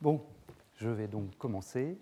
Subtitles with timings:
[0.00, 0.22] Bon,
[0.76, 1.98] je vais donc commencer.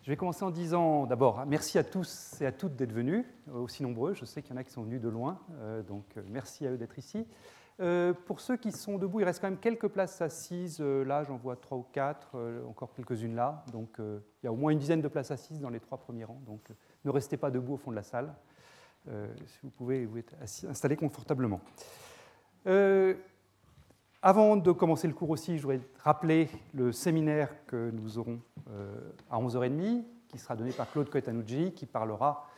[0.00, 3.58] Je vais commencer en disant d'abord merci à tous et à toutes d'être venus, euh,
[3.58, 4.14] aussi nombreux.
[4.14, 6.66] Je sais qu'il y en a qui sont venus de loin, euh, donc euh, merci
[6.66, 7.26] à eux d'être ici.
[8.24, 10.80] pour ceux qui sont debout, il reste quand même quelques places assises.
[10.80, 13.62] là, j'en vois trois ou quatre, encore quelques-unes là.
[13.70, 16.24] Donc il y a au moins une dizaine de places assises dans les trois premiers
[16.24, 16.40] rangs.
[16.46, 16.70] Donc
[17.04, 18.32] ne restez pas debout au fond de la salle.
[19.04, 21.60] si vous pouvez vous installer confortablement.
[24.22, 28.94] Avant de commencer le cours aussi, je voudrais rappeler le séminaire que nous aurons euh,
[29.30, 32.48] à 11h30, qui sera donné par Claude Coetanucci, qui parlera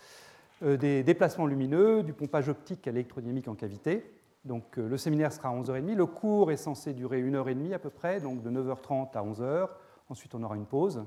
[0.63, 4.09] euh, des déplacements lumineux, du pompage optique à l'électrodynamique en cavité.
[4.45, 5.95] Donc euh, le séminaire sera à 11h30.
[5.95, 9.13] Le cours est censé durer une heure et demie à peu près, donc de 9h30
[9.15, 9.69] à 11h.
[10.09, 11.05] Ensuite, on aura une pause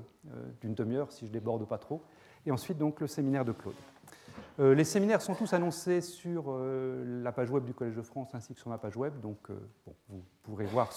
[0.60, 2.02] d'une demi-heure si je déborde pas trop.
[2.46, 3.74] Et ensuite, donc, le séminaire de Claude.
[4.60, 8.34] Euh, les séminaires sont tous annoncés sur euh, la page web du Collège de France
[8.34, 9.54] ainsi que sur ma page web, donc euh,
[10.08, 10.90] vous pourrez voir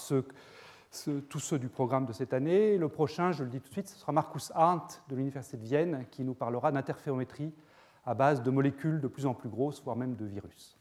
[1.28, 2.76] tous ceux du programme de cette année.
[2.78, 5.62] Le prochain, je le dis tout de suite, ce sera Marcus Arndt de l'Université de
[5.62, 7.52] Vienne qui nous parlera d'interférométrie
[8.04, 10.78] à base de molécules de plus en plus grosses, voire même de virus.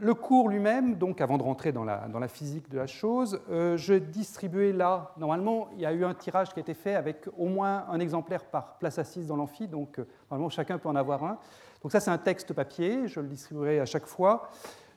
[0.00, 3.94] Le cours lui-même, donc avant de rentrer dans la, physique de la chose, euh, je
[3.94, 7.46] distribuais là, normalement, il y a eu un tirage qui a été fait avec au
[7.46, 11.24] moins un exemplaire par place assise dans l'amphi, donc euh, normalement chacun peut en avoir
[11.24, 11.38] un.
[11.82, 14.50] Donc ça c'est un texte papier, je le distribuerai à chaque fois.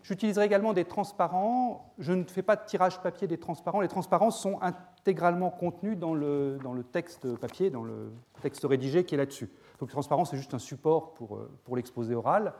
[0.03, 1.94] J'utiliserai également des transparents.
[1.97, 3.81] Je ne fais pas de tirage papier des transparents.
[3.81, 9.03] Les transparents sont intégralement contenus dans le, dans le texte papier, dans le texte rédigé
[9.03, 9.49] qui est là-dessus.
[9.79, 12.53] Donc les transparents c'est juste un support pour, euh, pour l'exposé oral.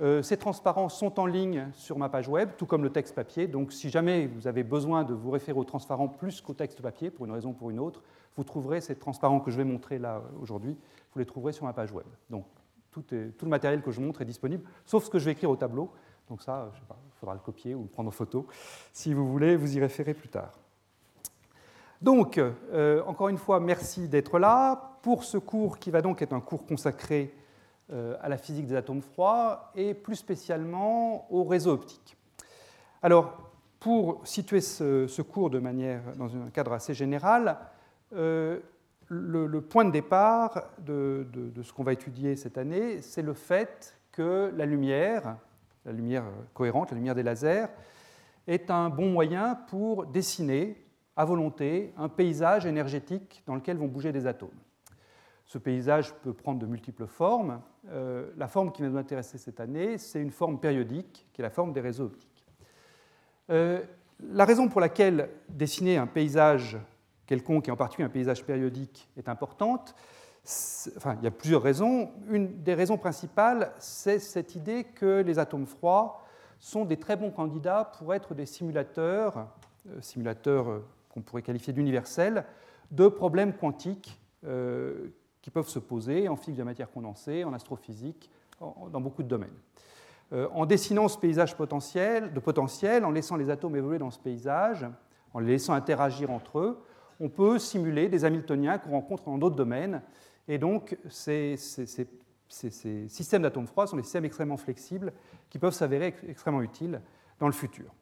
[0.00, 3.46] Euh, ces transparents sont en ligne sur ma page web, tout comme le texte papier.
[3.46, 7.10] Donc, si jamais vous avez besoin de vous référer aux transparents plus qu'au texte papier,
[7.10, 8.02] pour une raison ou pour une autre,
[8.36, 10.76] vous trouverez ces transparents que je vais montrer là aujourd'hui,
[11.12, 12.06] vous les trouverez sur ma page web.
[12.28, 12.44] Donc,
[12.90, 15.56] tout, le matériel que je montre est disponible, sauf ce que je vais écrire au
[15.56, 15.90] tableau.
[16.28, 18.46] Donc, ça, il faudra le copier ou le prendre en photo.
[18.92, 20.58] Si vous voulez, vous y référez plus tard.
[22.02, 26.34] Donc, euh, encore une fois, merci d'être là pour ce cours qui va donc être
[26.34, 27.45] un cours consacré euh,
[27.92, 32.16] à la physique des atomes froids et plus spécialement au réseau optique.
[33.02, 33.46] Alors,
[33.78, 37.56] pour situer ce, cours de manière, dans un cadre assez général,
[38.14, 38.58] euh,
[39.08, 41.24] le, point de départ de,
[41.62, 45.36] ce qu'on va étudier cette année, c'est le fait que la lumière,
[45.84, 47.66] la lumière cohérente, la lumière des lasers,
[48.48, 54.10] est un bon moyen pour dessiner à volonté un paysage énergétique dans lequel vont bouger
[54.10, 54.50] des atomes.
[55.46, 57.60] Ce paysage peut prendre de multiples formes.
[57.90, 61.44] Euh, la forme qui va nous intéresser cette année, c'est une forme périodique, qui est
[61.44, 62.44] la forme des réseaux optiques.
[63.50, 63.80] Euh,
[64.20, 66.76] la raison pour laquelle dessiner un paysage
[67.26, 69.94] quelconque, et en particulier un paysage périodique, est importante,
[70.96, 72.10] enfin, il y a plusieurs raisons.
[72.28, 76.24] Une des raisons principales, c'est cette idée que les atomes froids
[76.58, 79.46] sont des très bons candidats pour être des simulateurs,
[79.88, 82.44] euh, simulateurs qu'on pourrait qualifier d'universels,
[82.90, 84.20] de problèmes quantiques
[85.46, 88.28] qui peuvent se poser en physique de la matière condensée, en astrophysique,
[88.60, 89.54] dans beaucoup de domaines.
[90.32, 94.18] Euh, en dessinant ce paysage potentiel, de potentiel, en laissant les atomes évoluer dans ce
[94.18, 94.84] paysage,
[95.32, 96.82] en les laissant interagir entre eux,
[97.20, 100.02] on peut simuler des Hamiltoniens qu'on rencontre dans d'autres domaines.
[100.48, 105.12] Et donc, ces, ces systèmes d'atomes froids sont des systèmes extrêmement flexibles
[105.48, 107.00] qui peuvent s'avérer extrêmement utiles
[107.38, 107.94] dans le futur.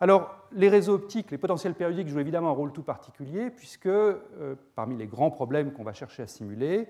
[0.00, 4.54] Alors, les réseaux optiques, les potentiels périodiques jouent évidemment un rôle tout particulier, puisque euh,
[4.76, 6.88] parmi les grands problèmes qu'on va chercher à simuler,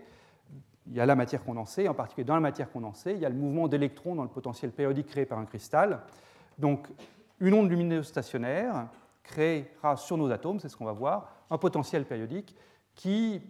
[0.86, 3.28] il y a la matière condensée, en particulier dans la matière condensée, il y a
[3.28, 6.00] le mouvement d'électrons dans le potentiel périodique créé par un cristal.
[6.58, 6.88] Donc,
[7.40, 8.88] une onde lumineuse stationnaire
[9.22, 12.56] créera sur nos atomes, c'est ce qu'on va voir, un potentiel périodique
[12.94, 13.40] qui,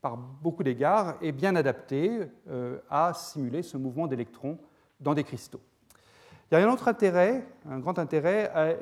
[0.00, 4.58] par beaucoup d'égards, est bien adapté euh, à simuler ce mouvement d'électrons
[5.00, 5.60] dans des cristaux.
[6.50, 8.74] Il y a un autre intérêt, un grand intérêt à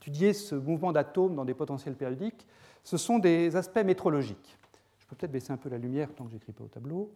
[0.00, 2.46] étudier ce mouvement d'atomes dans des potentiels périodiques,
[2.84, 4.58] ce sont des aspects métrologiques.
[4.98, 7.12] Je peux peut-être baisser un peu la lumière tant que j'écris pas au tableau.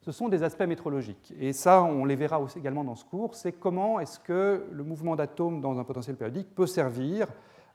[0.00, 1.34] Ce sont des aspects métrologiques.
[1.40, 3.34] Et ça, on les verra aussi également dans ce cours.
[3.34, 7.26] C'est comment est-ce que le mouvement d'atomes dans un potentiel périodique peut servir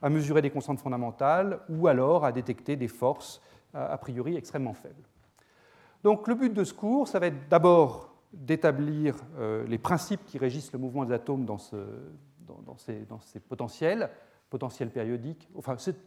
[0.02, 3.42] à mesurer des constantes fondamentales ou alors à détecter des forces
[3.74, 5.04] a priori extrêmement faibles.
[6.04, 10.38] Donc le but de ce cours, ça va être d'abord d'établir euh, les principes qui
[10.38, 11.78] régissent le mouvement des atomes dans ce,
[12.48, 14.10] dans, ces, potentiels,
[14.50, 15.50] potentiels périodiques.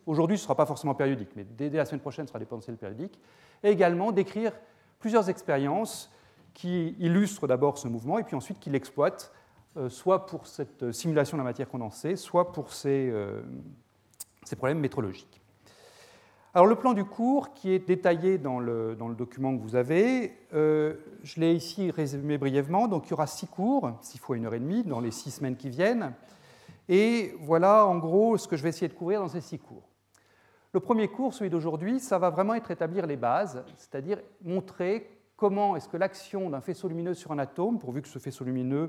[0.06, 2.47] Aujourd'hui, ce ne sera pas forcément périodique, mais dès, la semaine prochaine, ce sera des
[2.47, 3.19] potentiels périodiques.
[3.62, 4.53] Et également d'écrire
[4.99, 6.12] plusieurs expériences
[6.55, 9.33] qui illustrent d'abord ce mouvement et puis ensuite qui l'exploitent,
[9.77, 13.43] euh, soit pour cette simulation de la matière condensée, soit pour ces, euh,
[14.44, 15.43] ces problèmes métrologiques.
[16.56, 20.94] Alors le plan du cours, qui est détaillé dans le, document que vous avez, euh,
[21.23, 22.88] je l'ai ici résumé brièvement.
[22.88, 25.32] Donc il y aura six cours, six fois une heure et demie, dans les six
[25.32, 26.14] semaines qui viennent.
[26.88, 29.87] Et voilà en gros ce que je vais essayer de couvrir dans ces six cours.
[30.73, 35.76] Le premier cours, celui d'aujourd'hui, ça va vraiment être établir les bases, c'est-à-dire montrer comment
[35.76, 38.88] est-ce que l'action d'un faisceau lumineux sur un atome, pourvu que ce faisceau lumineux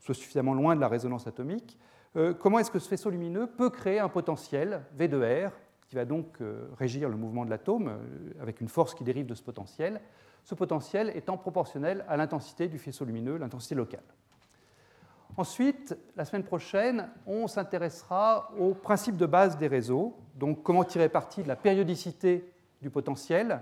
[0.00, 1.78] soit suffisamment loin de la résonance atomique,
[2.16, 5.52] euh, comment est-ce que ce faisceau lumineux peut créer un potentiel V de R
[5.88, 9.26] qui va donc euh, régir le mouvement de l'atome euh, avec une force qui dérive
[9.26, 10.00] de ce potentiel,
[10.44, 14.02] ce potentiel étant proportionnel à l'intensité du faisceau lumineux, l'intensité locale.
[15.36, 21.08] Ensuite, la semaine prochaine, on s'intéressera au principe de base des réseaux, donc comment tirer
[21.08, 22.50] parti de la périodicité
[22.80, 23.60] du potentiel.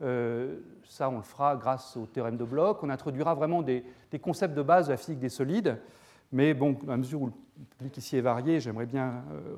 [0.00, 2.78] Euh, ça, on le fera grâce au théorème de Bloch.
[2.82, 3.84] On introduira vraiment des,
[4.20, 5.78] concepts de base de la physique des solides.
[6.32, 7.32] Mais bon, à mesure où le
[7.78, 9.56] public ici est varié, j'aimerais bien euh,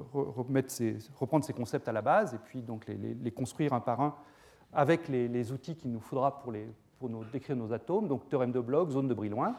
[1.19, 4.15] reprendre ces concepts à la base et puis donc les, construire un par un
[4.73, 6.53] avec les, outils qu'il nous faudra pour,
[7.33, 9.55] décrire nos atomes, donc théorème de Bloch, zone de Brillouin.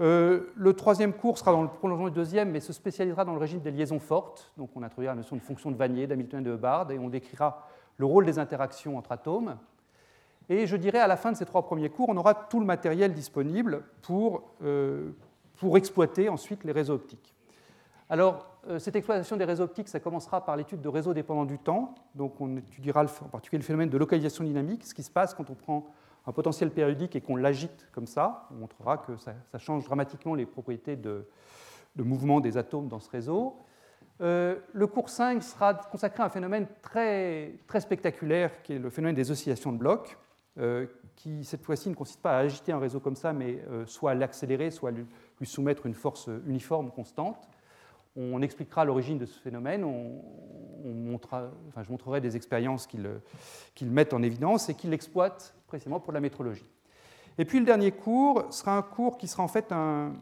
[0.00, 3.38] Euh, le troisième cours sera dans le prolongement du deuxième, mais se spécialisera dans le
[3.38, 4.50] régime des liaisons fortes.
[4.56, 7.08] Donc on introduira la notion de fonction de Vanier, d'Hamilton et de Hubbard, et on
[7.08, 9.56] décrira le rôle des interactions entre atomes.
[10.48, 12.66] Et je dirais à la fin de ces trois premiers cours, on aura tout le
[12.66, 15.12] matériel disponible pour, euh,
[15.56, 17.34] pour exploiter ensuite les réseaux optiques.
[18.08, 21.58] Alors, euh, cette exploitation des réseaux optiques, ça commencera par l'étude de réseaux dépendants du
[21.58, 21.94] temps.
[22.14, 25.50] Donc, on étudiera en particulier le phénomène de localisation dynamique, ce qui se passe quand
[25.50, 25.86] on prend
[26.26, 28.46] un potentiel périodique et qu'on l'agite comme ça.
[28.52, 31.26] On montrera que ça, change dramatiquement les propriétés de,
[31.96, 33.56] mouvement des atomes dans ce réseau.
[34.20, 39.16] Euh, le cours 5 sera consacré à un phénomène très, spectaculaire qui est le phénomène
[39.16, 40.16] des oscillations de blocs,
[40.58, 44.12] euh, qui cette fois-ci ne consiste pas à agiter un réseau comme ça, mais soit
[44.12, 45.06] à l'accélérer, soit à lui,
[45.42, 47.48] soumettre une force uniforme constante.
[48.16, 50.20] On expliquera l'origine de ce phénomène, on,
[50.84, 56.12] montrera, enfin, je montrerai des expériences qu'ils mettent en évidence et qui l'exploitent précisément pour
[56.12, 56.68] la métrologie.
[57.38, 60.12] Et puis le dernier cours sera un cours qui sera en fait un,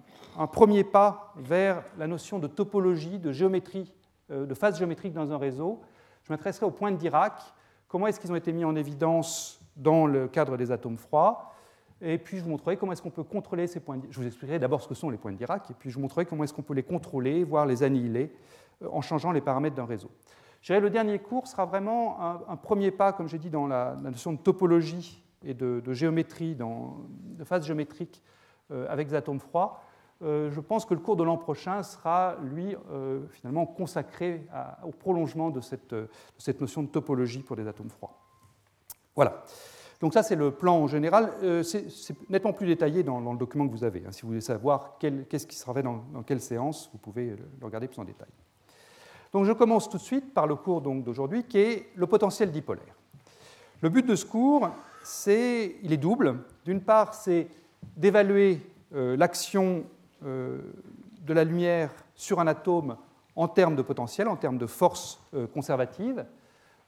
[0.53, 3.93] premier pas vers la notion de topologie, de géométrie,
[4.31, 5.81] euh, de phase géométrique dans un réseau.
[6.23, 7.41] Je m'intéresserai aux points de Dirac,
[7.89, 11.53] comment est-ce qu'ils ont été mis en évidence dans le cadre des atomes froids,
[12.03, 14.01] et puis je vous montrerai comment est-ce qu'on peut contrôler ces points.
[14.11, 16.01] Je vous expliquerai d'abord ce que sont les points de Dirac, et puis je vous
[16.01, 18.33] montrerai comment est-ce qu'on peut les contrôler, voire les annihiler,
[18.83, 20.11] euh, en changeant les paramètres d'un réseau.
[20.69, 24.39] Le dernier cours sera vraiment un, premier pas, comme j'ai dit, dans la, notion de
[24.39, 28.23] topologie et de, géométrie, dans, de phase géométrique
[28.71, 29.83] euh, avec des atomes froids.
[30.23, 32.77] Euh, je pense que le cours de l'an prochain sera, lui,
[33.31, 34.47] finalement consacré
[34.85, 38.19] au prolongement de cette, notion de topologie pour des atomes froids.
[39.17, 39.43] Voilà.
[40.01, 41.31] Donc ça, c'est le plan en général.
[41.63, 41.85] c'est
[42.31, 44.03] nettement plus détaillé dans, le document que vous avez.
[44.07, 44.13] Hein.
[44.13, 47.87] Si vous voulez savoir qu'est-ce qui sera fait dans, quelle séance, vous pouvez le regarder
[47.87, 48.29] plus en détail.
[49.33, 52.95] Donc je commence tout de suite par le cours d'aujourd'hui, qui est le potentiel dipolaire.
[53.83, 54.71] Le but de ce cours,
[55.03, 56.39] c'est, il est double.
[56.65, 57.49] D'une part, c'est
[57.97, 58.61] d'évaluer
[58.95, 59.85] euh, l'action
[60.25, 60.59] euh,
[61.23, 62.97] de la lumière sur un atome
[63.37, 66.27] en termes de potentiel, en termes de force euh, conservative.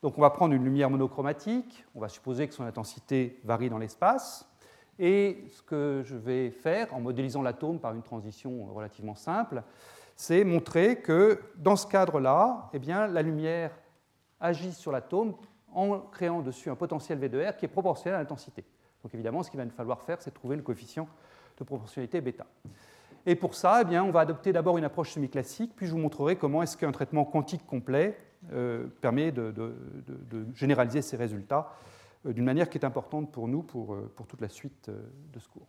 [0.03, 3.79] Donc on va prendre une lumière monochromatique, on va supposer que son intensité varie dans
[3.79, 4.49] l'espace,
[4.99, 9.63] et ce que je vais faire en modélisant l'atome par une transition relativement simple,
[10.17, 13.71] c'est montrer que dans ce cadre-là, eh bien, la lumière
[14.41, 15.35] agit sur l'atome
[15.73, 18.65] en créant dessus un potentiel V de R qui est proportionnel à l'intensité.
[19.05, 21.09] Donc évidemment, ce qu'il va nous falloir faire, c'est trouver le coefficient
[21.59, 22.47] de proportionnalité bêta.
[23.25, 26.35] Et pour ça, eh on va adopter d'abord une approche semi-classique, puis je vous montrerai
[26.35, 28.32] comment est-ce qu'un traitement quantique complet euh,
[29.01, 29.75] permet de,
[30.55, 31.73] généraliser ces résultats
[32.27, 35.39] euh, d'une manière qui est importante pour nous pour, euh, pour toute la suite de
[35.39, 35.67] ce cours.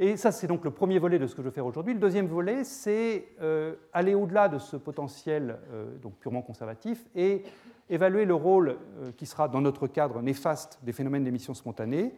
[0.00, 1.92] Et ça, c'est donc le premier volet de ce que je vais faire aujourd'hui.
[1.92, 7.42] Le deuxième volet, c'est euh, aller au-delà de ce potentiel euh, donc purement conservatif et
[7.90, 12.14] évaluer le rôle euh, qui sera, dans notre cadre, néfaste des phénomènes d'émission spontanée.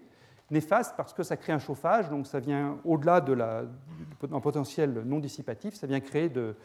[0.51, 5.73] Néfaste parce que ça crée un chauffage, donc ça vient au-delà d'un potentiel non dissipatif,
[5.73, 6.57] ça vient créer de,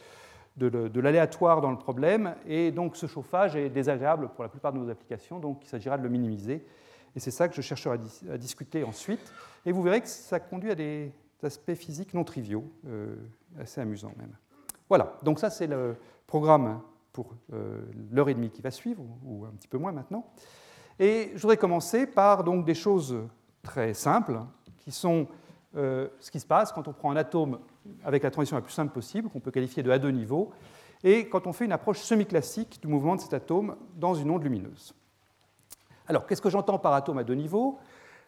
[0.56, 4.78] de l'aléatoire dans le problème, et donc ce chauffage est désagréable pour la plupart de
[4.78, 6.64] nos applications, donc il s'agira de le minimiser.
[7.14, 7.98] Et c'est ça que je chercherai
[8.30, 9.32] à, discuter ensuite.
[9.64, 13.16] Et vous verrez que ça conduit à des aspects physiques non triviaux, euh,
[13.58, 14.36] assez amusants même.
[14.88, 15.96] Voilà, donc ça c'est le
[16.26, 16.80] programme
[17.12, 20.30] pour euh, l'heure et demie qui va suivre, ou un petit peu moins maintenant.
[20.98, 23.16] Et je voudrais commencer par donc, des choses
[23.62, 24.40] très simples,
[24.78, 25.26] qui sont
[25.76, 27.58] euh, ce qui se passe quand on prend un atome
[28.04, 30.52] avec la transition la plus simple possible, qu'on peut qualifier de A2 niveau,
[31.04, 34.42] et quand on fait une approche semi-classique du mouvement de cet atome dans une onde
[34.42, 34.94] lumineuse.
[36.08, 37.78] Alors, qu'est-ce que j'entends par atome à deux niveaux?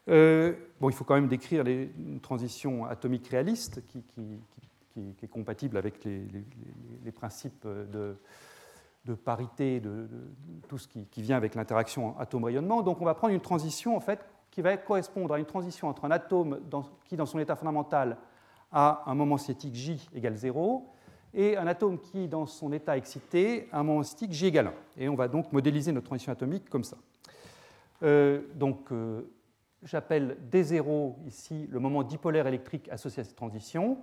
[0.09, 4.03] Euh, bon, il faut quand même décrire une transition atomique réaliste qui,
[5.23, 10.09] est compatible avec les, principes de, parité, de,
[10.67, 12.83] tout ce qui, vient avec l'interaction atome-rayonnement.
[12.83, 16.05] Donc on va prendre une transition en fait, qui va correspondre à une transition entre
[16.05, 16.61] un atome
[17.05, 18.17] qui, dans son état fondamental,
[18.72, 20.87] a un moment cinétique J égale 0,
[21.34, 25.02] et un atome qui, dans son état excité, a un moment cinétique J égale 1.
[25.02, 26.96] Et on va donc modéliser notre transition atomique comme ça.
[28.02, 29.22] Euh, donc, euh,
[29.82, 33.98] j'appelle D0 ici le moment dipolaire électrique associé à cette transition.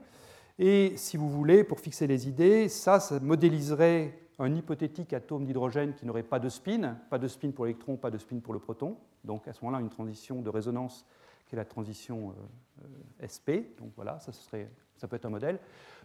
[0.57, 5.93] Et si vous voulez, pour fixer les idées, ça, ça modéliserait un hypothétique atome d'hydrogène
[5.93, 8.60] qui n'aurait pas de spin, pas de spin pour l'électron, pas de spin pour le
[8.60, 8.98] proton.
[9.24, 11.05] Donc à ce moment-là, une transition de résonance
[11.46, 12.34] qui est la transition
[12.82, 12.86] euh,
[13.24, 13.78] SP.
[13.80, 15.60] Donc voilà, ça, serait, ça peut être un modèle.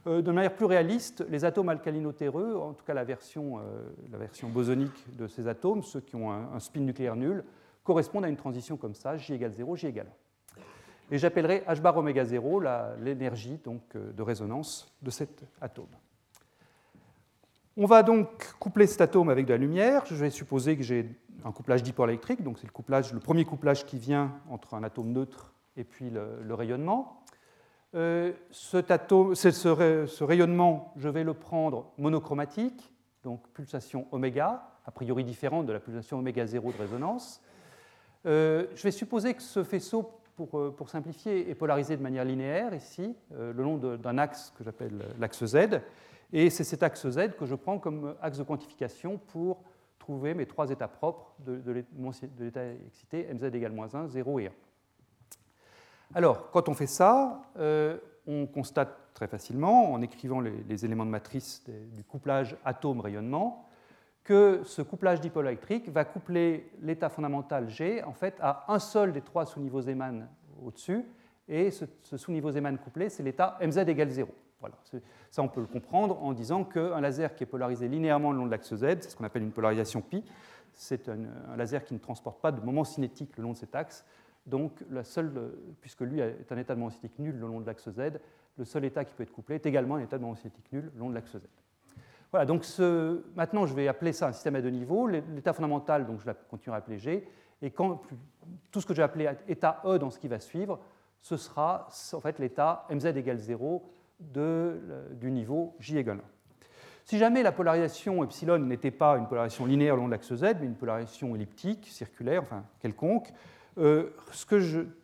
[0.06, 3.62] Euh, de manière plus réaliste, les atomes alcalinotéreux, en tout cas la version, euh,
[4.10, 7.44] la version bosonique de ces atomes, ceux qui ont un, spin nucléaire nul,
[7.84, 10.60] correspondent à une transition comme ça, J égale 0, J égale 1.
[11.12, 12.62] Et j'appellerai H bar oméga 0
[13.00, 15.88] l'énergie de résonance de cet atome.
[17.82, 20.04] On va donc coupler cet atome avec de la lumière.
[20.04, 21.08] Je vais supposer que j'ai
[21.46, 24.84] un couplage dipôle électrique, donc c'est le, couplage, le premier couplage qui vient entre un
[24.84, 27.24] atome neutre et puis le, rayonnement.
[27.94, 32.92] Euh, ce, rayonnement, je vais le prendre monochromatique,
[33.24, 37.40] donc pulsation oméga, a priori différente de la pulsation oméga 0 de résonance.
[38.26, 40.20] Euh, je vais supposer que ce faisceau,
[40.52, 45.02] euh, pour, simplifier, est polarisé de manière linéaire ici, le long d'un axe que j'appelle
[45.18, 45.80] l'axe Z.
[46.32, 49.62] Et c'est cet axe Z que je prends comme axe de quantification pour
[49.98, 51.84] trouver mes trois états propres de,
[52.38, 54.50] l'état excité, mz égale moins 1, 0 et 1.
[56.14, 61.10] Alors, quand on fait ça, euh, on constate très facilement, en écrivant les, éléments de
[61.10, 63.68] matrice du couplage atome-rayonnement,
[64.24, 69.12] que ce couplage dipôle électrique va coupler l'état fondamental G en fait, à un seul
[69.12, 70.28] des trois sous-niveaux Zeeman
[70.64, 71.04] au-dessus,
[71.48, 74.32] et ce, ce sous-niveau Zeeman couplé, c'est l'état mz égale 0.
[75.30, 78.46] Ça, on peut le comprendre en disant qu'un laser qui est polarisé linéairement le long
[78.46, 80.24] de l'axe Z, c'est ce qu'on appelle une polarisation pi,
[80.74, 84.04] c'est un, laser qui ne transporte pas de moment cinétique le long de cet axe.
[84.46, 84.84] Donc,
[85.80, 88.20] puisque lui est un état de moment cinétique nul le long de l'axe Z,
[88.56, 90.90] le seul état qui peut être couplé est également un état de moment cinétique nul
[90.94, 91.40] le long de l'axe Z.
[92.30, 92.64] Voilà, donc
[93.34, 95.06] maintenant je vais appeler ça un système à deux niveaux.
[95.06, 97.26] L'état fondamental, donc je vais continuer à appeler G,
[97.62, 97.72] et
[98.70, 100.78] tout ce que j'ai appelé état E dans ce qui va suivre,
[101.20, 103.82] ce sera en fait l'état mz égale 0
[104.20, 106.20] du niveau J égale 1.
[107.04, 110.56] Si jamais la polarisation epsilon n'était pas une polarisation linéaire le long de l'axe Z,
[110.60, 113.32] mais une polarisation elliptique, circulaire, enfin quelconque,
[113.78, 114.10] euh,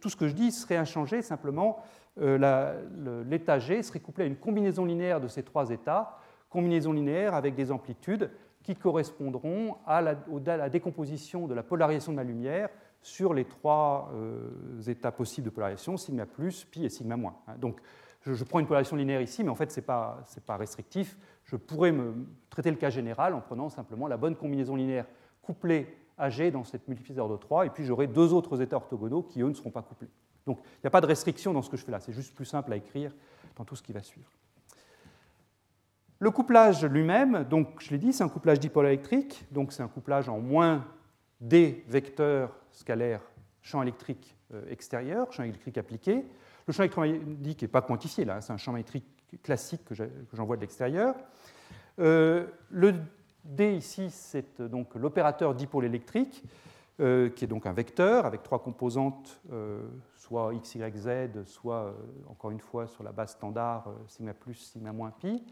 [0.00, 1.82] tout ce que je dis serait inchangé, simplement
[2.20, 6.18] euh, l'état G serait couplé à une combinaison linéaire de ces trois états,
[6.48, 8.30] combinaison linéaire avec des amplitudes
[8.62, 12.68] qui correspondront à la, décomposition de la polarisation de la lumière
[13.02, 17.36] sur les trois euh, états possibles de polarisation, sigma plus, pi et sigma moins.
[17.58, 17.80] Donc
[18.34, 21.16] je, prends une polarisation linéaire ici, mais en fait, ce n'est pas, pas, restrictif.
[21.44, 25.06] Je pourrais me traiter le cas général en prenant simplement la bonne combinaison linéaire
[25.42, 25.86] couplée
[26.18, 29.42] à G dans cette multiplicateur de 3, et puis j'aurai deux autres états orthogonaux qui,
[29.42, 30.08] eux, ne seront pas couplés.
[30.46, 32.34] Donc, il n'y a pas de restriction dans ce que je fais là, c'est juste
[32.34, 33.12] plus simple à écrire
[33.56, 34.30] dans tout ce qui va suivre.
[36.18, 39.88] Le couplage lui-même, donc je l'ai dit, c'est un couplage dipôle électrique, donc c'est un
[39.88, 40.86] couplage en moins
[41.40, 43.20] d vecteurs scalaires
[43.66, 46.24] champ électrique euh, extérieur, champ électrique appliqué.
[46.66, 49.04] Le champ électromagnétique n'est pas quantifié là, c'est un champ magnétique
[49.42, 49.94] classique que
[50.32, 51.14] j'envoie de l'extérieur.
[52.00, 52.94] Euh, le
[53.44, 56.42] D ici, c'est donc l'opérateur dipôle électrique,
[56.98, 61.94] euh, qui est donc un vecteur avec trois composantes, euh, soit x, y, z, soit
[62.28, 65.44] encore une fois sur la base standard sigma plus, sigma moins pi.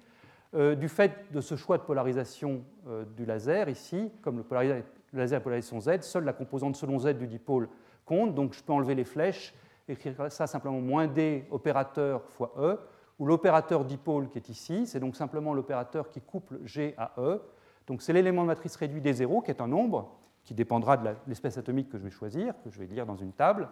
[0.52, 2.64] du fait de ce choix de polarisation
[3.16, 7.14] du laser ici, comme le, le laser est polarisation z, seule la composante selon z
[7.14, 7.68] du dipôle
[8.04, 9.54] compte, donc je peux enlever les flèches
[9.88, 12.78] écrire ça simplement moins d opérateur fois E,
[13.18, 17.40] ou l'opérateur dipôle qui est ici, c'est donc simplement l'opérateur qui couple G à E.
[17.86, 21.56] Donc c'est l'élément de matrice réduit D0 qui est un nombre qui dépendra de l'espèce
[21.56, 23.68] atomique que je vais choisir, que je vais lire dans une table.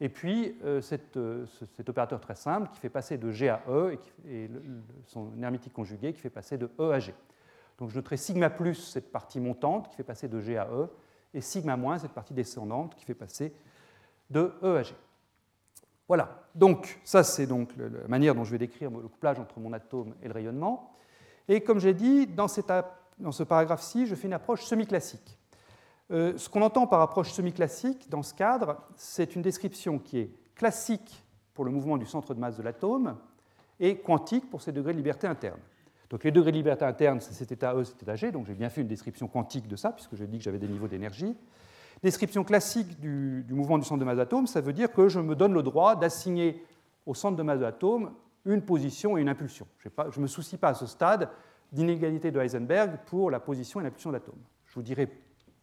[0.00, 0.80] Et puis euh,
[1.16, 3.96] euh, cet opérateur très simple qui fait passer de G à E
[4.28, 4.50] et,
[5.06, 7.14] son hermétique conjugué qui fait passer de E à G.
[7.78, 10.88] Donc je noterai sigma plus cette partie montante qui fait passer de G à E
[11.32, 13.54] et sigma moins cette partie descendante qui fait passer
[14.30, 14.94] de E à G.
[16.06, 19.72] Voilà, donc ça c'est donc la manière dont je vais décrire le couplage entre mon
[19.72, 20.94] atome et le rayonnement.
[21.48, 25.38] Et comme j'ai dit, dans, ce paragraphe-ci, je fais une approche semi-classique.
[26.10, 30.30] Euh, ce qu'on entend par approche semi-classique dans ce cadre, c'est une description qui est
[30.54, 33.16] classique pour le mouvement du centre de masse de l'atome
[33.80, 35.60] et quantique pour ses degrés de liberté interne.
[36.10, 38.54] Donc les degrés de liberté interne, c'est cet état E, cet état G, donc j'ai
[38.54, 41.34] bien fait une description quantique de ça, puisque j'ai dit que j'avais des niveaux d'énergie.
[42.04, 45.34] Description classique du, mouvement du centre de masse d'atome, ça veut dire que je me
[45.34, 46.62] donne le droit d'assigner
[47.06, 48.12] au centre de masse de l'atome
[48.44, 49.66] une position et une impulsion.
[49.78, 51.30] Je ne me soucie pas à ce stade
[51.72, 54.36] d'inégalité de Heisenberg pour la position et l'impulsion d'atome.
[54.66, 55.08] Je vous dirai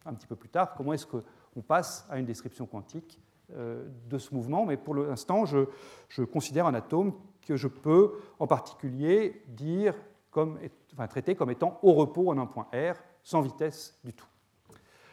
[0.03, 3.21] un petit peu plus tard comment est-ce qu'on passe à une description quantique
[3.55, 7.13] euh, de ce mouvement, mais pour l'instant, je, considère un atome
[7.45, 9.93] que je peux en particulier dire
[10.31, 10.57] comme,
[10.93, 14.30] enfin, traité comme étant au repos en un point R, sans vitesse du tout.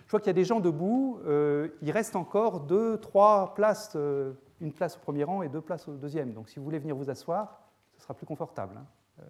[0.08, 1.20] Je vois qu'il y a des gens debout.
[1.26, 5.60] Euh, il reste encore deux, trois places, euh, une place au premier rang et deux
[5.60, 6.32] places au deuxième.
[6.32, 7.60] Donc si vous voulez venir vous asseoir,
[7.94, 8.78] ce sera plus confortable.
[8.78, 8.86] Hein.
[9.20, 9.22] Euh,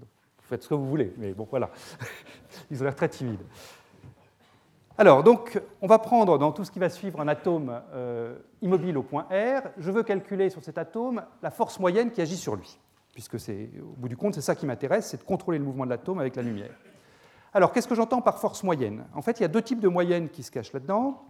[0.00, 0.06] vous
[0.48, 1.70] faites ce que vous voulez, mais bon, voilà.
[2.72, 3.44] Ils ont l'air très timides.
[4.98, 7.80] Alors, donc, on va prendre dans tout ce qui va suivre un atome
[8.60, 9.62] immobile au point R.
[9.78, 12.78] Je veux calculer sur cet atome la force moyenne qui agit sur lui,
[13.14, 15.84] puisque c'est, au bout du compte, c'est ça qui m'intéresse, c'est de contrôler le mouvement
[15.84, 16.74] de l'atome avec la lumière.
[17.54, 19.04] Alors, qu'est-ce que j'entends par force moyenne?
[19.14, 21.22] En fait, il y a deux types de moyennes qui se cachent là-dedans.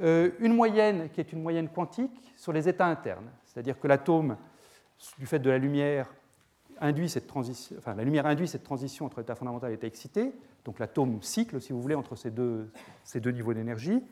[0.00, 4.36] Euh, une moyenne qui est une moyenne quantique sur les états internes, c'est-à-dire que l'atome,
[5.18, 6.08] du fait de la lumière,
[6.80, 10.32] induit cette transition, enfin, la lumière induit cette transition entre l'état fondamental et l'état excité,
[10.64, 12.70] donc l'atome cycle, si vous voulez, entre ces deux,
[13.02, 14.02] ces deux niveaux d'énergie.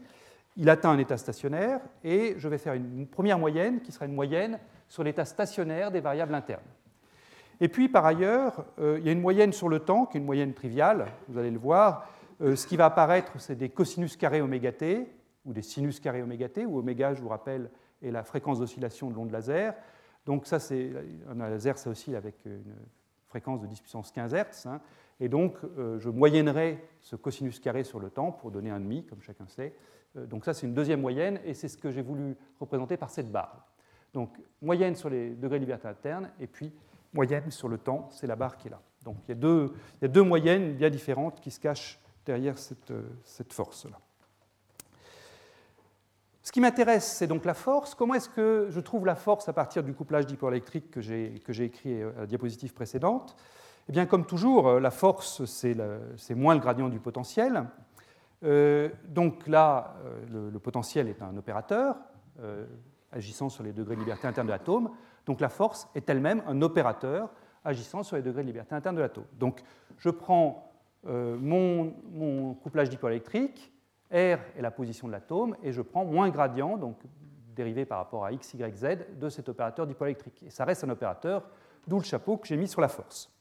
[0.57, 4.15] Il atteint un état stationnaire et je vais faire une première moyenne qui sera une
[4.15, 4.59] moyenne
[4.89, 6.65] sur l'état stationnaire des variables internes.
[7.61, 10.21] Et puis, par ailleurs, euh, il y a une moyenne sur le temps, qui est
[10.21, 12.09] une moyenne triviale, vous allez le voir.
[12.43, 15.09] Euh, ce qui va apparaître, c'est des cosinus carrés oméga t,
[15.47, 17.71] ou des sinus carrés oméga t, où oméga, je vous rappelle,
[18.03, 19.75] est la fréquence d'oscillation de l'onde laser.
[20.27, 20.93] Donc ça, c'est
[21.31, 22.75] un laser, ça oscille avec une
[23.27, 24.67] fréquence de 10 puissance 15 Hz.
[24.67, 24.81] Hein.
[25.19, 29.05] et donc, euh, je moyennerai ce cosinus carré sur le temps pour donner un demi,
[29.07, 29.75] comme chacun sait.
[30.15, 33.33] donc ça, c'est une deuxième moyenne, et c'est ce que j'ai voulu représenter par cette
[33.33, 33.67] barre.
[34.13, 36.73] Donc, moyenne sur les degrés de liberté interne, et puis
[37.17, 38.81] moyenne sur le temps, c'est la barre qui est là.
[39.05, 42.93] Donc il y, a deux, moyennes bien différentes qui se cachent derrière cette,
[43.25, 43.99] cette force-là.
[46.43, 47.95] Ce qui m'intéresse, c'est donc la force.
[47.95, 52.03] Comment est-ce que je trouve la force à partir du couplage d'hypoélectrique que j'ai écrit
[52.03, 53.37] à la diapositive précédente?
[53.89, 57.67] Eh bien, comme toujours, la force, c'est moins le gradient du potentiel.
[58.45, 61.97] Euh, donc là, euh, le, potentiel est un opérateur
[62.41, 62.67] euh,
[63.13, 64.91] agissant sur les degrés de liberté interne de l'atome.
[65.27, 67.31] Donc la force est elle-même un opérateur
[67.65, 69.27] agissant sur les degrés de liberté interne de l'atome.
[69.39, 69.61] Donc
[69.99, 70.73] je prends
[71.07, 73.73] euh, mon, couplage dipoélectrique,
[74.11, 76.97] R est la position de l'atome, et je prends moins gradient, donc
[77.55, 80.43] dérivé par rapport à x, y, z, de cet opérateur dipoélectrique.
[80.45, 81.43] Et ça reste un opérateur,
[81.87, 83.33] d'où le chapeau que j'ai mis sur la force.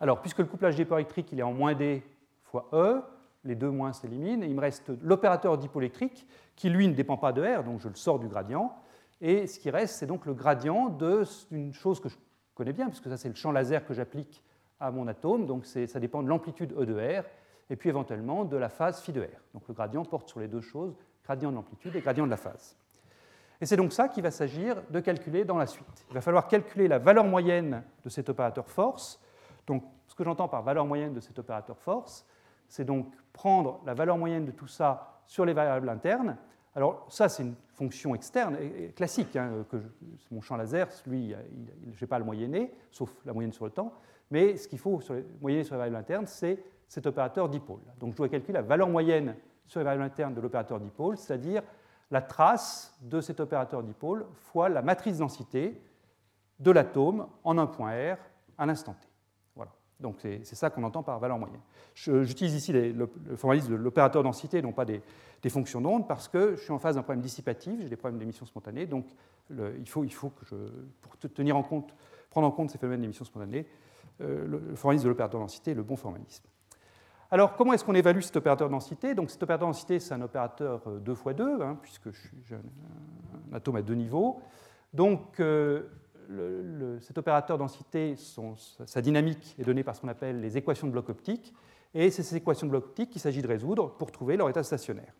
[0.00, 2.02] Alors, puisque le couplage dipoélectrique il est en moins d
[2.42, 3.02] fois E,
[3.44, 7.32] les deux moins s'éliminent, et il me reste l'opérateur dipoélectrique qui, lui, ne dépend pas
[7.32, 8.74] de R, donc je le sors du gradient,
[9.20, 10.88] et ce qui reste, c'est donc le gradient
[11.50, 12.16] d'une chose que je
[12.54, 14.42] connais bien, puisque ça, c'est le champ laser que j'applique
[14.80, 15.46] à mon atome.
[15.46, 17.24] Donc ça dépend de l'amplitude E de R,
[17.70, 19.40] et puis éventuellement de la phase phi de R.
[19.54, 22.36] Donc le gradient porte sur les deux choses, gradient de l'amplitude et gradient de la
[22.36, 22.76] phase.
[23.60, 26.04] Et c'est donc ça qu'il va s'agir de calculer dans la suite.
[26.10, 29.20] Il va falloir calculer la valeur moyenne de cet opérateur force.
[29.66, 32.26] Donc ce que j'entends par valeur moyenne de cet opérateur force,
[32.68, 36.36] c'est donc prendre la valeur moyenne de tout ça sur les variables internes.
[36.74, 38.56] Alors ça, c'est une fonction externe
[38.96, 39.36] classique.
[39.36, 39.76] Hein, que
[40.30, 41.34] mon champ laser, lui,
[41.84, 43.92] je ne vais pas le moyenner, sauf la moyenne sur le temps.
[44.30, 47.80] Mais ce qu'il faut sur les, moyenner sur la variable interne, c'est cet opérateur dipôle.
[47.98, 49.34] Donc je dois calculer la valeur moyenne
[49.66, 51.62] sur les variables internes de l'opérateur dipôle, c'est-à-dire
[52.10, 55.80] la trace de cet opérateur dipôle fois la matrice densité
[56.58, 58.18] de l'atome en un point R
[58.58, 59.08] à l'instant t.
[60.04, 61.60] Donc c'est ça qu'on entend par valeur moyenne.
[61.94, 65.00] J'utilise ici le, formalisme de l'opérateur densité, non pas des,
[65.48, 68.44] fonctions d'onde, parce que je suis en face d'un problème dissipatif, j'ai des problèmes d'émission
[68.44, 69.06] spontanée, donc
[69.50, 70.56] il, faut, que je,
[71.00, 71.94] pour tenir en compte,
[72.28, 73.66] prendre en compte ces phénomènes d'émission spontanée,
[74.20, 76.44] euh, le, formalisme de l'opérateur densité est le bon formalisme.
[77.30, 80.82] Alors, comment est-ce qu'on évalue cet opérateur densité Donc, cet opérateur densité, c'est un opérateur
[81.00, 82.10] 2 x 2, puisque
[82.42, 84.40] j'ai un, atome à deux niveaux.
[84.92, 85.84] Donc, euh,
[87.00, 88.14] cet opérateur densité,
[88.86, 91.54] sa dynamique est donnée par ce qu'on appelle les équations de bloc optique.
[91.94, 94.62] Et c'est ces équations de bloc optique qu'il s'agit de résoudre pour trouver leur état
[94.62, 95.12] stationnaire.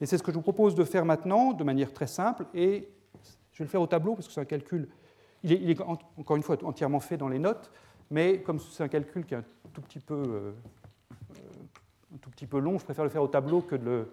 [0.00, 2.46] Et c'est ce que je vous propose de faire maintenant de manière très simple.
[2.54, 2.88] Et
[3.52, 4.88] je vais le faire au tableau parce que c'est un calcul,
[5.42, 7.70] il est, encore une fois entièrement fait dans les notes,
[8.10, 10.52] mais comme c'est un calcul qui est un tout petit peu, euh,
[12.14, 14.08] un tout petit peu long, je préfère le faire au tableau que de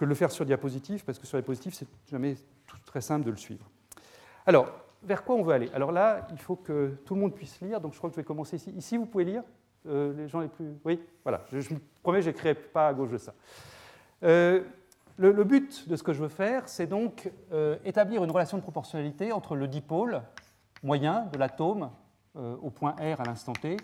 [0.00, 2.36] le, faire sur diapositive parce que sur diapositive, c'est jamais
[2.86, 3.68] très simple de le suivre.
[4.46, 7.60] Alors, vers quoi on veut aller Alors là, il faut que tout le monde puisse
[7.60, 8.70] lire, donc je crois que je vais commencer ici.
[8.76, 9.42] Ici, vous pouvez lire
[9.86, 10.74] euh, Les gens les plus.
[10.84, 13.34] Oui Voilà, je, je me promets, je n'écrirai pas à gauche de ça.
[14.22, 14.62] Euh,
[15.16, 18.62] le, but de ce que je veux faire, c'est donc euh, établir une relation de
[18.62, 20.22] proportionnalité entre le dipôle
[20.82, 21.90] moyen de l'atome
[22.34, 23.76] au point R à l'instant t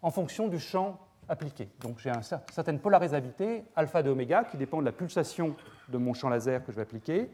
[0.00, 1.68] en fonction du champ appliqué.
[1.80, 5.54] Donc j'ai une certaine polarisabilité, alpha de oméga, qui dépend de la pulsation
[5.88, 7.30] de mon champ laser que je vais appliquer,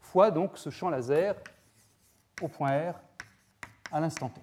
[0.00, 1.34] fois donc ce champ laser
[2.40, 2.94] au point R
[3.92, 4.40] à l'instant t.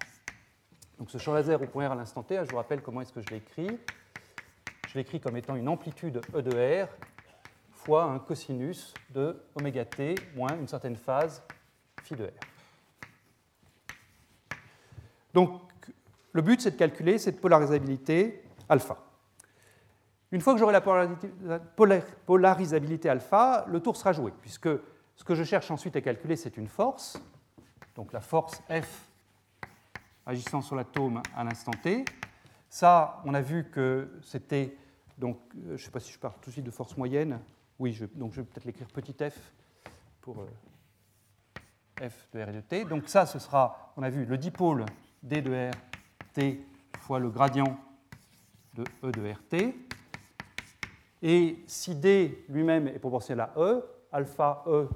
[0.97, 3.13] Donc ce champ laser au point R à l'instant t, je vous rappelle comment est-ce
[3.13, 3.79] que je l'écris.
[4.87, 6.87] Je l'écris comme étant une amplitude E de R
[7.71, 11.41] fois un cosinus de oméga t moins une certaine phase
[12.03, 12.29] phi de R.
[15.33, 15.61] Donc
[16.33, 18.97] le but, c'est de calculer cette polarisabilité alpha.
[20.31, 24.69] Une fois que j'aurai la polarisabilité alpha, le tour sera joué, puisque
[25.15, 27.21] ce que je cherche ensuite à calculer, c'est une force,
[27.95, 29.07] donc la force F
[30.25, 32.05] agissant sur l'atome à l'instant t.
[32.69, 34.77] Ça, on a vu que c'était,
[35.17, 37.39] donc, euh, je ne sais pas si je parle tout de suite de force moyenne,
[37.79, 39.53] oui, donc je vais peut-être l'écrire petit f
[40.21, 42.85] pour euh, f de r et de t.
[42.85, 44.85] Donc ça, ce sera, on a vu, le dipôle
[45.23, 45.73] d de r
[46.33, 46.65] t
[46.99, 47.77] fois le gradient
[48.75, 49.73] de e de rt.
[51.23, 54.87] Et si d lui-même est proportionnel à e, alpha e,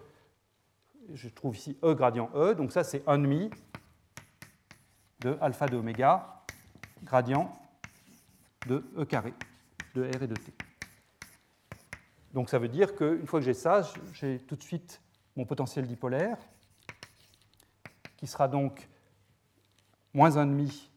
[1.14, 3.52] je trouve ici e gradient e, donc ça c'est 1,5
[5.22, 6.44] de alpha de oméga
[7.04, 7.52] gradient
[8.68, 9.34] de e carré
[9.94, 10.54] de r et de t.
[12.34, 13.82] Donc ça veut dire qu'une fois que j'ai ça,
[14.14, 15.02] j'ai tout de suite
[15.36, 16.38] mon potentiel dipolaire,
[18.18, 18.88] qui sera donc
[20.14, 20.90] moins 1,5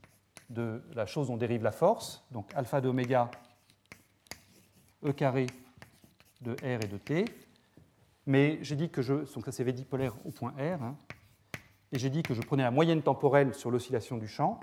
[0.51, 3.31] de la chose dont dérive la force, donc alpha d'oméga
[5.05, 5.47] e carré
[6.41, 7.25] de r et de t.
[8.29, 9.15] Mais j'ai dit que je.
[9.15, 9.67] Donc ça c'est
[10.25, 10.83] au point R.
[10.83, 10.97] Hein,
[11.91, 14.61] et j'ai dit que je prenais la moyenne temporelle sur l'oscillation du champ.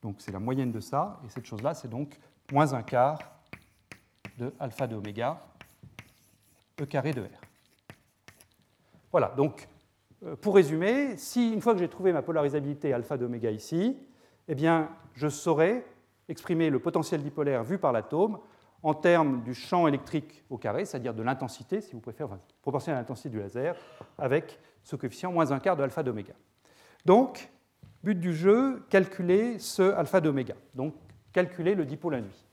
[0.00, 1.20] Donc c'est la moyenne de ça.
[1.26, 2.18] Et cette chose-là, c'est donc
[2.50, 3.18] moins un quart
[4.38, 5.44] de alpha de oméga
[6.80, 7.40] E carré de R.
[9.10, 9.68] Voilà, donc
[10.24, 13.98] euh, pour résumer, si une fois que j'ai trouvé ma polarisabilité alpha d'oméga ici,
[14.48, 15.84] eh bien, je saurais
[16.30, 18.38] exprimer le potentiel dipolaire vu par l'atome
[18.82, 22.98] en termes du champ électrique au carré, c'est-à-dire de l'intensité, si vous préférez, enfin, proportionnelle
[22.98, 23.76] à l'intensité du laser,
[24.18, 26.34] avec ce coefficient moins un quart de alpha d'oméga.
[27.04, 27.48] Donc,
[28.02, 30.54] but du jeu, calculer ce alpha d'oméga.
[30.74, 30.94] Donc,
[31.32, 32.44] calculer le dipôle à nuit.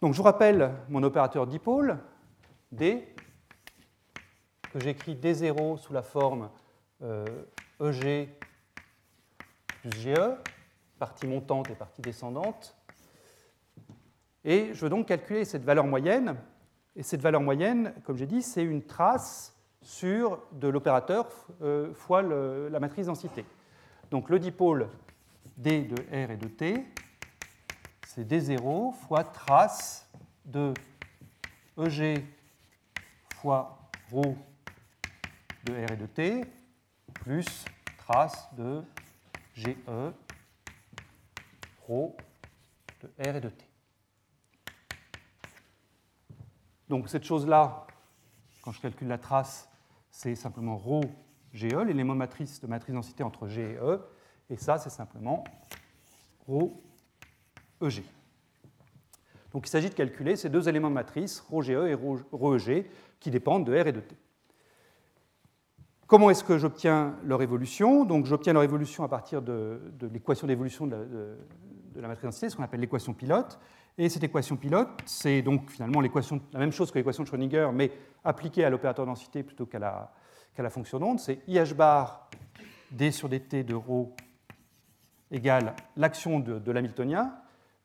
[0.00, 1.98] Donc je vous rappelle mon opérateur dipôle,
[2.72, 3.06] D,
[4.72, 6.48] que j'écris D0 sous la forme
[7.00, 7.26] EG euh,
[7.80, 8.26] e
[9.80, 10.16] plus GE,
[10.98, 12.76] partie montante et partie descendante.
[14.44, 16.36] Et je veux donc calculer cette valeur moyenne.
[16.96, 21.28] Et cette valeur moyenne, comme j'ai dit, c'est une trace sur de l'opérateur
[21.62, 23.44] euh, fois la matrice densité.
[24.10, 24.88] Donc le dipôle
[25.56, 26.84] D de R et de T,
[28.06, 30.08] c'est D0 fois trace
[30.44, 30.74] de
[31.78, 32.24] EG
[33.34, 33.78] fois
[34.12, 34.49] ρ
[35.65, 36.45] de R et de T
[37.13, 37.65] plus
[37.97, 38.83] trace de
[39.53, 39.75] GE
[41.87, 42.13] ρ
[43.01, 43.65] de R et de T.
[46.89, 47.87] Donc cette chose-là,
[48.61, 49.69] quand je calcule la trace,
[50.11, 51.01] c'est simplement ρ
[51.53, 54.05] GE, l'élément matrice de matrice densité entre G et E,
[54.49, 55.43] et ça c'est simplement
[56.47, 56.69] ρ
[57.81, 58.03] EG.
[59.55, 62.89] Donc il s'agit de calculer ces deux éléments de matrice, ρGE et ρEG,
[63.21, 64.13] qui dépendent de R et de T.
[66.10, 68.04] Comment est-ce que j'obtiens leur évolution?
[68.04, 69.80] Donc j'obtiens leur évolution à partir de,
[70.12, 71.38] l'équation d'évolution de,
[71.94, 73.60] la matrice densité, ce qu'on appelle l'équation pilote.
[73.96, 77.92] Et cette équation pilote, c'est donc finalement la même chose que l'équation de Schrödinger, mais
[78.24, 81.20] appliquée à l'opérateur densité plutôt qu'à la, fonction d'onde.
[81.20, 82.28] C'est IH bar
[82.90, 84.08] d sur dt de ρ
[85.30, 87.36] égale l'action de, de l'Hamiltonien,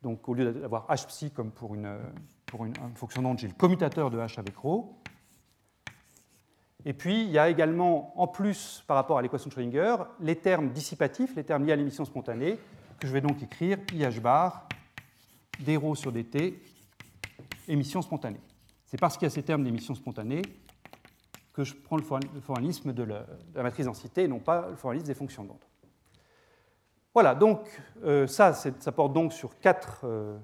[0.02, 1.96] donc au lieu d'avoir h psi comme pour une,
[2.48, 4.84] pour une, fonction d'onde, j'ai le commutateur de h avec ρ.
[6.85, 10.37] Et puis, il y a également, en plus, par rapport à l'équation de Schrödinger, les
[10.37, 12.59] termes dissipatifs, les termes liés à l'émission spontanée,
[12.99, 14.67] que je vais donc écrire IH bar
[15.67, 16.63] ρ sur dt,
[17.69, 18.41] émission spontanée.
[18.87, 20.43] C'est parce qu'il y a ces termes d'émission spontanée
[21.53, 22.05] que je prends le
[22.41, 25.65] formalisme de la, de la matrice densité et non pas le formalisme des fonctions d'onde.
[27.13, 27.69] Voilà, donc
[28.05, 30.39] euh, ça, ça porte donc sur quatre, euh,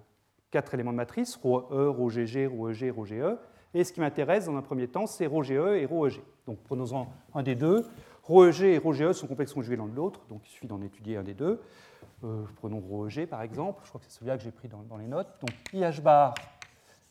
[0.50, 3.38] quatre éléments de matrice, ρE, ρGG, ρEG, ρGE.
[3.74, 6.22] Et ce qui m'intéresse dans un premier temps, c'est ρGE et ρEG.
[6.46, 7.86] Donc prenons-en un des deux.
[8.28, 11.22] ρEG et ρGE sont complexes conjugués l'un de l'autre, donc il suffit d'en étudier un
[11.22, 11.60] des deux.
[12.24, 14.96] Euh, prenons ρEG par exemple, je crois que c'est celui-là que j'ai pris dans, dans,
[14.96, 15.28] les notes.
[15.40, 16.34] Donc IH bar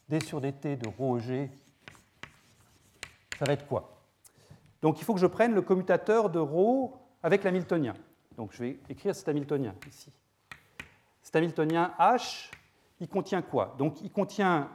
[0.10, 1.49] d sur dt de ρEG,
[3.38, 4.01] ça va être quoi
[4.81, 7.93] Donc il faut que je prenne le commutateur de ρ avec l'hamiltonien.
[8.38, 10.12] Donc je vais écrire cet Hamiltonien ici.
[11.21, 12.51] Cet Hamiltonien H,
[12.99, 14.69] il contient quoi Donc il contient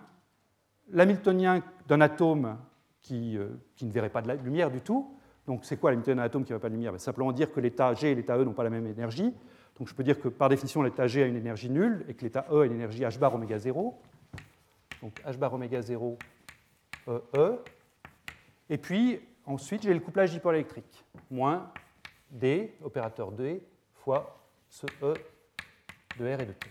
[0.92, 2.58] l'Hamiltonien d'un atome
[3.02, 5.16] qui, euh, qui, ne verrait pas de lumière du tout.
[5.48, 6.92] Donc c'est quoi l'Hamiltonien d'un atome qui ne verrait pas de lumière?
[6.92, 9.34] Ben, Simplement dire que l'état G et l'état E n'ont pas la même énergie.
[9.78, 12.24] Donc je peux dire que par définition l'état G a une énergie nulle et que
[12.24, 14.00] l'état E a une énergie H bar oméga 0.
[15.02, 16.18] Donc H bar oméga 0
[17.08, 17.60] E, E.
[18.70, 21.72] Et puis ensuite j'ai le couplage dipôle électrique, moins
[22.32, 23.62] D, opérateur D,
[23.94, 25.14] fois ce E
[26.18, 26.68] de R et de T.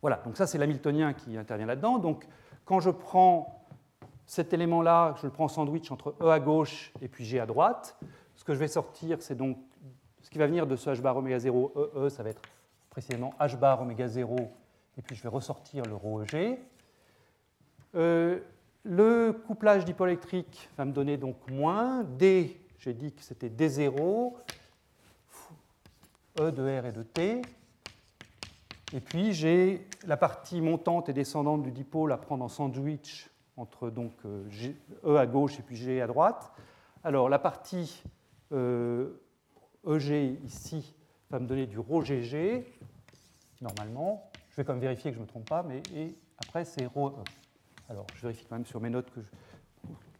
[0.00, 1.98] Voilà, donc ça c'est l'hamiltonien qui intervient là-dedans.
[1.98, 2.26] Donc
[2.64, 3.66] quand je prends
[4.26, 7.46] cet élément-là, je le prends en sandwich entre E à gauche et puis G à
[7.46, 7.98] droite,
[8.34, 9.58] ce que je vais sortir, c'est donc
[10.22, 12.42] ce qui va venir de ce h bar oméga 0, E, E, ça va être
[12.90, 14.36] précisément h bar oméga 0,
[14.96, 16.58] et puis je vais ressortir le rho EG.
[17.94, 18.40] Euh,
[18.84, 24.32] le couplage dipôle électrique va me donner donc moins D, j'ai dit que c'était D0,
[26.40, 27.42] E de R et de T.
[28.94, 33.90] Et puis j'ai la partie montante et descendante du dipôle à prendre en sandwich entre
[33.90, 34.44] donc euh,
[35.04, 36.52] E à gauche et puis G à droite.
[37.02, 38.02] Alors la partie
[38.52, 39.10] euh,
[39.86, 40.94] EG ici
[41.30, 42.66] va me donner du GG,
[43.62, 44.30] normalement.
[44.50, 45.82] Je vais quand même vérifier que je ne me trompe pas, mais
[46.38, 47.12] après c'est rho E.
[47.88, 49.20] Alors je vérifie quand même sur mes notes que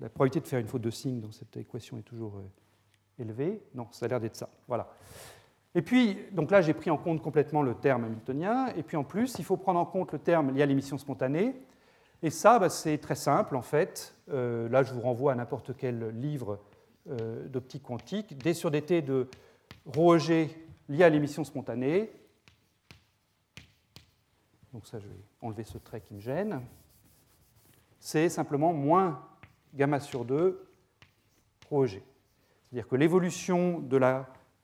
[0.01, 3.63] la probabilité de faire une faute de signe dans cette équation est toujours euh, élevée.
[3.75, 4.49] Non, ça a l'air d'être ça.
[4.67, 4.89] Voilà.
[5.75, 8.69] Et puis, donc là, j'ai pris en compte complètement le terme hamiltonien.
[8.77, 11.55] Et puis en plus, il faut prendre en compte le terme lié à l'émission spontanée.
[12.23, 14.15] Et ça, bah, c'est très simple en fait.
[14.31, 16.61] Euh, là, je vous renvoie à n'importe quel livre
[17.11, 18.37] euh, d'optique quantique.
[18.39, 19.29] D sur dt de
[19.87, 20.17] ρ
[20.89, 22.13] lié à l'émission spontanée.
[24.73, 26.61] Donc ça, je vais enlever ce trait qui me gêne.
[27.99, 29.27] C'est simplement moins
[29.75, 30.69] gamma sur 2
[31.71, 33.81] ρ e C'est-à-dire que l'évolution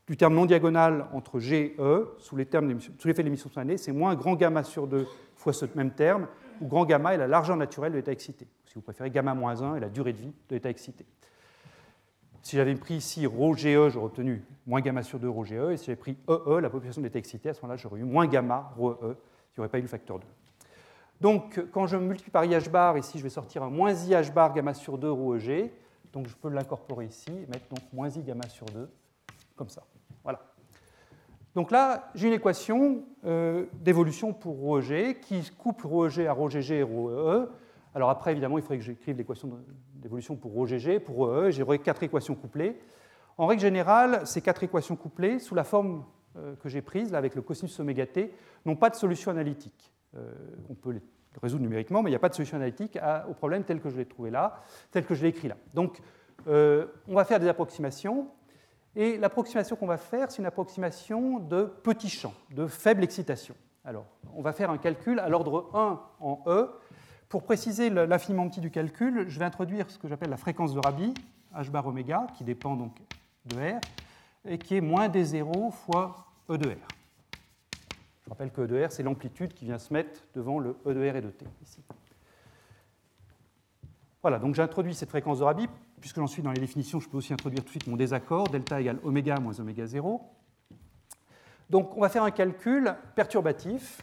[0.08, 4.14] du terme non diagonal entre G et E, sous l'effet de l'émission spontanée, c'est moins
[4.14, 6.26] grand gamma sur 2 fois ce même terme,
[6.60, 8.46] où grand gamma est la largeur naturelle de l'état excité.
[8.64, 11.04] Si vous préférez, gamma moins 1 est la durée de vie de l'état excité.
[12.42, 15.76] Si j'avais pris ici ρ GE, j'aurais obtenu moins gamma sur 2 rho GE, et
[15.76, 18.26] si j'avais pris EE, la population de l'état excité, à ce moment-là, j'aurais eu moins
[18.26, 20.26] gamma rho EE, il n'y aurait pas eu le facteur 2.
[21.20, 24.54] Donc, quand je multiplie par IH bar, ici, je vais sortir un moins IH bar
[24.54, 25.70] gamma sur 2 rho EG,
[26.12, 28.88] donc je peux l'incorporer ici, et mettre donc moins I gamma sur 2,
[29.54, 29.82] comme ça.
[31.47, 31.47] Voilà.
[31.55, 36.83] Donc là, j'ai une équation euh, d'évolution pour ρEG qui couple ρEG à ρGG et
[36.83, 37.47] ρEE.
[37.95, 39.51] Alors après, évidemment, il faudrait que j'écrive l'équation
[39.93, 41.51] d'évolution pour ρGG, pour ρEE.
[41.51, 42.79] J'aurai quatre équations couplées.
[43.37, 46.05] En règle générale, ces quatre équations couplées, sous la forme
[46.37, 48.33] euh, que j'ai prise là, avec le cosinus oméga t,
[48.65, 49.93] n'ont pas de solution analytique.
[50.15, 50.31] Euh,
[50.69, 51.01] on peut les
[51.41, 53.97] résoudre numériquement, mais il n'y a pas de solution analytique au problème tel que je
[53.97, 54.61] l'ai trouvé là,
[54.91, 55.57] tel que je l'ai écrit là.
[55.73, 55.99] Donc,
[56.45, 58.27] on va faire des approximations.
[58.98, 63.54] Et l'approximation qu'on va faire, c'est une approximation de petits champs, de faible excitation.
[63.84, 66.68] Alors, on va faire un calcul à l'ordre 1 en E.
[67.28, 70.80] Pour préciser l'infiniment petit du calcul, je vais introduire ce que j'appelle la fréquence de
[70.80, 71.14] Rabi,
[71.54, 72.96] h bar oméga, qui dépend donc
[73.44, 73.80] de R,
[74.44, 76.88] et qui est moins D0 fois E de R.
[78.24, 80.92] Je rappelle que E de R, c'est l'amplitude qui vient se mettre devant le E
[80.92, 81.84] de R et de T, ici.
[84.22, 85.68] Voilà, donc j'introduis cette fréquence de Rabi
[86.00, 88.48] puisque j'en suis dans les définitions, je peux aussi introduire tout de suite mon désaccord,
[88.48, 90.20] delta égale oméga moins oméga 0.
[91.70, 94.02] Donc on va faire un calcul perturbatif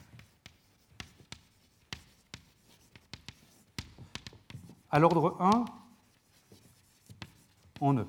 [4.92, 5.66] à l'ordre 1
[7.82, 8.06] en E.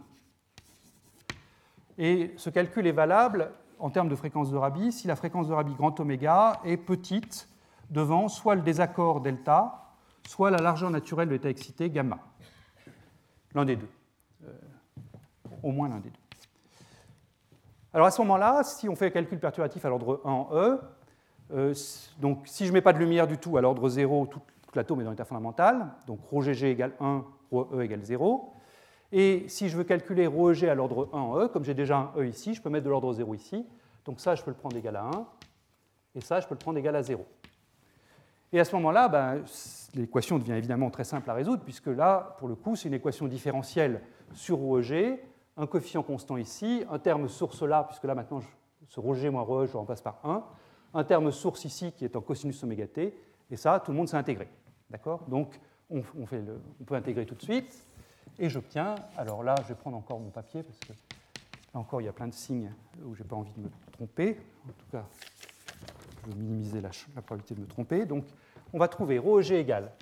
[1.99, 5.55] Et ce calcul est valable en termes de fréquence de Rabi si la fréquence de
[5.55, 7.49] Rabi grand oméga est petite
[7.90, 9.94] devant soit le désaccord delta,
[10.27, 12.18] soit la largeur naturelle de l'état excité gamma
[13.56, 13.89] L'un des deux.
[14.45, 14.51] Euh,
[15.63, 16.15] au moins l'un des deux.
[17.93, 20.80] Alors à ce moment-là, si on fait un calcul perturbatif à l'ordre 1 en E,
[21.54, 21.73] euh,
[22.19, 24.41] donc si je ne mets pas de lumière du tout à l'ordre 0, tout,
[24.73, 28.54] l'atome est dans l'état fondamental, donc ρGG égale 1, ρE égale 0.
[29.12, 32.12] Et si je veux calculer ρEG à l'ordre 1 en E, comme j'ai déjà un
[32.17, 33.65] E ici, je peux mettre de l'ordre 0 ici.
[34.06, 35.25] Donc ça, je peux le prendre égal à 1,
[36.15, 37.25] et ça, je peux le prendre égal à 0.
[38.54, 39.43] Et à ce moment-là, ben,
[39.93, 43.27] l'équation devient évidemment très simple à résoudre, puisque là, pour le coup, c'est une équation
[43.27, 44.01] différentielle
[44.34, 45.19] sur ρEG,
[45.58, 48.41] un coefficient constant ici, un terme source là, puisque là maintenant,
[48.88, 50.43] ce ρG moins ρE, je le remplace par 1,
[50.93, 53.17] un terme source ici qui est en cosinus oméga t,
[53.49, 54.49] et ça, tout le monde s'est intégré.
[54.89, 56.43] D'accord Donc, on, fait
[56.80, 57.86] on, peut intégrer tout de suite,
[58.39, 60.93] et j'obtiens, alors là, je vais prendre encore mon papier, parce que
[61.73, 62.73] là encore, il y a plein de signes
[63.06, 64.38] où je n'ai pas envie de me tromper.
[64.67, 65.06] En tout cas,
[66.26, 66.90] je vais minimiser la,
[67.22, 68.06] probabilité de me tromper.
[68.06, 68.24] Donc,
[68.72, 69.92] on va trouver ρEG égale.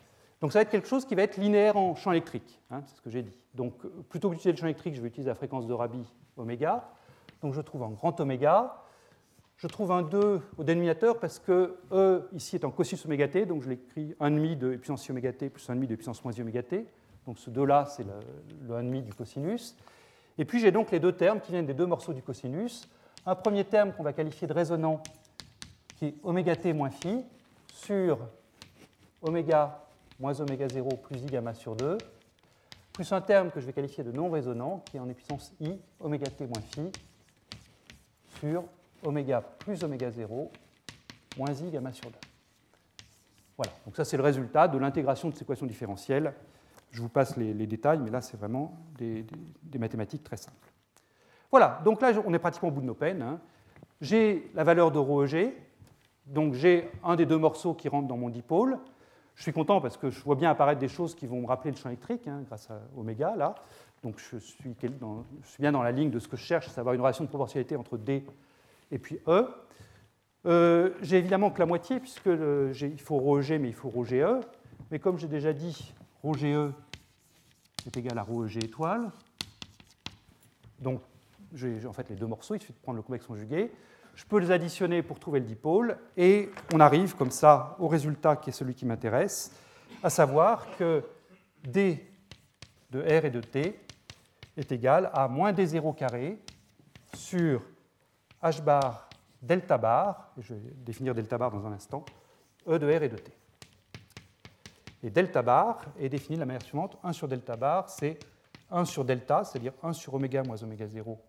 [0.40, 2.60] Donc, ça va être quelque chose qui va être linéaire en champ électrique.
[2.70, 3.38] Hein, c'est ce que j'ai dit.
[3.54, 3.74] Donc,
[4.08, 6.04] plutôt que d'utiliser le champ électrique, je vais utiliser la fréquence de Rabi
[6.36, 6.90] oméga.
[7.42, 8.80] Donc, je trouve un grand oméga.
[9.56, 13.46] Je trouve un 2 au dénominateur parce que E ici est en cosinus oméga t,
[13.46, 16.62] donc je l'écris 1,5 de puissance i oméga plus 1,5 de puissance moins i oméga
[16.64, 16.86] t.
[17.24, 18.12] Donc ce 2-là, c'est le,
[18.68, 19.76] le 1,5 du cosinus.
[20.38, 22.88] Et puis j'ai donc les deux termes qui viennent des deux morceaux du cosinus.
[23.26, 25.02] Un premier terme qu'on va qualifier de résonant
[25.96, 27.24] qui est oméga t moins phi
[27.72, 28.18] sur
[29.22, 29.84] oméga
[30.20, 31.98] moins oméga 0 plus i gamma sur 2,
[32.92, 35.78] plus un terme que je vais qualifier de non résonant, qui est en puissance i,
[36.00, 36.90] oméga t moins phi,
[38.38, 38.64] sur
[39.02, 40.50] oméga plus oméga 0
[41.36, 42.16] moins i gamma sur 2.
[43.56, 46.34] Voilà, donc ça c'est le résultat de l'intégration de ces équations différentielles.
[46.90, 49.26] Je vous passe les, détails, mais là c'est vraiment des,
[49.78, 50.70] mathématiques très simples.
[51.50, 53.22] Voilà, donc là on est pratiquement au bout de nos peines.
[53.22, 53.40] Hein.
[54.00, 55.54] J'ai la valeur de ρEg,
[56.25, 58.77] donc j'ai un des deux morceaux qui rentre dans mon dipôle.
[59.35, 61.71] Je suis content parce que je vois bien apparaître des choses qui vont me rappeler
[61.71, 63.55] le champ électrique, hein, grâce à oméga, là.
[64.03, 64.75] Donc je suis,
[65.59, 67.75] bien dans la ligne de ce que je cherche, à savoir une relation de proportionnalité
[67.75, 68.23] entre D
[68.91, 69.47] et puis E.
[70.45, 74.45] Euh, j'ai évidemment que la moitié, puisque il faut ρg, mais il faut ρge.
[74.91, 76.43] Mais comme j'ai déjà dit, ρge
[77.85, 79.11] est égal à ρeg étoile.
[80.79, 81.01] Donc
[81.53, 83.71] j'ai en fait les deux morceaux, il suffit de prendre le convexe conjugué.
[84.14, 88.36] Je peux les additionner pour trouver le dipôle, et on arrive comme ça au résultat
[88.36, 89.52] qui est celui qui m'intéresse,
[90.02, 91.02] à savoir que
[91.64, 92.06] d
[92.90, 93.80] de r et de t
[94.56, 96.38] est égal à moins d0 carré
[97.14, 97.62] sur
[98.42, 99.08] h bar
[99.42, 102.04] delta bar, et je vais définir delta bar dans un instant,
[102.68, 103.32] e de r et de t.
[105.02, 108.18] Et delta bar est défini de la manière suivante 1 sur delta bar, c'est
[108.70, 111.20] 1 sur delta, c'est-à-dire 1 sur oméga moins oméga 0.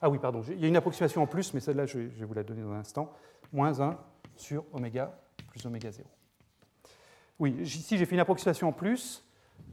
[0.00, 2.34] Ah oui, pardon, il y a une approximation en plus, mais celle-là, je vais vous
[2.34, 3.12] la donner dans un instant.
[3.52, 3.98] Moins 1
[4.36, 5.12] sur oméga
[5.50, 6.08] plus oméga 0.
[7.38, 9.24] Oui, ici j'ai fait une approximation en plus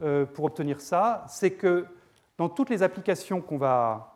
[0.02, 1.24] euh, pour obtenir ça.
[1.28, 1.86] C'est que
[2.36, 4.14] dans toutes les applications qu'on va,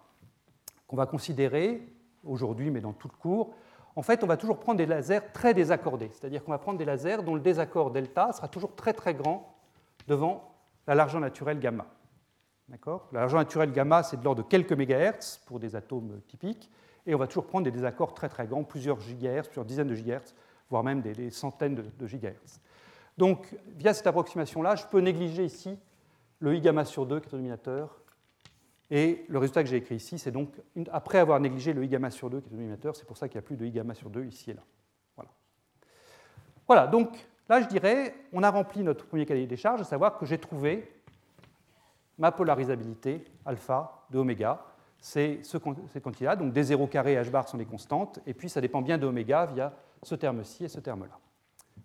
[1.11, 1.89] considérer,
[2.25, 3.55] aujourd'hui, mais dans tout le cours,
[3.95, 6.11] en fait, on va toujours prendre des lasers très désaccordés.
[6.13, 9.55] C'est-à-dire qu'on va prendre des lasers dont le désaccord delta sera toujours très très grand
[10.07, 10.55] devant
[10.87, 11.87] la largeur naturelle gamma.
[12.69, 13.09] D'accord?
[13.13, 16.71] La largeur naturelle gamma, c'est de l'ordre de quelques mégahertz pour des atomes typiques,
[17.07, 19.95] et on va toujours prendre des désaccords très très grands, plusieurs gigahertz, plusieurs dizaines de
[19.95, 20.35] gigahertz,
[20.71, 22.61] voire même des, centaines de, gigahertz.
[23.19, 25.79] Donc, via cette approximation-là, je peux négliger ici
[26.39, 28.01] le I gamma sur 2 qui est le dominateur,
[28.91, 30.55] et le résultat que j'ai écrit ici, c'est donc,
[30.93, 33.29] après avoir négligé le I gamma sur 2 qui est le dominateur, c'est pour ça
[33.29, 34.63] qu'il n'y a plus de I gamma sur 2 ici et là.
[35.17, 35.31] Voilà.
[36.67, 40.19] voilà, donc là je dirais, on a rempli notre premier cahier des charges, à savoir
[40.19, 41.02] que j'ai trouvé
[42.19, 44.65] ma polarisabilité alpha de oméga.
[44.99, 45.59] C'est ce,
[45.93, 48.83] cette quantité-là, donc des 0 carré h bar sont des constantes, et puis ça dépend
[48.83, 49.73] bien de oméga via
[50.03, 51.19] ce terme-ci et ce terme-là.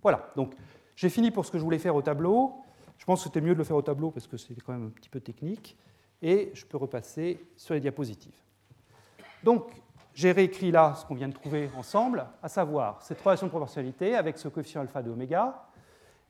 [0.03, 0.53] Voilà, donc
[0.95, 2.55] j'ai fini pour ce que je voulais faire au tableau.
[2.97, 4.87] Je pense que c'était mieux de le faire au tableau parce que c'est quand même
[4.87, 5.77] un petit peu technique
[6.21, 8.39] et je peux repasser sur les diapositives.
[9.43, 9.71] Donc,
[10.13, 14.15] j'ai réécrit là ce qu'on vient de trouver ensemble, à savoir cette relation de proportionnalité
[14.15, 15.67] avec ce coefficient alpha de oméga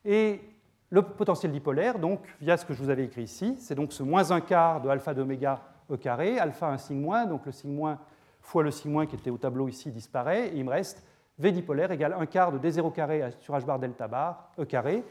[0.04, 0.42] et
[0.90, 4.04] le potentiel dipolaire, donc via ce que je vous avais écrit ici, c'est donc ce
[4.04, 7.74] moins un quart de alpha d'oméga e carré, alpha un signe moins, donc le signe
[7.74, 8.00] moins
[8.48, 11.04] fois le signe moins qui était au tableau ici disparaît, et il me reste
[11.38, 15.04] V dipolaire égale un quart de D0 carré sur H bar delta bar E carré.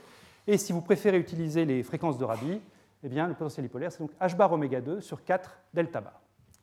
[0.47, 2.61] Et si vous préférez utiliser les fréquences de Rabi,
[3.03, 6.21] eh bien, le potentiel dipolaire, c'est donc h bar oméga 2 sur 4 delta bar.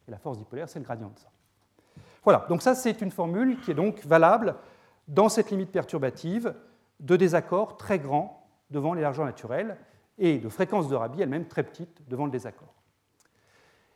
[0.08, 1.30] Et la force dipolaire, c'est le gradient de ça.
[2.23, 4.56] Voilà, donc ça, c'est une formule qui est donc valable
[5.08, 6.54] dans cette limite perturbative
[6.99, 8.42] de désaccord très grand
[8.74, 9.78] devant les largeurs naturelles
[10.18, 12.74] et de fréquence de Rabi elle-même très petite devant le désaccord.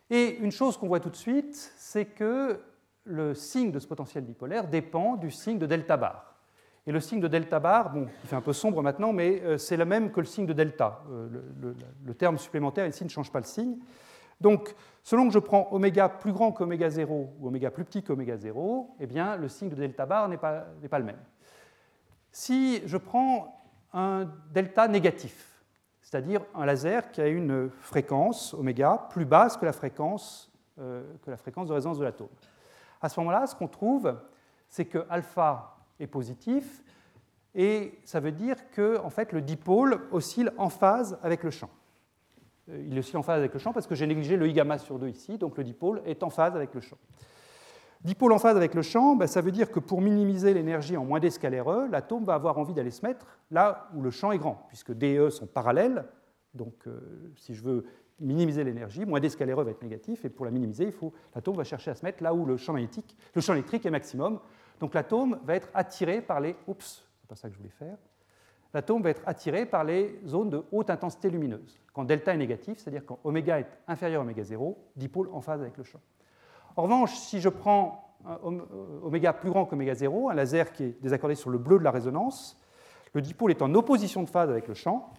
[0.09, 2.61] Et une chose qu'on voit tout de suite, c'est que
[3.03, 6.35] le signe de ce potentiel dipolaire dépend du signe de delta bar.
[6.85, 9.57] Et le signe de delta bar, bon, il fait un peu sombre maintenant, mais euh,
[9.57, 11.03] c'est le même que le signe de delta.
[11.11, 11.27] Euh,
[12.05, 13.77] le, terme supplémentaire ici ne change pas le signe.
[14.39, 18.37] Donc, selon que je prends oméga plus grand qu'oméga 0 ou oméga plus petit qu'oméga
[18.37, 21.19] 0, eh bien, le signe de delta bar n'est pas, pas le même.
[22.31, 23.56] Si je prends
[23.93, 25.63] un delta négatif,
[26.01, 31.31] c'est-à-dire un laser qui a une fréquence oméga plus basse que la fréquence, euh, que
[31.31, 32.29] la fréquence de résonance de l'atome.
[33.01, 34.15] À ce moment-là, ce qu'on trouve,
[34.67, 36.83] c'est que alpha est positif,
[37.55, 41.69] et ça veut dire que en fait, le dipôle oscille en phase avec le champ.
[42.69, 44.77] Euh, il oscille en phase avec le champ parce que j'ai négligé le I gamma
[44.77, 46.97] sur 2 ici, donc le dipôle est en phase avec le champ.
[48.03, 51.03] Dipôle en phase avec le champ, ben, ça veut dire que pour minimiser l'énergie en
[51.03, 54.31] moins d scalaire E, l'atome va avoir envie d'aller se mettre là où le champ
[54.31, 56.05] est grand, puisque D et E sont parallèles.
[56.53, 56.99] Donc euh,
[57.35, 57.85] si je veux
[58.19, 60.93] minimiser l'énergie, moins d scalaire E va être négatif, et pour la minimiser,
[61.33, 63.91] l'atome va chercher à se mettre là où le champ magnétique, le champ électrique est
[63.91, 64.39] maximum,
[64.79, 66.55] donc l'atome va être attiré par les.
[66.67, 67.97] Oups, c'est pas ça que je voulais faire.
[68.73, 71.79] L'atome va être attiré par les zones de haute intensité lumineuse.
[71.93, 75.61] Quand delta est négatif, c'est-à-dire quand oméga est inférieur à oméga 0, dipôle en phase
[75.61, 75.99] avec le champ.
[76.77, 78.59] En revanche, si je prends un
[79.03, 81.91] oméga plus grand qu'oméga 0, un laser qui est désaccordé sur le bleu de la
[81.91, 82.61] résonance,
[83.13, 85.11] le dipôle est en opposition de phase avec le champ,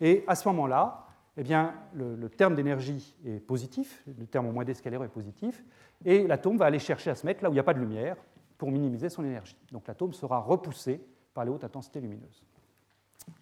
[0.00, 1.06] et à ce moment-là,
[1.36, 5.62] eh bien, le, terme d'énergie est positif, le terme au moins d scalaire est positif,
[6.04, 7.80] et l'atome va aller chercher à se mettre là où il n'y a pas de
[7.80, 8.16] lumière,
[8.56, 9.56] pour minimiser son énergie.
[9.70, 11.04] Donc l'atome sera repoussé
[11.34, 12.42] par les hautes intensités lumineuses.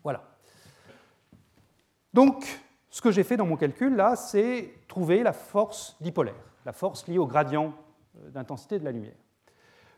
[0.02, 0.24] Voilà.
[2.12, 2.44] Donc,
[2.88, 7.06] ce que j'ai fait dans mon calcul, là, c'est trouver la force dipolaire, la force
[7.06, 7.72] liée au gradient
[8.18, 9.16] euh, d'intensité de la lumière.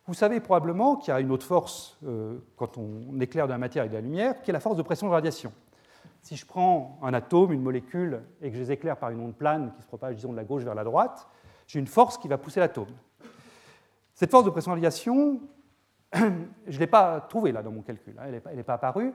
[0.07, 3.59] Vous savez probablement qu'il y a une autre force euh, quand on éclaire de la
[3.59, 5.53] matière avec de la lumière, qui est la force de pression de radiation.
[6.23, 9.35] Si je prends un atome, une molécule, et que je les éclaire par une onde
[9.35, 11.29] plane qui se propage, disons, de la gauche vers la droite,
[11.67, 12.89] j'ai une force qui va pousser l'atome.
[14.15, 15.41] Cette force de pression de radiation,
[16.15, 19.13] je ne l'ai pas trouvée là dans mon calcul, hein, elle n'est pas, apparue.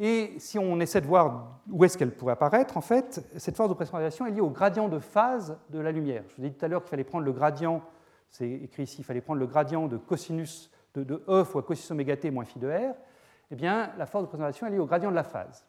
[0.00, 3.68] Et si on essaie de voir où est-ce qu'elle pourrait apparaître, en fait, cette force
[3.68, 6.22] de pression de radiation est liée au gradient de phase de la lumière.
[6.28, 7.82] Je vous ai dit tout à l'heure qu'il fallait prendre le gradient
[8.30, 12.16] c'est écrit ici, il fallait prendre le gradient de cosinus de, E fois cosinus oméga
[12.16, 12.94] t moins phi de R,
[13.50, 15.64] eh bien, la force de présentation est liée au gradient de la phase.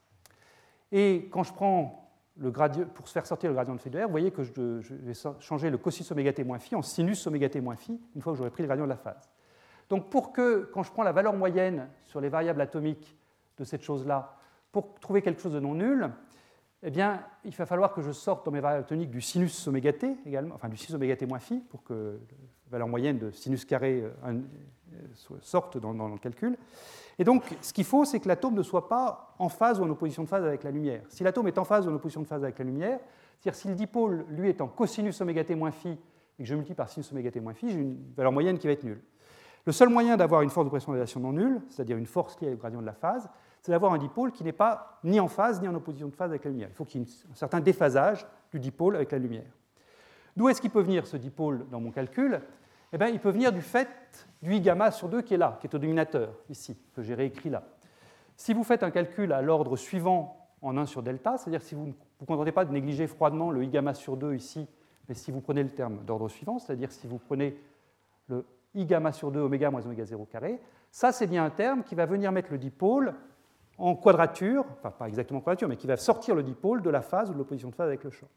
[0.92, 4.00] Et quand je prends le gradient, pour se faire sortir le gradient de phi de
[4.00, 4.52] R, vous voyez que je,
[4.92, 8.22] vais changer le cosinus oméga t moins phi en sinus oméga t moins phi, une
[8.22, 9.30] fois que j'aurai pris le gradient de la phase.
[9.90, 13.18] Donc pour que, quand je prends la valeur moyenne sur les variables atomiques
[13.60, 14.36] de cette chose-là,
[14.72, 16.10] pour trouver quelque chose de non nul,
[16.82, 19.92] eh bien, il va falloir que je sorte dans mes variables toniques du sinus oméga
[19.92, 22.20] t également, enfin du sinus oméga t moins phi, pour que
[22.66, 24.34] la valeur moyenne de sinus carré euh,
[24.94, 26.58] euh, sorte dans, le calcul.
[27.18, 29.90] Et donc, ce qu'il faut, c'est que l'atome ne soit pas en phase ou en
[29.90, 31.04] opposition de phase avec la lumière.
[31.10, 33.00] Si l'atome est en phase ou en opposition de phase avec la lumière,
[33.40, 36.56] c'est-à-dire si le dipôle, lui, est en cosinus oméga t moins phi, et que je
[36.56, 39.02] multiplie par sinus oméga t moins phi, j'ai une valeur moyenne qui va être nulle.
[39.66, 42.54] Le seul moyen d'avoir une force de pression de non nulle, c'est-à-dire une force liée
[42.54, 43.30] au gradient de la phase,
[43.62, 46.32] c'est d'avoir un dipôle qui n'est pas ni en phase ni en opposition de phase
[46.32, 46.70] avec la lumière.
[46.72, 49.52] Il faut qu'il y ait un certain déphasage du dipôle avec la lumière.
[50.38, 52.42] D'où est-ce qu'il peut venir ce dipôle dans mon calcul?
[52.92, 55.58] Eh bien, Il peut venir du fait du I gamma sur 2 qui est là,
[55.60, 57.64] qui est au dominateur, ici, que j'ai réécrit là.
[58.36, 61.88] Si vous faites un calcul à l'ordre suivant en 1 sur delta, c'est-à-dire si vous
[61.88, 64.68] ne vous contentez pas de négliger froidement le I gamma sur 2 ici,
[65.08, 67.60] mais si vous prenez le terme d'ordre suivant, c'est-à-dire si vous prenez
[68.28, 68.46] le
[68.76, 71.96] I gamma sur 2 oméga moins oméga 0 carré, ça c'est bien un terme qui
[71.96, 73.14] va venir mettre le dipôle
[73.80, 77.30] en quadrature, enfin pas exactement quadrature, mais qui va sortir le dipôle de la phase
[77.30, 78.28] ou de l'opposition de phase avec le champ.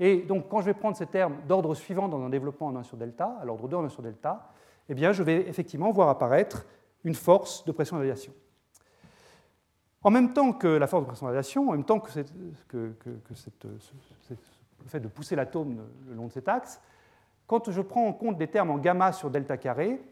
[0.00, 2.82] Et donc, quand je vais prendre ces termes d'ordre suivant dans un développement en 1
[2.82, 4.50] sur delta, à l'ordre 2 en 1 sur delta,
[4.88, 6.66] eh bien, je vais effectivement voir apparaître
[7.04, 8.32] une force de pression de radiation.
[10.02, 12.10] En même temps que la force de pression de radiation, en même temps que,
[12.68, 13.08] que,
[13.64, 16.80] le fait de pousser l'atome le long de cet axe,
[17.46, 20.02] quand je prends en compte des termes en gamma sur delta carré,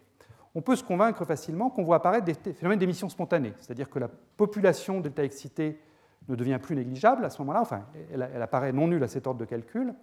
[0.55, 4.09] on peut se convaincre facilement qu'on voit apparaître des phénomènes d'émission spontanée, c'est-à-dire que la
[4.37, 5.81] population delta excitée
[6.29, 9.41] ne devient plus négligeable à ce moment-là, enfin, elle, apparaît non nulle à cet ordre
[9.41, 9.95] de calcul,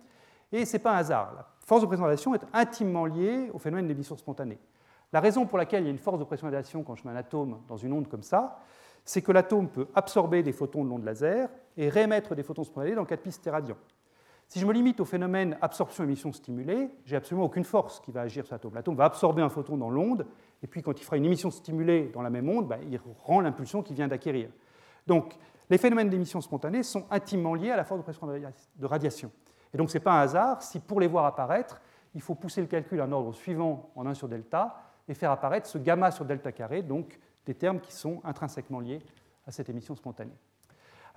[0.51, 1.33] et ce n'est pas un hasard.
[1.35, 4.57] La force de présentation est intimement liée au phénomène d'émission spontanée.
[5.13, 7.13] La raison pour laquelle il y a une force de pression radiation quand je mets
[7.13, 8.59] un atome dans une onde comme ça,
[9.05, 12.95] c'est que l'atome peut absorber des photons de l'onde laser et réémettre des photons spontanés
[12.95, 13.77] dans 4 pistes radians.
[14.47, 18.45] Si je me limite au phénomène absorption-émission stimulée, j'ai absolument aucune force qui va agir
[18.45, 18.75] sur l'atome.
[18.75, 20.25] L'atome va absorber un photon dans l'onde,
[20.63, 23.41] et puis quand il fera une émission stimulée dans la même onde, ben, il rend
[23.41, 24.49] l'impulsion qu'il vient d'acquérir.
[25.05, 25.37] Donc,
[25.69, 29.31] les phénomènes d'émission spontanée sont intimement liés à la force de pression de radiation.
[29.73, 31.81] Et donc, ce n'est pas un hasard si, pour les voir apparaître,
[32.15, 35.31] il faut pousser le calcul à un ordre suivant en 1 sur delta et faire
[35.31, 39.01] apparaître ce gamma sur delta carré, donc des termes qui sont intrinsèquement liés
[39.45, 40.35] à cette émission spontanée.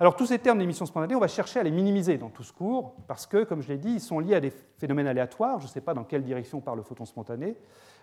[0.01, 2.51] Alors tous ces termes d'émission spontanée, on va chercher à les minimiser dans tout ce
[2.51, 5.65] cours, parce que, comme je l'ai dit, ils sont liés à des phénomènes aléatoires, je
[5.65, 7.55] ne sais pas dans quelle direction part le photon spontané,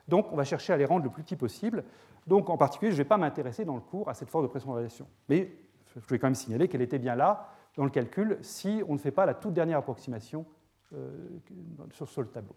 [0.07, 1.83] donc on va chercher à les rendre le plus petit possible.
[2.29, 4.49] Donc en particulier, je ne vais pas m'intéresser dans le cours à cette force de
[4.49, 5.09] pression de radiation.
[5.29, 5.51] Mais
[5.97, 8.99] je vais quand même signaler qu'elle était bien là dans le calcul si on ne
[8.99, 10.47] fait pas la toute dernière approximation
[10.95, 11.11] euh,
[11.91, 12.55] sur, le tableau.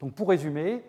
[0.00, 0.82] Donc pour résumer,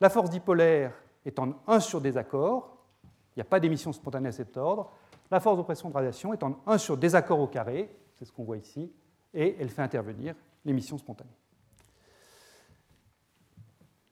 [0.00, 0.92] la force dipolaire
[1.24, 4.90] est en 1 sur désaccord, il n'y a pas d'émission spontanée à cet ordre,
[5.32, 8.32] la force de pression de radiation est en 1 sur désaccord au carré, c'est ce
[8.32, 8.92] qu'on voit ici,
[9.32, 10.34] et elle fait intervenir
[10.66, 11.30] l'émission spontanée.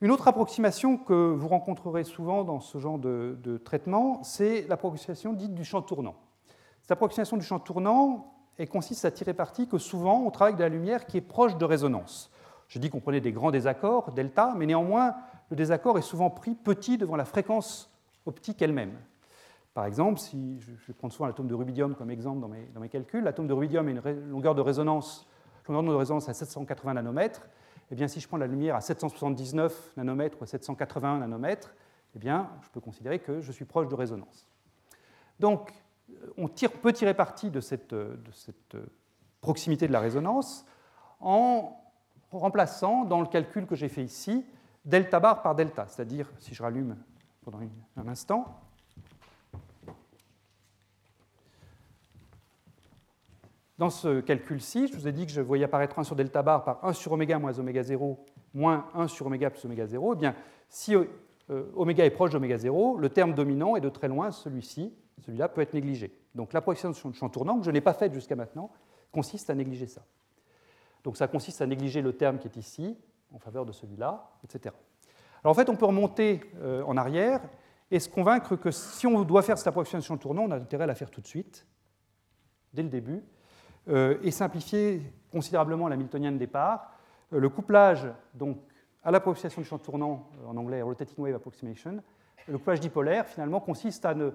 [0.00, 5.54] Une autre approximation que vous rencontrerez souvent dans ce genre de, traitement, c'est l'approximation dite
[5.54, 6.16] du champ tournant.
[6.80, 8.32] Cette approximation du champ tournant
[8.70, 11.64] consiste à tirer parti que souvent on travaille de la lumière qui est proche de
[11.66, 12.30] résonance.
[12.66, 15.16] Je dis qu'on prenait des grands désaccords, delta, mais néanmoins,
[15.50, 17.94] le désaccord est souvent pris petit devant la fréquence
[18.24, 18.96] optique elle-même.
[19.74, 22.48] Par exemple, si je vais prendre souvent l'atome de rubidium comme exemple dans
[22.80, 25.28] mes, calculs, l'atome de rubidium a une longueur de résonance,
[25.68, 27.48] longueur de résonance à 780 nanomètres.
[27.92, 31.74] Eh bien, si je prends la lumière à 779 nanomètres ou à 781 nanomètres,
[32.16, 34.46] eh bien, je peux considérer que je suis proche de résonance.
[35.38, 35.72] Donc,
[36.36, 38.76] on peut tirer parti de cette, de cette
[39.40, 40.66] proximité de la résonance
[41.20, 41.76] en
[42.32, 44.44] remplaçant dans le calcul que j'ai fait ici
[44.84, 46.96] delta bar par delta, c'est-à-dire, si je rallume
[47.42, 47.60] pendant
[47.96, 48.60] un instant,
[53.80, 56.64] Dans ce calcul-ci, je vous ai dit que je voyais apparaître 1 sur delta bar
[56.64, 58.22] par 1 sur oméga moins oméga 0
[58.52, 60.12] moins 1 sur oméga plus oméga 0.
[60.12, 60.36] Eh bien,
[60.68, 61.06] si euh,
[61.74, 64.92] oméga est proche d'oméga 0, le terme dominant est de très loin celui-ci.
[65.24, 66.14] Celui-là peut être négligé.
[66.34, 68.70] Donc l'approximation de champ tournant, que je n'ai pas faite jusqu'à maintenant,
[69.12, 70.02] consiste à négliger ça.
[71.02, 72.98] Donc ça consiste à négliger le terme qui est ici,
[73.32, 74.74] en faveur de celui-là, etc.
[75.42, 77.40] Alors en fait, on peut remonter euh, en arrière
[77.90, 80.88] et se convaincre que si on doit faire cette approximation tournant, on a intérêt à
[80.88, 81.66] la faire tout de suite,
[82.74, 83.24] dès le début,
[83.88, 86.90] et simplifier considérablement la Miltonienne de départ.
[87.32, 88.58] Euh, le couplage, donc,
[89.02, 92.02] à l'approximation du champ tournant, en anglais rotating wave approximation,
[92.48, 94.30] le couplage dipolaire, finalement, consiste à ne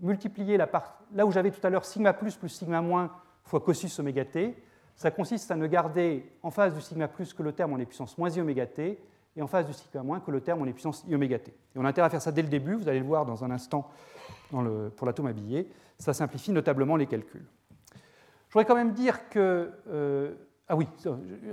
[0.00, 3.10] multiplier la part, là où j'avais tout à l'heure sigma plus plus sigma moins
[3.44, 4.56] fois cossus oméga t,
[4.96, 8.16] ça consiste à ne garder en face du sigma plus que le terme en puissance
[8.16, 8.98] moins i oméga t,
[9.36, 11.50] et en face du sigma moins que le terme en puissance i oméga t.
[11.50, 13.44] Et on a intérêt à faire ça dès le début, vous allez le voir dans
[13.44, 13.88] un instant
[14.48, 17.46] pour l'atome habillé, ça simplifie notablement les calculs.
[18.50, 20.34] Je voudrais quand même dire que, euh,
[20.66, 20.88] ah oui,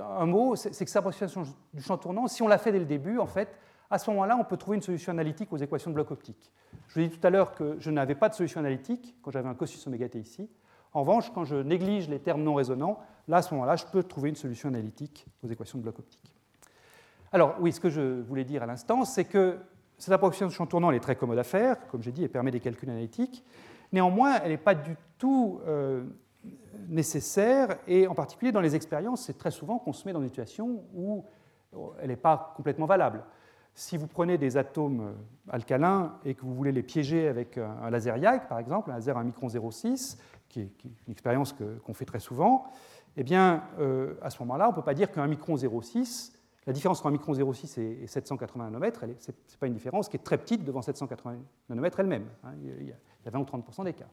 [0.01, 2.85] un mot, c'est que cette approximation du champ tournant, si on l'a fait dès le
[2.85, 3.55] début, en fait,
[3.91, 6.51] à ce moment-là, on peut trouver une solution analytique aux équations de bloc optique.
[6.87, 9.29] Je vous ai dit tout à l'heure que je n'avais pas de solution analytique quand
[9.29, 10.49] j'avais un cosinus oméga t ici.
[10.91, 14.01] En revanche, quand je néglige les termes non résonants, là, à ce moment-là, je peux
[14.01, 16.33] trouver une solution analytique aux équations de bloc optique.
[17.31, 19.59] Alors, oui, ce que je voulais dire à l'instant, c'est que
[19.99, 22.31] cette approximation de champ tournant elle est très commode à faire, comme j'ai dit, elle
[22.31, 23.45] permet des calculs analytiques.
[23.93, 26.03] Néanmoins, elle n'est pas du tout euh,
[26.87, 30.29] nécessaire, et en particulier dans les expériences, c'est très souvent qu'on se met dans une
[30.29, 31.25] situation où
[31.99, 33.23] elle n'est pas complètement valable.
[33.73, 35.13] Si vous prenez des atomes euh,
[35.53, 39.17] alcalins et que vous voulez les piéger avec un laser YAG, par exemple, un laser
[39.17, 40.17] à 1 micron 0,6,
[40.49, 41.53] qui est, une expérience
[41.85, 42.65] qu'on fait très souvent,
[43.17, 46.33] eh bien, euh, à ce moment-là, on ne peut pas dire qu'un micron 0,6,
[46.65, 50.17] la différence entre un micron 0,6 et 780 nanomètres, ce n'est pas une différence qui
[50.17, 51.37] est très petite devant 780
[51.69, 52.25] nanomètres elle-même.
[52.43, 52.53] Hein.
[52.61, 52.91] il y
[53.27, 54.09] a 20 ou 30 d'écart.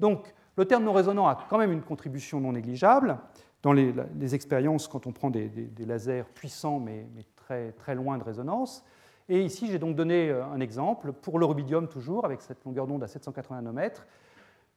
[0.00, 3.18] Donc, le terme non résonant a quand même une contribution non négligeable.
[3.62, 5.50] Dans les, expériences, quand on prend des,
[5.84, 8.84] lasers puissants mais, très, très loin de résonance.
[9.28, 12.86] Et ici, j'ai donc donné euh, un exemple pour le rubidium toujours, avec cette longueur
[12.86, 14.06] d'onde à 780 nanomètres.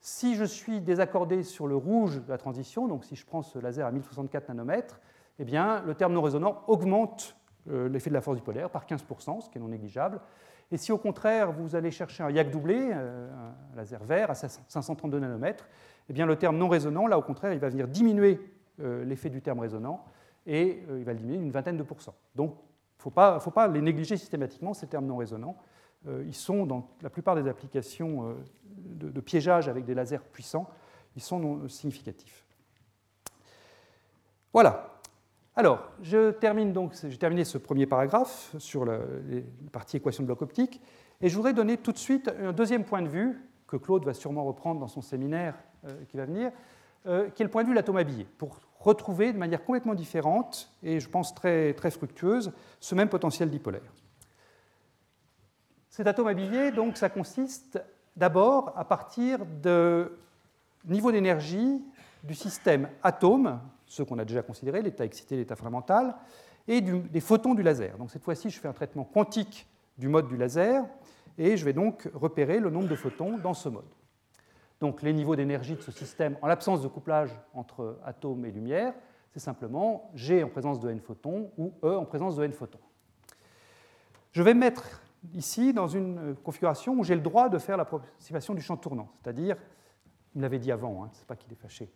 [0.02, 3.60] Si je suis désaccordé sur le rouge de la transition, donc si je prends ce
[3.60, 5.00] laser à 1064 nanomètres,
[5.38, 7.36] eh bien, le terme non résonant augmente
[7.70, 10.20] euh, l'effet de la force dipolaire par 15%, ce qui est non négligeable.
[10.72, 14.36] Et si au contraire vous allez chercher un YAG doublé, euh, un laser vert à
[14.36, 15.68] 532 nanomètres,
[16.10, 18.40] eh bien, le terme non résonant, là au contraire, il va venir diminuer
[18.80, 20.06] l'effet du terme résonant
[20.46, 22.16] et euh, il va diminuer d'une vingtaine de pourcents.
[22.36, 22.56] Donc,
[23.06, 25.56] il ne faut pas, les négliger systématiquement, ces termes non résonants.
[26.08, 28.34] Euh, ils sont dans la plupart des applications euh,
[28.74, 30.68] de, piégeage avec des lasers puissants,
[31.16, 32.46] ils sont significatifs.
[34.52, 34.99] Voilà.
[35.60, 39.00] Alors, j'ai terminé ce premier paragraphe sur la,
[39.74, 40.80] partie équation de bloc optique,
[41.20, 43.38] et je voudrais donner tout de suite un deuxième point de vue
[43.68, 45.56] que Claude va sûrement reprendre dans son séminaire
[46.08, 46.54] qui va venir,
[47.04, 50.72] qui est le point de vue de l'atome habillé, pour retrouver de manière complètement différente
[50.82, 53.92] et je pense très, très fructueuse ce même potentiel dipolaire.
[55.90, 57.84] Cet atome habillé, donc, ça consiste
[58.16, 60.18] d'abord à partir de
[60.86, 61.84] niveau d'énergie
[62.24, 66.16] du système atome, ce qu'on a déjà considéré, l'état excité, l'état fondamental,
[66.68, 67.98] et des photons du laser.
[67.98, 69.68] Donc cette fois-ci, je fais un traitement quantique
[69.98, 70.86] du mode du laser,
[71.38, 73.90] et je vais donc repérer le nombre de photons dans ce mode.
[74.80, 78.94] Donc les niveaux d'énergie de ce système en l'absence de couplage entre atomes et lumière,
[79.32, 82.80] c'est simplement G en présence de n photons ou E en présence de n photons.
[84.32, 85.02] Je vais mettre
[85.34, 89.58] ici dans une configuration où j'ai le droit de faire l'approximation du champ tournant, c'est-à-dire,
[90.36, 91.90] il me l'avait dit avant, hein, c'est pas qu'il est fâché.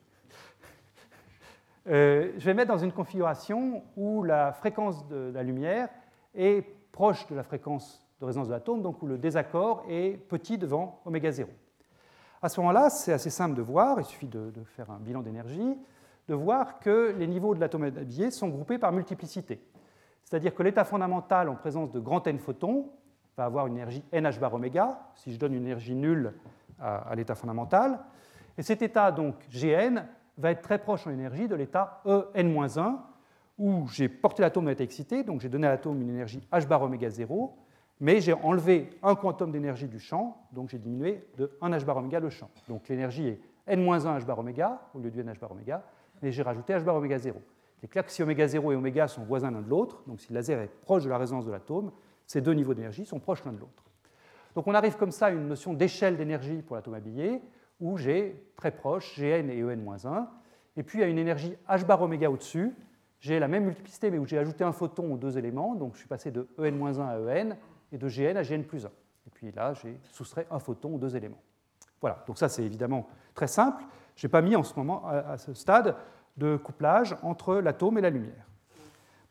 [1.89, 5.89] Euh, je vais mettre dans une configuration où la fréquence de la lumière
[6.33, 10.57] est proche de la fréquence de résonance de l'atome, donc où le désaccord est petit
[10.57, 11.49] devant oméga 0.
[12.41, 15.77] À ce moment-là, c'est assez simple de voir, il suffit de, faire un bilan d'énergie,
[16.29, 19.61] de voir que les niveaux de l'atome habillé sont groupés par multiplicité.
[20.23, 22.91] C'est-à-dire que l'état fondamental en présence de grand n photons
[23.35, 26.33] va avoir une énergie nh bar oméga, si je donne une énergie nulle
[26.79, 27.99] à, l'état fondamental.
[28.57, 30.05] Et cet état, donc Gn,
[30.37, 32.97] va être très proche en énergie de l'état En-1,
[33.57, 36.67] où j'ai porté l'atome à être excité, donc j'ai donné à l'atome une énergie h
[36.67, 37.55] bar oméga 0,
[37.99, 41.97] mais j'ai enlevé un quantum d'énergie du champ, donc j'ai diminué de 1 h bar
[41.97, 42.49] oméga le champ.
[42.67, 45.83] Donc l'énergie est n-1 h bar oméga au lieu du n h bar oméga,
[46.21, 47.39] mais j'ai rajouté h bar oméga 0.
[47.81, 50.19] Il est clair que si oméga 0 et oméga sont voisins l'un de l'autre, donc
[50.19, 51.91] si le laser est proche de la résonance de l'atome,
[52.25, 53.83] ces deux niveaux d'énergie sont proches l'un de l'autre.
[54.55, 57.41] Donc on arrive comme ça à une notion d'échelle d'énergie pour l'atome habillé,
[57.79, 60.27] où j'ai très proche Gn et En-1,
[60.75, 62.75] et puis à une énergie h bar oméga au-dessus,
[63.19, 65.99] j'ai la même multiplicité, mais où j'ai ajouté un photon aux deux éléments, donc je
[65.99, 67.57] suis passé de En-1 à En,
[67.91, 68.89] et de Gn à Gn plus 1.
[69.27, 71.41] Et puis là, j'ai soustrait un photon aux deux éléments.
[72.01, 73.83] Voilà, donc ça c'est évidemment très simple.
[74.15, 75.95] Je n'ai pas mis en ce moment, à ce stade,
[76.35, 78.47] de couplage entre l'atome et la lumière.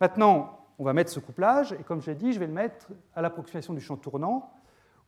[0.01, 2.89] Maintenant, on va mettre ce couplage, et comme je l'ai dit, je vais le mettre
[3.15, 4.53] à l'approximation du champ tournant,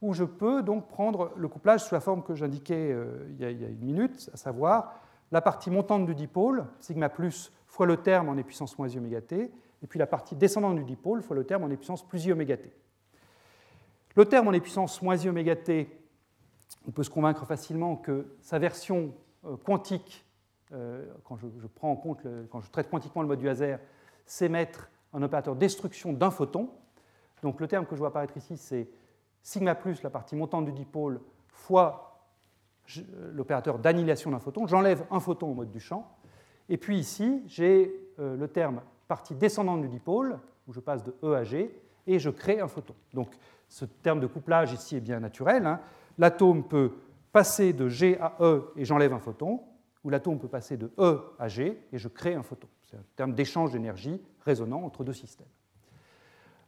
[0.04, 3.44] où je peux donc prendre le couplage sous la forme que j'indiquais euh, il, y
[3.46, 5.00] a une minute, à savoir
[5.32, 8.98] la partie montante du dipôle, sigma plus, fois le terme en est puissance moins i
[8.98, 9.50] oméga t,
[9.82, 12.32] et puis la partie descendante du dipôle fois le terme en est puissance plus i
[12.32, 12.70] oméga t.
[14.14, 15.88] Le terme en est puissance moins i oméga t,
[16.86, 19.14] on peut se convaincre facilement que sa version
[19.46, 20.26] euh, quantique,
[20.72, 21.46] euh, quand je,
[21.78, 23.78] quand je traite quantiquement le mode du hasard,
[24.26, 26.68] c'est mettre un opérateur destruction d'un photon.
[27.42, 28.86] Donc le terme que je vois apparaître ici, c'est
[29.44, 32.18] sigma plus, la partie montante du dipôle, fois
[33.32, 34.66] l'opérateur d'annihilation d'un photon.
[34.66, 36.16] J'enlève un photon au mode du champ.
[36.68, 41.14] Et puis ici, j'ai euh, le terme partie descendante du dipôle, où je passe de
[41.22, 41.74] E à G,
[42.06, 42.94] et je crée un photon.
[43.12, 43.28] Donc
[43.68, 45.66] ce terme de couplage ici est bien naturel.
[45.66, 45.80] Hein.
[46.18, 46.92] L'atome peut
[47.32, 49.60] passer de G à E et j'enlève un photon,
[50.04, 52.68] ou l'atome peut passer de E à G et je crée un photon.
[52.82, 55.48] C'est un terme d'échange d'énergie résonnant entre deux systèmes.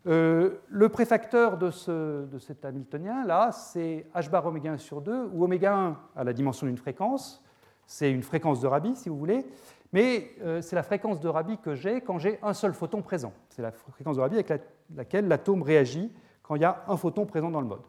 [0.07, 5.45] Euh, le préfacteur de, cet Hamiltonien, là, c'est h bar oméga 1 sur 2, où
[5.45, 7.43] oméga 1 a la dimension d'une fréquence,
[7.87, 9.45] c'est une fréquence de Rabi, si vous voulez,
[9.93, 13.33] mais euh, c'est la fréquence de Rabi que j'ai quand j'ai un seul photon présent.
[13.49, 14.53] C'est la fréquence de Rabi avec
[14.95, 17.83] laquelle l'atome réagit quand il y a un photon présent dans le mode.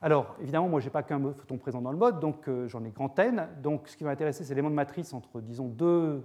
[0.00, 2.82] Alors, évidemment, moi, je n'ai pas qu'un photon présent dans le mode, donc euh, j'en
[2.84, 3.46] ai grand N.
[3.62, 6.24] Donc, ce qui va m'intéresser, c'est l'élément de matrice entre, disons, deux,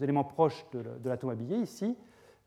[0.00, 1.96] éléments proches de l'atome habillé, ici,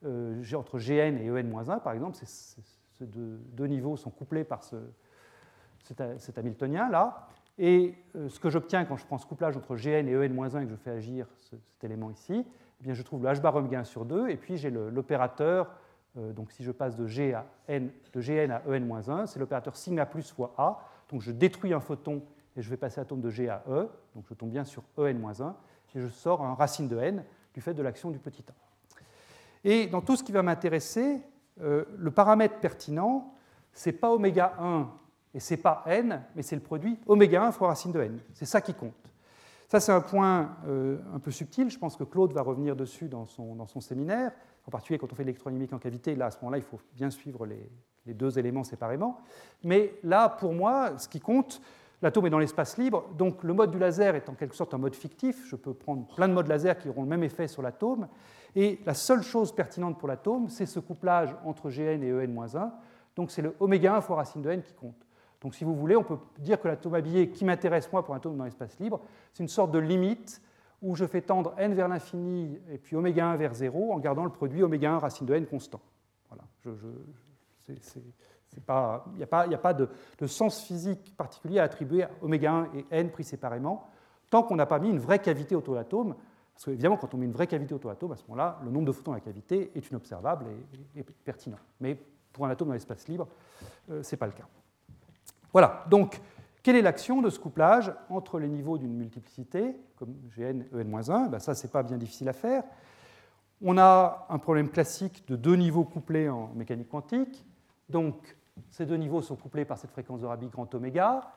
[0.03, 2.17] entre Gn et En-1, par exemple.
[2.23, 7.27] Ces deux, niveaux sont couplés par cet, Hamiltonien, là.
[7.57, 10.65] Et euh, ce que j'obtiens quand je prends ce couplage entre Gn et En-1 et
[10.65, 12.45] que je fais agir cet élément ici,
[12.79, 15.69] eh bien, je trouve le h bar omega 1 sur 2, et puis j'ai l'opérateur
[16.17, 19.75] euh, donc si je passe de, G à N, de Gn à En-1, c'est l'opérateur
[19.75, 20.79] sigma plus fois A.
[21.09, 22.21] Donc je détruis un photon
[22.55, 23.89] et je vais passer l'atome de G à E.
[24.15, 25.53] Donc je tombe bien sur En-1
[25.95, 27.23] et je sors un racine de N
[27.53, 28.70] du fait de l'action du petit a.
[29.63, 31.21] Et dans tout ce qui va m'intéresser,
[31.61, 33.33] euh, le paramètre pertinent,
[33.73, 34.89] ce n'est pas oméga 1
[35.33, 38.19] et ce n'est pas n, mais c'est le produit oméga 1 fois racine de n.
[38.33, 38.93] C'est ça qui compte.
[39.67, 41.69] Ça, c'est un point euh, un peu subtil.
[41.69, 44.31] Je pense que Claude va revenir dessus dans son, dans son séminaire
[44.67, 47.09] en particulier quand on fait de en cavité, là, à ce moment-là, il faut bien
[47.09, 49.19] suivre les, deux éléments séparément.
[49.63, 51.61] Mais là, pour moi, ce qui compte,
[52.01, 54.77] l'atome est dans l'espace libre, donc le mode du laser est en quelque sorte un
[54.77, 55.47] mode fictif.
[55.47, 58.07] Je peux prendre plein de modes laser qui auront le même effet sur l'atome.
[58.55, 62.71] Et la seule chose pertinente pour l'atome, c'est ce couplage entre Gn et En-1.
[63.15, 65.05] Donc c'est le oméga 1 fois racine de n qui compte.
[65.41, 68.17] Donc si vous voulez, on peut dire que l'atome habillé qui m'intéresse moi pour un
[68.17, 69.01] atome dans l'espace libre,
[69.33, 70.41] c'est une sorte de limite
[70.81, 74.23] où je fais tendre n vers l'infini et puis oméga 1 vers 0 en gardant
[74.23, 75.81] le produit oméga 1 racine de n constant.
[76.29, 76.43] Voilà.
[77.67, 77.75] il
[78.55, 79.89] n'y a pas, a pas de,
[80.27, 83.87] sens physique particulier à attribuer à oméga 1 et n pris séparément,
[84.29, 86.15] tant qu'on n'a pas mis une vraie cavité autour de l'atome.
[86.53, 88.91] Parce qu'évidemment, quand on met une vraie cavité l'atome, à ce moment-là, le nombre de
[88.91, 90.45] photons dans la cavité est inobservable
[90.95, 91.57] et, pertinent.
[91.79, 91.97] Mais
[92.31, 93.27] pour un atome dans l'espace libre,
[93.89, 94.45] euh, ce n'est pas le cas.
[95.51, 96.21] Voilà, donc
[96.63, 101.39] quelle est l'action de ce couplage entre les niveaux d'une multiplicité, comme Gn, En-1 ben
[101.39, 102.63] Ça, ce n'est pas bien difficile à faire.
[103.63, 107.45] On a un problème classique de deux niveaux couplés en mécanique quantique.
[107.89, 108.37] Donc,
[108.69, 111.33] ces deux niveaux sont couplés par cette fréquence de Rabi grand oméga.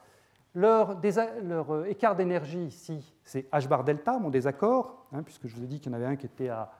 [0.54, 5.64] Leur, euh, écart d'énergie ici, c'est h bar delta, mon désaccord, hein, puisque je vous
[5.64, 6.70] ai dit qu'il y en avait un qui était à,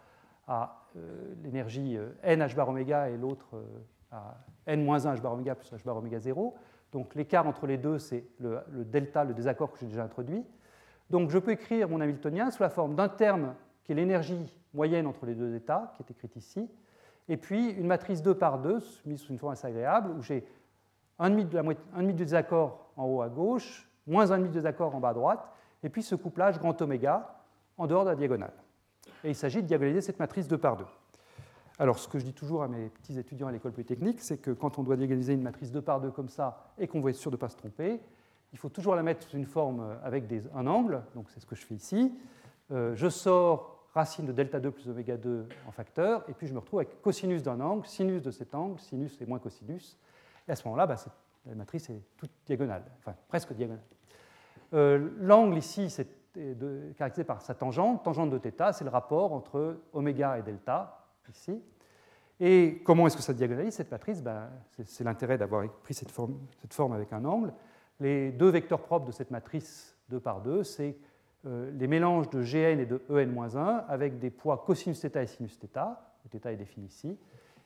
[0.97, 3.49] euh, l'énergie euh, n h bar oméga et l'autre
[4.13, 6.55] à n-1 h bar oméga plus h bar oméga 0.
[6.93, 10.45] Donc l'écart entre les deux, c'est le, delta, le désaccord que j'ai déjà introduit.
[11.11, 15.09] Donc je peux écrire mon Hamiltonien sous la forme d'un terme qui est l'énergie moyenne
[15.09, 16.71] entre les deux états, qui est écrite ici,
[17.29, 20.47] et puis une matrice 2 par 2, mise sous une forme assez agréable, où j'ai
[21.21, 25.15] 1,5 de, de désaccord en haut à gauche, moins 1,5 de désaccord en bas à
[25.15, 25.49] droite,
[25.83, 27.37] et puis ce couplage grand oméga
[27.77, 28.53] en dehors de la diagonale.
[29.23, 30.85] Et il s'agit de diagonaliser cette matrice 2 par 2.
[31.79, 34.53] Alors, ce que je dis toujours à mes petits étudiants à l'école polytechnique, c'est que
[34.53, 37.17] quand on doit diagonaliser une matrice 2 par 2 comme ça et qu'on veut être
[37.17, 38.01] sûr de ne pas se tromper,
[38.53, 41.57] il faut toujours la mettre sous une forme avec un angle, donc c'est ce que
[41.57, 42.15] je fais ici.
[42.71, 46.55] Euh, je sors racine de delta 2 plus oméga 2 en facteur, et puis je
[46.55, 49.99] me retrouve avec cosinus d'un angle, sinus de cet angle, sinus et moins cosinus.
[50.48, 50.96] Et à ce moment-là, bah,
[51.46, 53.84] la matrice est toute diagonale, enfin presque diagonale.
[54.74, 56.08] Euh, l'angle ici, c'est
[56.96, 58.04] caractérisé par sa tangente.
[58.04, 61.62] Tangente de θ, c'est le rapport entre oméga et delta, ici.
[62.40, 64.50] Et comment est-ce que ça diagonalise cette matrice ben,
[64.86, 67.54] C'est l'intérêt d'avoir pris cette forme, cette forme, avec un angle.
[68.00, 70.96] Les deux vecteurs propres de cette matrice 2 par 2, c'est
[71.46, 75.60] euh, les mélanges de Gn et de En-1 avec des poids cosinus θ et sinus
[75.60, 75.98] θ.
[76.24, 77.18] Le θ est défini ici.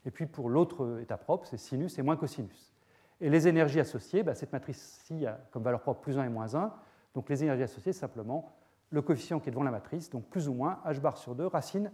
[0.08, 2.72] et puis pour l'autre état propre, c'est sinus et moins cosinus.
[3.20, 6.54] Et les énergies associées, ben, cette matrice-ci a comme valeur propre plus 1 et moins
[6.54, 6.72] 1.
[7.14, 8.56] Donc les énergies associées, c'est simplement
[8.88, 11.46] le coefficient qui est devant la matrice, donc plus ou moins h bar sur 2
[11.46, 11.92] racine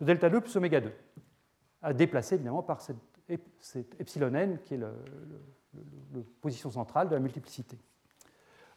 [0.00, 0.92] de delta 2 plus oméga 2,
[1.82, 2.96] à déplacer évidemment par cette,
[3.98, 4.92] epsilon n qui est la
[6.40, 7.76] position centrale de la multiplicité.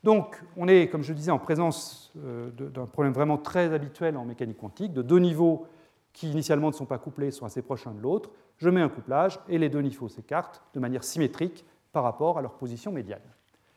[0.04, 4.26] Donc, on est, comme je disais, en présence euh, d'un problème vraiment très habituel en
[4.26, 5.68] mécanique quantique, de deux niveaux
[6.14, 8.32] qui initialement ne sont pas couplés sont assez proches l'un de l'autre.
[8.57, 12.41] Je mets un couplage et les deux niveaux s'écartent de manière symétrique par rapport à
[12.41, 13.22] leur position médiane.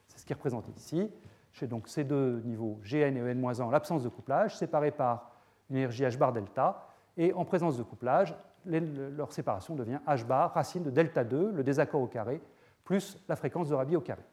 [0.08, 1.10] C'est ce qui est représenté ici.
[1.52, 5.30] J'ai donc ces deux niveaux Gn et En-1 en l'absence de couplage, séparés par
[5.70, 8.34] une énergie h bar delta, et en présence de couplage,
[8.66, 12.40] leur séparation devient h bar racine de delta 2, le désaccord au carré,
[12.82, 14.24] plus la fréquence de Rabi au carré.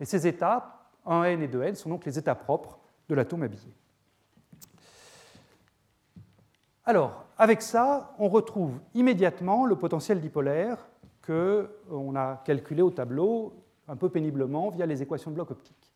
[0.00, 2.78] Et ces états, 1n et 2n, sont donc les états propres
[3.08, 3.72] de l'atome habillé.
[6.84, 10.76] Alors, avec ça, on retrouve immédiatement le potentiel dipolaire
[11.24, 13.54] qu'on a calculé au tableau
[13.86, 15.92] un peu péniblement via les équations de bloc optique.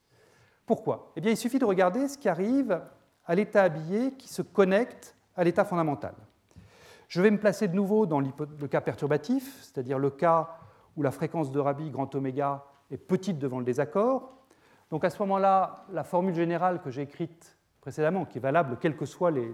[0.67, 1.13] Pourquoi?
[1.17, 2.81] Eh bien, il suffit de regarder ce qui arrive
[3.27, 6.15] à l'état habillé qui se connecte à l'état fondamental.
[7.09, 10.57] Je vais me placer de nouveau dans le cas perturbatif, c'est-à-dire le cas
[10.97, 14.33] où la fréquence de Rabi grand oméga est petite devant le désaccord.
[14.91, 17.52] Donc à ce moment-là, la formule générale que j'ai écrite
[17.83, 19.53] précédemment, qui est valable quelles que soient les,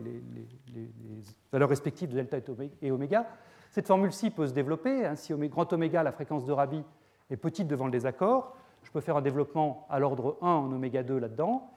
[1.50, 2.36] valeurs respectives de delta
[2.82, 3.26] et oméga,
[3.70, 5.06] cette formule-ci peut se développer.
[5.06, 5.16] Hein.
[5.16, 6.84] si grand oméga, la fréquence de Rabi,
[7.30, 11.02] est petite devant le désaccord, je peux faire un développement à l'ordre 1 en oméga
[11.02, 11.70] 2 là-dedans.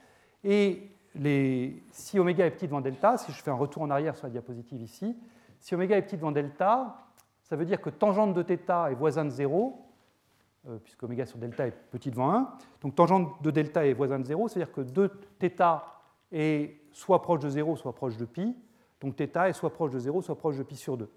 [0.43, 0.91] Et
[1.91, 4.31] si oméga est petit devant delta, si je fais un retour en arrière sur la
[4.31, 5.17] diapositive ici,
[5.59, 6.97] si oméga est petit devant delta,
[7.43, 9.85] ça veut dire que tangente de θ est voisin de 0,
[10.67, 12.49] euh, puisque oméga sur delta est petit devant 1.
[12.81, 15.81] Donc tangente de delta est voisin de 0, c'est-à-dire que 2θ
[16.31, 18.55] est soit proche de 0, soit proche de pi.
[18.99, 21.09] Donc θ est soit proche de 0, soit proche de pi sur 2.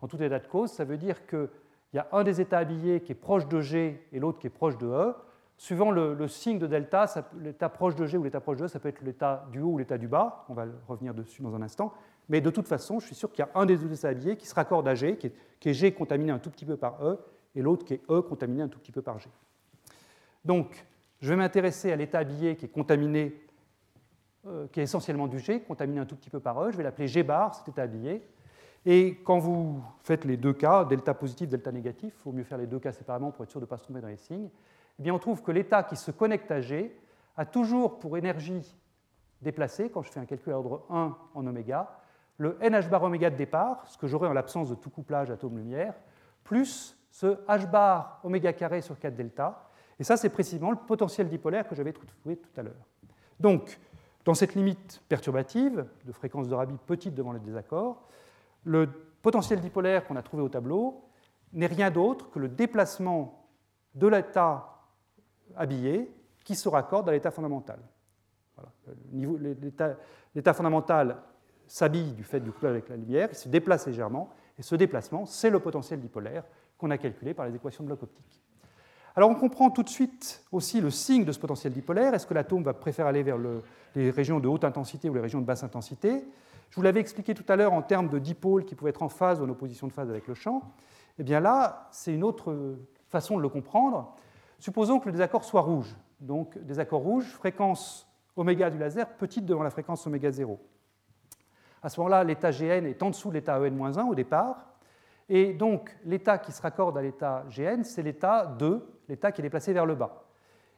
[0.00, 1.48] En tout état de cause, ça veut dire qu'il
[1.94, 4.50] y a un des états habillés qui est proche de G et l'autre qui est
[4.50, 5.14] proche de E.
[5.58, 7.06] Suivant le, signe de delta,
[7.40, 9.70] l'état proche de G ou l'état proche de E, ça peut être l'état du haut
[9.70, 10.44] ou l'état du bas.
[10.48, 11.94] On va revenir dessus dans un instant.
[12.28, 14.46] Mais de toute façon, je suis sûr qu'il y a un des états habillés qui
[14.46, 15.28] se raccorde à G, qui
[15.68, 17.18] est, G contaminé un tout petit peu par E,
[17.54, 19.30] et l'autre qui est E contaminé un tout petit peu par G.
[20.44, 20.86] Donc,
[21.20, 23.40] je vais m'intéresser à l'état habillé qui est contaminé,
[24.46, 26.70] euh, qui est essentiellement du G, contaminé un tout petit peu par E.
[26.70, 28.22] Je vais l'appeler G bar, cet état habillé.
[28.84, 32.58] Et quand vous faites les deux cas, delta positif, delta négatif, il faut mieux faire
[32.58, 34.48] les deux cas séparément pour être sûr de ne pas se tromper dans les signes,
[34.98, 36.96] eh bien on trouve que l'état qui se connecte à G
[37.36, 38.76] a toujours pour énergie
[39.42, 41.98] déplacée, quand je fais un calcul à ordre 1 en oméga,
[42.38, 45.94] le NH bar oméga de départ, ce que j'aurai en l'absence de tout couplage atome-lumière,
[46.44, 49.68] plus ce H bar oméga carré sur 4 delta.
[49.98, 52.86] Et ça, c'est précisément le potentiel dipolaire que j'avais trouvé tout à l'heure.
[53.40, 53.78] Donc,
[54.26, 58.08] dans cette limite perturbative, de fréquence de Rabi petite devant le désaccord,
[58.64, 58.88] le
[59.22, 61.04] potentiel dipolaire qu'on a trouvé au tableau
[61.52, 63.48] n'est rien d'autre que le déplacement
[63.94, 64.82] de l'état
[65.54, 66.12] habillé
[66.44, 67.78] qui se raccorde à l'état fondamental.
[70.34, 71.22] L'état fondamental
[71.68, 75.24] s'habille du fait du couplage avec la lumière, il se déplace légèrement, et ce déplacement,
[75.24, 76.42] c'est le potentiel dipolaire
[76.76, 78.42] qu'on a calculé par les équations de bloc optique.
[79.18, 82.12] Alors on comprend tout de suite aussi le signe de ce potentiel dipolaire.
[82.12, 83.38] Est-ce que l'atome va préférer aller vers
[83.94, 86.22] les régions de haute intensité ou les régions de basse intensité?
[86.68, 89.08] Je vous l'avais expliqué tout à l'heure en termes de dipôles qui pouvaient être en
[89.08, 90.62] phase ou en opposition de phase avec le champ.
[91.18, 92.76] Eh bien là, c'est une autre
[93.08, 94.14] façon de le comprendre.
[94.58, 95.96] Supposons que le désaccord soit rouge.
[96.20, 98.06] Donc désaccord rouge, fréquence
[98.36, 100.60] oméga du laser petite devant la fréquence oméga 0.
[101.82, 104.75] À ce moment-là, l'état Gn est en dessous de l'état En-1 au départ.
[105.28, 109.42] Et donc, l'état qui se raccorde à l'état Gn, c'est l'état 2, l'état qui est
[109.42, 110.24] déplacé vers le bas.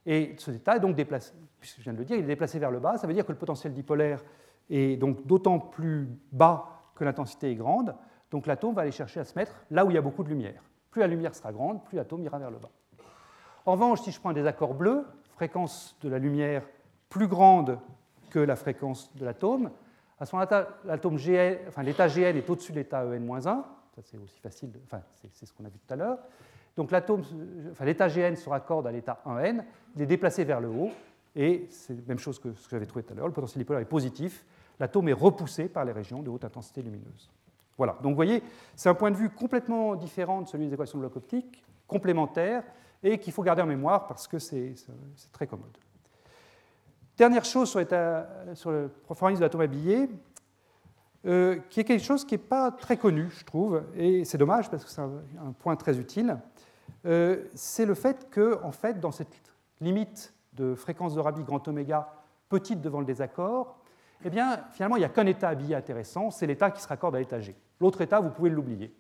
[0.07, 2.59] Et ce état est donc déplacé, puisque je viens de le dire, il est déplacé
[2.59, 2.97] vers le bas.
[2.97, 4.25] Ça veut dire que le potentiel dipolaire
[4.71, 7.95] est donc d'autant plus bas que l'intensité est grande.
[8.31, 10.29] Donc l'atome va aller chercher à se mettre là où il y a beaucoup de
[10.29, 10.63] lumière.
[10.91, 12.71] Plus la lumière sera grande, plus l'atome ira vers le bas.
[13.67, 16.63] En revanche, si je prends un désaccord bleu, fréquence de la lumière
[17.11, 17.79] plus grande
[18.31, 19.71] que la fréquence de l'atome,
[20.19, 20.67] à moment-là,
[21.69, 23.63] enfin, l'état Gn est au-dessus de l'état En-1.
[24.03, 26.19] C'est aussi facile, enfin, c'est ce qu'on a vu tout à l'heure.
[26.77, 27.23] Donc l'atome,
[27.73, 29.65] enfin, l'état Gn se raccorde à l'état 1n,
[29.97, 30.91] il est déplacé vers le haut,
[31.35, 33.61] et c'est la même chose que ce que j'avais trouvé tout à l'heure, le potentiel
[33.61, 34.45] dipolaire est positif,
[34.79, 37.31] l'atome est repoussé par les régions de haute intensité lumineuse.
[37.77, 38.43] Voilà, donc vous voyez,
[38.77, 42.63] c'est un point de vue complètement différent de celui des équations de bloc optique, complémentaire,
[43.03, 44.75] et qu'il faut garder en mémoire parce que c'est
[45.33, 45.77] très commode.
[47.17, 47.81] Dernière chose sur,
[48.55, 50.09] sur le formalisme de l'atome habillé,
[51.27, 54.71] euh, qui est quelque chose qui n'est pas très connu, je trouve, et c'est dommage
[54.71, 56.39] parce que c'est un, point très utile,
[57.07, 61.67] euh, c'est le fait que, en fait, dans cette limite de fréquence de Rabi grand
[61.67, 62.13] oméga
[62.49, 63.79] petite devant le désaccord,
[64.25, 67.15] eh bien, finalement, il n'y a qu'un état habillé intéressant, c'est l'état qui se raccorde
[67.17, 67.55] à l'état G.
[67.81, 68.95] L'autre état, vous pouvez l'oublier.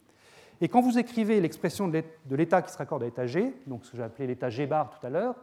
[0.61, 3.93] Et quand vous écrivez l'expression de l'état qui se raccorde à l'état G, donc ce
[3.93, 5.37] que j'ai appelé l'état G bar tout à l'heure,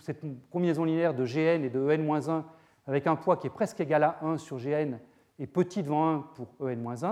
[0.00, 2.42] cette combinaison linéaire de Gn et de En-1
[2.86, 4.98] avec un poids qui est presque égal à 1 sur Gn
[5.38, 7.02] et petit devant 1 pour En-1,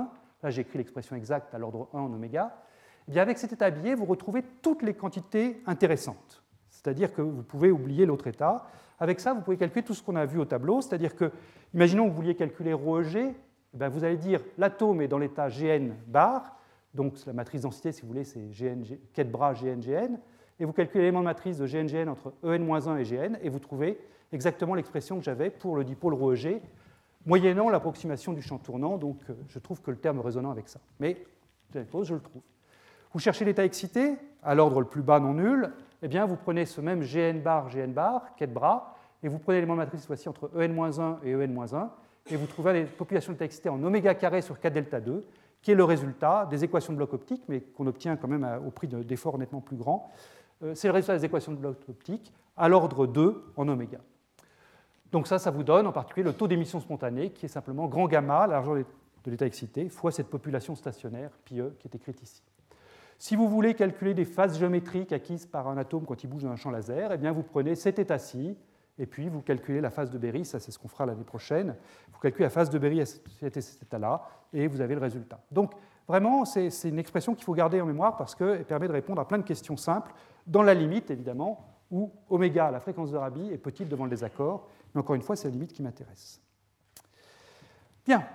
[0.43, 2.57] là j'ai écrit l'expression exacte à l'ordre 1 en oméga,
[3.09, 6.43] eh bien avec cet état habillé, vous retrouvez toutes les quantités intéressantes.
[6.69, 8.67] C'est-à-dire que vous pouvez oublier l'autre état.
[8.99, 11.31] Avec ça, vous pouvez calculer tout ce qu'on a vu au tableau, c'est-à-dire que,
[11.75, 13.35] imaginons que vous vouliez calculer ρEg, eh
[13.77, 16.57] ben, vous allez dire l'atome est dans l'état Gn bar,
[16.95, 18.49] donc la matrice densité, si vous voulez, c'est
[19.13, 20.19] quête bras Gn, Gn,
[20.59, 23.59] et vous calculez l'élément de matrice de Gn, Gn entre En-1 et Gn, et vous
[23.59, 23.99] trouvez
[24.33, 26.63] exactement l'expression que j'avais pour le dipôle ρEg,
[27.27, 30.81] moyennant l'approximation du champ tournant, donc euh, je trouve que le terme résonnant avec ça.
[31.01, 31.25] Mais,
[31.75, 32.43] je le trouve.
[33.13, 35.73] Vous cherchez l'état excité, à l'ordre le plus bas non nul,
[36.03, 39.59] eh bien vous prenez ce même Gn bar, Gn bar, quête bras, et vous prenez
[39.59, 41.89] l'élément de matrice voici entre En-1 et En-1,
[42.31, 45.25] et vous trouvez les populations d'état excité en oméga carré sur 4 delta 2,
[45.63, 48.71] qui est le résultat des équations de bloc optique, mais qu'on obtient quand même au
[48.71, 50.11] prix d'efforts nettement plus grands.
[50.63, 53.99] Euh, c'est le résultat des équations de bloc optique à l'ordre 2 en oméga.
[55.13, 58.07] Donc ça, ça vous donne en particulier le taux d'émission spontanée, qui est simplement grand
[58.07, 62.23] gamma, la largeur de l'état excité, fois cette population stationnaire, pi e, qui est écrite
[62.23, 62.43] ici.
[63.19, 66.51] Si vous voulez calculer des phases géométriques acquises par un atome quand il bouge dans
[66.51, 68.57] un champ laser, eh bien vous prenez cet état-ci,
[68.99, 71.75] et puis vous calculez la phase de Berry, ça c'est ce qu'on fera l'année prochaine.
[72.13, 75.41] Vous calculez la phase de Berry à cet état-là, et vous avez le résultat.
[75.51, 75.73] Donc
[76.07, 79.29] vraiment, c'est une expression qu'il faut garder en mémoire parce qu'elle permet de répondre à
[79.29, 80.13] plein de questions simples,
[80.47, 84.69] dans la limite évidemment, où oméga, la fréquence de Rabi, est petite devant le désaccord.
[84.97, 86.41] Mais encore une fois, c'est la limite qui m'intéresse.
[88.07, 88.27] Bien.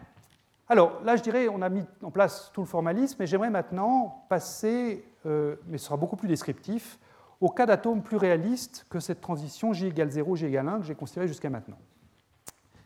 [0.70, 4.26] Alors là, je dirais, on a mis en place tout le formalisme, mais j'aimerais maintenant
[4.30, 7.00] passer, euh, mais ce sera beaucoup plus descriptif,
[7.40, 10.86] au cas d'atomes plus réaliste que cette transition J égale 0, J égale 1 que
[10.86, 11.80] j'ai considérée jusqu'à maintenant.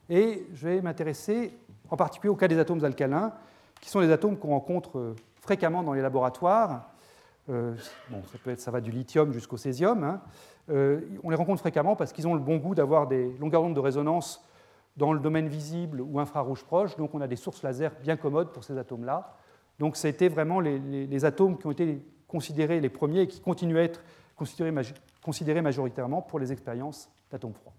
[0.09, 1.59] Et je vais m'intéresser
[1.89, 3.33] en particulier au cas des atomes alcalins,
[3.81, 6.91] qui sont les atomes qu'on rencontre euh, fréquemment dans les laboratoires.
[7.49, 7.75] Euh,
[8.09, 10.01] bon, ça, peut être, ça va du lithium jusqu'au césium.
[10.05, 10.21] Hein.
[10.69, 13.75] Euh, on les rencontre fréquemment parce qu'ils ont le bon goût d'avoir des longueurs d'onde
[13.75, 14.43] de résonance
[14.97, 16.95] dans le domaine visible ou infrarouge proche.
[16.95, 19.35] Donc on a des sources laser bien commodes pour ces atomes-là.
[19.79, 23.83] Donc été vraiment les, atomes qui ont été considérés les premiers et qui continuent à
[23.83, 24.01] être
[24.35, 27.73] considérés, majoritairement pour les expériences d'atomes froids.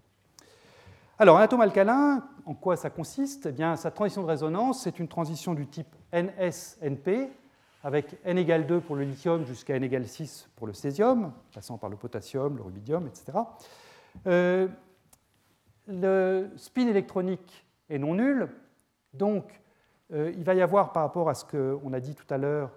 [1.19, 3.47] Alors, un atome alcalin, en quoi ça consiste?
[3.47, 7.31] Eh bien, Sa transition de résonance, c'est une transition du type NS-NP,
[7.87, 11.77] avec n égale 2 pour le lithium jusqu'à n égale 6 pour le césium, passant
[11.77, 13.37] par le potassium, le rubidium, etc.
[14.27, 14.67] Euh,
[15.87, 18.49] le spin électronique est non nul,
[19.13, 19.61] donc
[20.11, 22.71] euh, il va y avoir par rapport à ce qu'on a dit tout à l'heure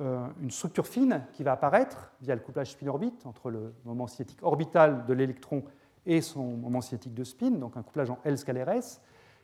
[0.00, 4.40] euh, une structure fine qui va apparaître via le couplage spin-orbite entre le moment cinétique
[4.42, 5.62] orbital de l'électron
[6.04, 9.00] et son moment cinétique de spin, donc un couplage en L scalaire S,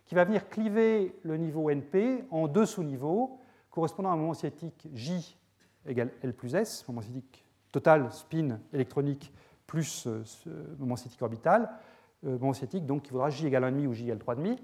[0.06, 3.38] qui va venir cliver le niveau NP en deux sous-niveaux
[3.74, 5.36] correspondant à un moment cinétique J
[5.84, 9.32] égale L plus S, moment cinétique total spin électronique
[9.66, 10.22] plus euh,
[10.78, 11.68] moment cinétique orbital,
[12.24, 14.58] euh, moment cinétique donc qui vaudra J égale 1,5 ou J égale 3,5.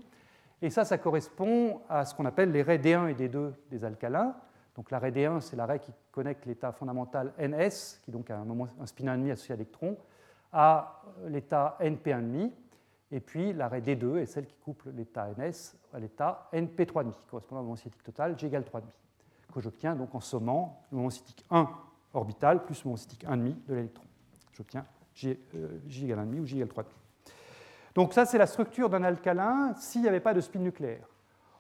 [0.62, 4.36] Et ça, ça correspond à ce qu'on appelle les raies D1 et D2 des alcalins.
[4.76, 8.68] Donc l'arrêt D1, c'est l'arrêt qui connecte l'état fondamental NS, qui donc a un, moment,
[8.80, 9.96] un spin 1,5 associé à l'électron,
[10.52, 12.52] à l'état NP1,5.
[13.12, 17.64] Et puis l'arrêt D2 est celle qui couple l'état NS à l'état NP3,5, correspondant au
[17.64, 18.82] moment cinétique total J égale 3,5
[19.50, 21.68] que j'obtiens donc en sommant le moment cinétique 1
[22.14, 24.04] orbital plus le moment cinétique 1,5 de l'électron.
[24.52, 26.84] J'obtiens J, euh, J égale 1,5 ou J égale 3,5.
[27.94, 31.08] Donc ça, c'est la structure d'un alcalin s'il n'y avait pas de spin nucléaire.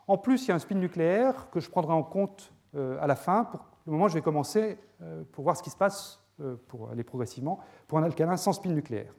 [0.06, 3.06] En plus, il y a un spin nucléaire que je prendrai en compte euh, à
[3.06, 3.44] la fin.
[3.44, 6.18] Pour le moment, je vais commencer euh, pour voir ce qui se passe,
[6.68, 9.12] pour aller progressivement, pour un alcalin sans spin nucléaire.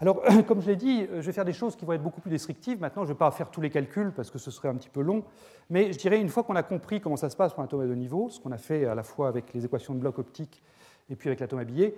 [0.00, 2.30] Alors, comme je l'ai dit, je vais faire des choses qui vont être beaucoup plus
[2.30, 2.80] descriptives.
[2.80, 4.88] Maintenant, je ne vais pas faire tous les calculs parce que ce serait un petit
[4.88, 5.24] peu long.
[5.70, 7.82] Mais je dirais, une fois qu'on a compris comment ça se passe pour un atome
[7.82, 10.18] à deux niveaux, ce qu'on a fait à la fois avec les équations de bloc
[10.18, 10.62] optique
[11.10, 11.94] et puis avec l'atome habillé,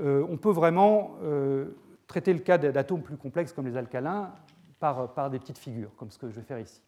[0.00, 1.76] euh, on peut vraiment euh,
[2.06, 4.32] traiter le cas d'atomes plus complexes comme les alcalins
[4.80, 6.80] par, par des petites figures, comme ce que je vais faire ici.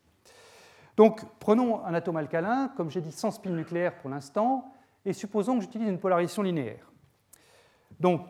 [0.97, 4.73] Donc, prenons un atome alcalin, comme j'ai dit, sans spin nucléaire pour l'instant,
[5.05, 6.91] et supposons que j'utilise une polarisation linéaire.
[8.01, 8.23] Donc,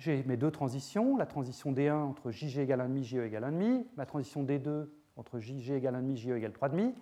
[0.00, 4.06] j'ai mes deux transitions, la transition D1 entre JG égale 1,5, JE égale 1,5, ma
[4.06, 4.86] transition D2
[5.16, 6.94] entre JG égale 1,5, JE égale 3,5,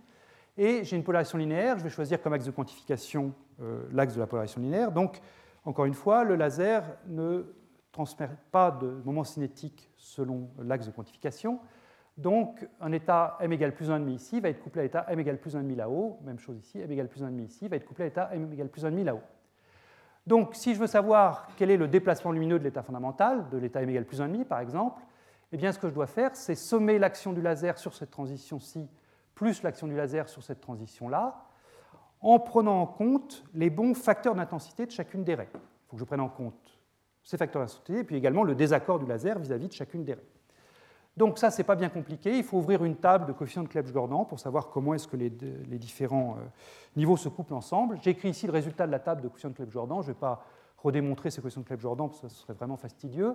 [0.56, 3.32] et j'ai une polarisation linéaire, je vais choisir comme axe de quantification
[3.62, 4.90] euh, l'axe de la polarisation linéaire.
[4.90, 5.20] Donc,
[5.64, 7.44] encore une fois, le laser ne
[7.92, 11.60] transmet pas de moment cinétique selon l'axe de quantification.
[12.16, 15.38] Donc, un état m égale plus 1,5 ici va être couplé à l'état m égale
[15.38, 16.18] plus 1,5 là-haut.
[16.24, 18.68] Même chose ici, m égale plus 1,5 ici va être couplé à l'état m égale
[18.68, 19.22] plus 1,5 là-haut.
[20.28, 23.80] Donc, si je veux savoir quel est le déplacement lumineux de l'état fondamental, de l'état
[23.80, 25.00] m égale plus 1,5 par exemple,
[25.52, 28.90] eh bien, ce que je dois faire, c'est sommer l'action du laser sur cette transition-ci
[29.34, 31.46] plus l'action du laser sur cette transition-là,
[32.20, 35.48] en prenant en compte les bons facteurs d'intensité de chacune des raies.
[35.54, 36.78] Il faut que je prenne en compte
[37.22, 40.26] ces facteurs d'intensité et puis également le désaccord du laser vis-à-vis de chacune des raies.
[41.18, 42.38] Donc ça, ce n'est pas bien compliqué.
[42.38, 45.28] Il faut ouvrir une table de coefficients de Clebsch-Gordan pour savoir comment est-ce que les,
[45.28, 46.44] différents euh,
[46.96, 47.98] niveaux se couplent ensemble.
[48.02, 50.00] J'écris ici le résultat de la table de coefficients de Clebsch-Gordan.
[50.02, 50.44] Je ne vais pas
[50.76, 53.34] redémontrer ces coefficients de Clebsch-Jordan parce que ce serait vraiment fastidieux.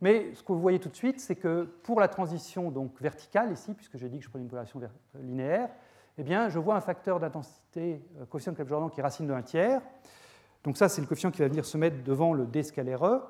[0.00, 3.50] Mais ce que vous voyez tout de suite, c'est que pour la transition donc verticale
[3.50, 4.80] ici, puisque j'ai dit que je prenais une polarisation
[5.20, 5.70] linéaire,
[6.18, 9.32] eh bien, je vois un facteur d'intensité, euh, coefficient de Clapeyron qui est racine de
[9.32, 9.82] 1 tiers.
[10.62, 13.22] Donc ça, c'est le coefficient qui va venir se mettre devant le d scalaire E.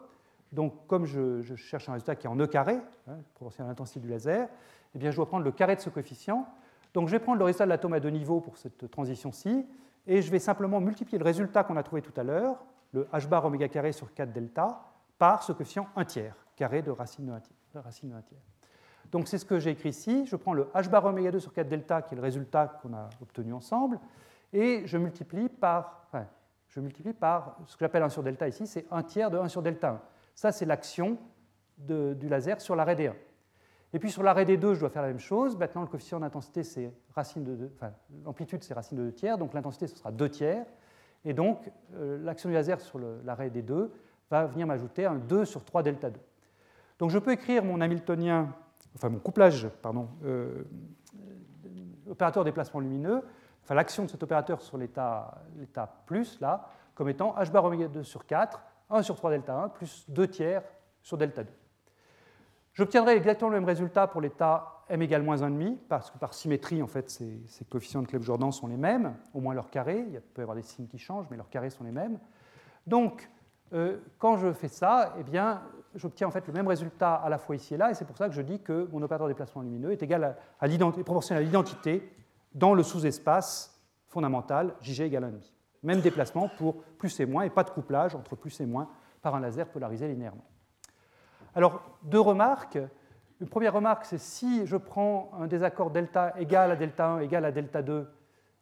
[0.53, 2.79] Donc comme je, cherche un résultat qui est en E carré,
[3.09, 4.49] hein, proportionnel à l'intensité du laser,
[4.95, 6.47] eh bien, je dois prendre le carré de ce coefficient.
[6.95, 9.67] Donc je vais prendre le résultat de l'atome à deux niveaux pour cette transition-ci,
[10.07, 13.29] et je vais simplement multiplier le résultat qu'on a trouvé tout à l'heure, le h
[13.29, 14.81] bar oméga carré sur 4 delta,
[15.19, 18.39] par ce coefficient 1 tiers, carré de racine de 1 tiers.
[19.11, 20.25] Donc c'est ce que j'ai écrit ici.
[20.27, 22.95] Je prends le h bar oméga 2 sur 4 delta, qui est le résultat qu'on
[22.95, 24.01] a obtenu ensemble,
[24.55, 26.09] et je multiplie par,
[26.69, 29.49] je multiplie par ce que j'appelle 1 sur delta ici, c'est 1 tiers de 1
[29.49, 30.01] sur delta 1.
[30.39, 31.19] Ça, c'est l'action
[31.79, 33.13] du laser sur l'arrêt D1.
[33.93, 35.57] Et puis sur l'arrêt D2, je dois faire la même chose.
[35.57, 37.91] Maintenant, le coefficient d'intensité, c'est racine de enfin,
[38.25, 40.65] l'amplitude, c'est racine de 2 tiers, donc l'intensité, ce sera 2 tiers.
[41.25, 43.89] Et donc, euh, l'action du laser sur l'arrêt D2
[44.31, 46.21] va venir m'ajouter un 2 sur 3 delta 2.
[47.01, 48.55] Donc je peux écrire mon Hamiltonien,
[48.95, 50.63] enfin mon couplage, pardon, euh,
[52.09, 53.25] opérateur déplacement lumineux,
[53.65, 55.43] enfin l'action de cet opérateur sur l'état
[56.07, 59.69] plus, là, comme étant h bar oméga 2 sur 4, 1 sur 3 delta 1,
[59.71, 60.63] plus 2 tiers
[61.03, 61.51] sur delta 2.
[62.73, 66.83] J'obtiendrai exactement le même résultat pour l'état m égale moins 1,5, parce que par symétrie,
[66.83, 70.07] en fait, ces, coefficients de Kleb-Jordan sont les mêmes, au moins leur carré.
[70.09, 72.19] Il peut y avoir des signes qui changent, mais leurs carrés sont les mêmes.
[72.87, 73.29] Donc,
[73.73, 75.61] euh, quand je fais ça, eh bien,
[75.95, 78.17] j'obtiens en fait le même résultat à la fois ici et là, et c'est pour
[78.17, 80.25] ça que je dis que mon opérateur de déplacement lumineux est égal
[80.61, 80.69] à, à
[81.05, 82.11] proportionnel à l'identité
[82.55, 85.58] dans le sous-espace fondamental JG égale 1,5.
[85.83, 88.89] Même déplacement pour plus et moins, et pas de couplage entre plus et moins
[89.23, 90.45] par un laser polarisé linéairement.
[91.55, 92.79] Alors, deux remarques.
[93.41, 97.45] Une première remarque, c'est si je prends un désaccord delta égal à delta 1 égal
[97.45, 97.93] à delta 2,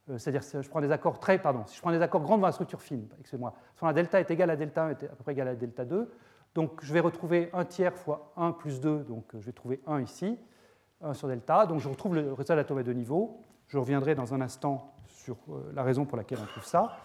[0.09, 2.39] euh, c'est-à-dire si je prends des accords très, pardon, si je prends des accords grands
[2.39, 5.09] dans la structure fine, excusez-moi, si la delta est égal à delta 1 est à
[5.09, 6.13] peu près égal à delta 2,
[6.55, 9.81] donc je vais retrouver 1 tiers fois 1 plus 2, donc euh, je vais trouver
[9.87, 10.39] 1 ici,
[11.03, 13.41] 1 sur delta, donc je retrouve le résultat de l'atome à deux niveaux.
[13.69, 14.96] Je reviendrai dans un instant
[15.27, 16.99] sur euh, la raison pour laquelle on trouve ça.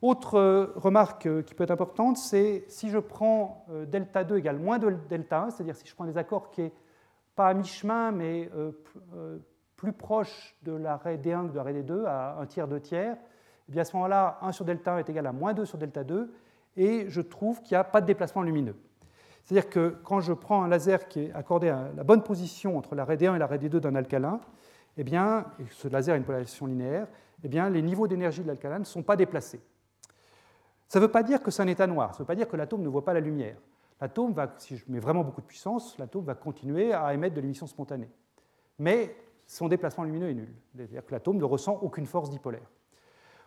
[0.00, 4.58] Autre euh, remarque euh, qui peut être importante, c'est si je prends delta 2 égale
[4.58, 6.72] moins de delta 1, c'est-à-dire si je prends des accords qui est
[7.34, 8.50] pas à mi-chemin, mais
[9.76, 13.16] plus proche de l'arrêt D1 que de l'arrêt D2, à un tiers, deux tiers,
[13.68, 15.78] eh bien à ce moment-là, 1 sur delta 1 est égal à moins 2 sur
[15.78, 16.30] delta 2,
[16.76, 18.76] et je trouve qu'il n'y a pas de déplacement lumineux.
[19.42, 22.94] C'est-à-dire que quand je prends un laser qui est accordé à la bonne position entre
[22.94, 24.40] l'arrêt D1 et l'arrêt D2 d'un alcalin,
[24.98, 27.06] eh bien, ce laser a une polarisation linéaire,
[27.44, 29.60] eh les niveaux d'énergie de l'alcalin ne sont pas déplacés.
[30.88, 32.48] Ça ne veut pas dire que c'est un état noir, ça ne veut pas dire
[32.48, 33.56] que l'atome ne voit pas la lumière.
[34.00, 37.40] L'atome va, si je mets vraiment beaucoup de puissance, l'atome va continuer à émettre de
[37.40, 38.10] l'émission spontanée.
[38.78, 39.16] Mais
[39.46, 40.52] son déplacement lumineux est nul.
[40.74, 42.68] C'est-à-dire que l'atome ne ressent aucune force dipolaire.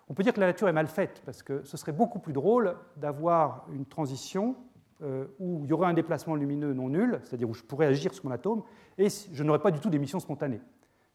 [0.08, 2.34] On peut dire que la nature est mal faite, parce que ce serait beaucoup plus
[2.34, 4.56] drôle d'avoir une transition
[5.02, 8.14] euh, où il y aurait un déplacement lumineux non nul, c'est-à-dire où je pourrais agir
[8.14, 8.64] sur mon atome,
[8.98, 10.62] et je n'aurais pas du tout d'émission spontanée.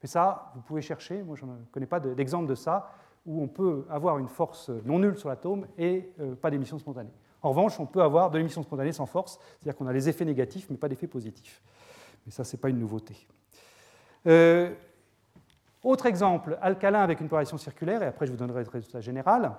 [0.02, 2.90] Mais ça, vous pouvez chercher, moi je ne connais pas d'exemple de ça,
[3.26, 7.12] où on peut avoir une force non nulle sur l'atome et euh, pas d'émission spontanée.
[7.42, 10.24] En revanche, on peut avoir de l'émission spontanée sans force, c'est-à-dire qu'on a les effets
[10.24, 11.62] négatifs mais pas d'effets positifs.
[12.24, 13.16] Mais ça, ce n'est pas une nouveauté.
[14.26, 14.74] Euh,
[15.82, 19.52] autre exemple, alcalin avec une polarisation circulaire, et après je vous donnerai le résultat général.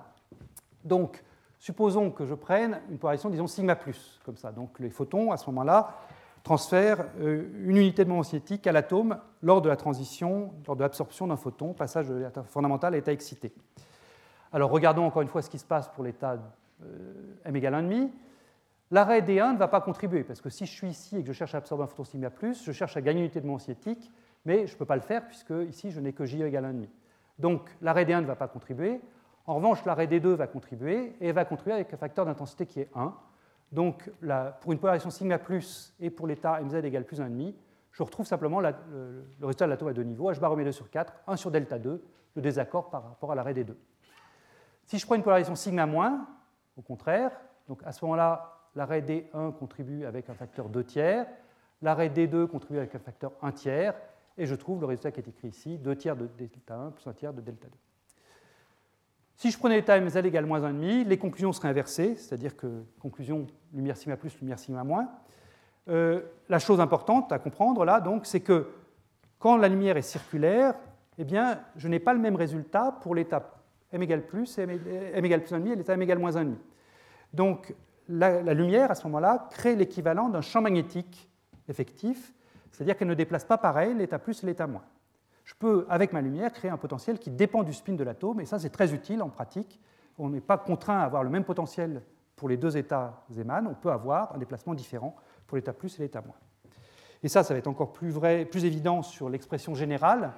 [0.84, 1.22] Donc,
[1.58, 3.76] supposons que je prenne une polarisation, disons, sigma
[4.24, 4.52] comme ça.
[4.52, 5.96] Donc les photons, à ce moment-là,
[6.42, 10.82] transfère euh, une unité de moment cinétique à l'atome lors de la transition, lors de
[10.82, 13.52] l'absorption d'un photon, passage de l'état fondamental à l'état excité.
[14.52, 16.38] Alors regardons encore une fois ce qui se passe pour l'état
[16.82, 18.10] euh, m égale 1,5.
[18.90, 21.32] L'arrêt D1 ne va pas contribuer, parce que si je suis ici et que je
[21.32, 23.58] cherche à absorber un photon sigma plus, je cherche à gagner une unité de moment
[23.58, 24.12] cinétique,
[24.44, 26.88] mais je ne peux pas le faire puisque ici je n'ai que J égale 1,5.
[27.38, 29.00] Donc l'arrêt D1 ne va pas contribuer.
[29.46, 32.88] En revanche, l'arrêt D2 va contribuer et va contribuer avec un facteur d'intensité qui est
[32.94, 33.12] 1.
[33.72, 34.10] Donc,
[34.60, 37.54] pour une polarisation sigma plus et pour l'état mz égale plus 1,5,
[37.90, 38.74] je retrouve simplement le,
[39.40, 42.02] résultat de l'atome à deux niveaux, h bar 2 sur 4, 1 sur delta 2,
[42.34, 43.78] le désaccord par rapport à l'arrêt des deux.
[44.84, 46.26] Si je prends une polarisation sigma moins,
[46.76, 47.32] au contraire,
[47.68, 51.26] donc à ce moment-là, l'arrêt D1 contribue avec un facteur 2 tiers,
[51.80, 53.94] l'arrêt D2 contribue avec un facteur 1 tiers,
[54.36, 57.06] et je trouve le résultat qui est écrit ici, 2 tiers de delta 1 plus
[57.06, 57.72] 1 tiers de delta 2.
[59.42, 63.48] Si je prenais l'état mz égale moins 1,5, les conclusions seraient inversées, c'est-à-dire que conclusion
[63.74, 65.08] lumière sigma plus, lumière sigma moins.
[65.88, 68.68] Euh, la chose importante à comprendre là, donc, c'est que
[69.40, 70.76] quand la lumière est circulaire,
[71.18, 73.58] eh bien, je n'ai pas le même résultat pour l'état
[73.90, 76.54] m égale plus, m égale plus 1,5 et l'état m égale moins 1,5.
[77.34, 77.74] Donc,
[78.08, 81.28] la lumière, à ce moment-là, crée l'équivalent d'un champ magnétique
[81.68, 82.32] effectif,
[82.70, 84.84] c'est-à-dire qu'elle ne déplace pas pareil l'état plus et l'état moins
[85.44, 88.46] je peux, avec ma lumière, créer un potentiel qui dépend du spin de l'atome, et
[88.46, 89.80] ça c'est très utile en pratique.
[90.18, 92.02] On n'est pas contraint à avoir le même potentiel
[92.36, 95.16] pour les deux états Zeeman, on peut avoir un déplacement différent
[95.46, 96.36] pour l'état plus et l'état moins.
[97.22, 100.32] Et ça, ça va être encore plus vrai, plus évident sur l'expression générale.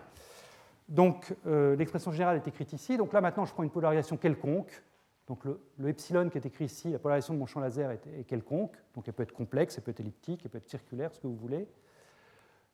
[0.89, 2.97] Donc euh, l'expression générale est écrite ici.
[2.97, 4.83] Donc là maintenant, je prends une polarisation quelconque.
[5.27, 8.77] Donc le, epsilon qui est écrit ici, la polarisation de mon champ laser est, quelconque.
[8.95, 11.27] Donc elle peut être complexe, elle peut être elliptique, elle peut être circulaire, ce que
[11.27, 11.67] vous voulez.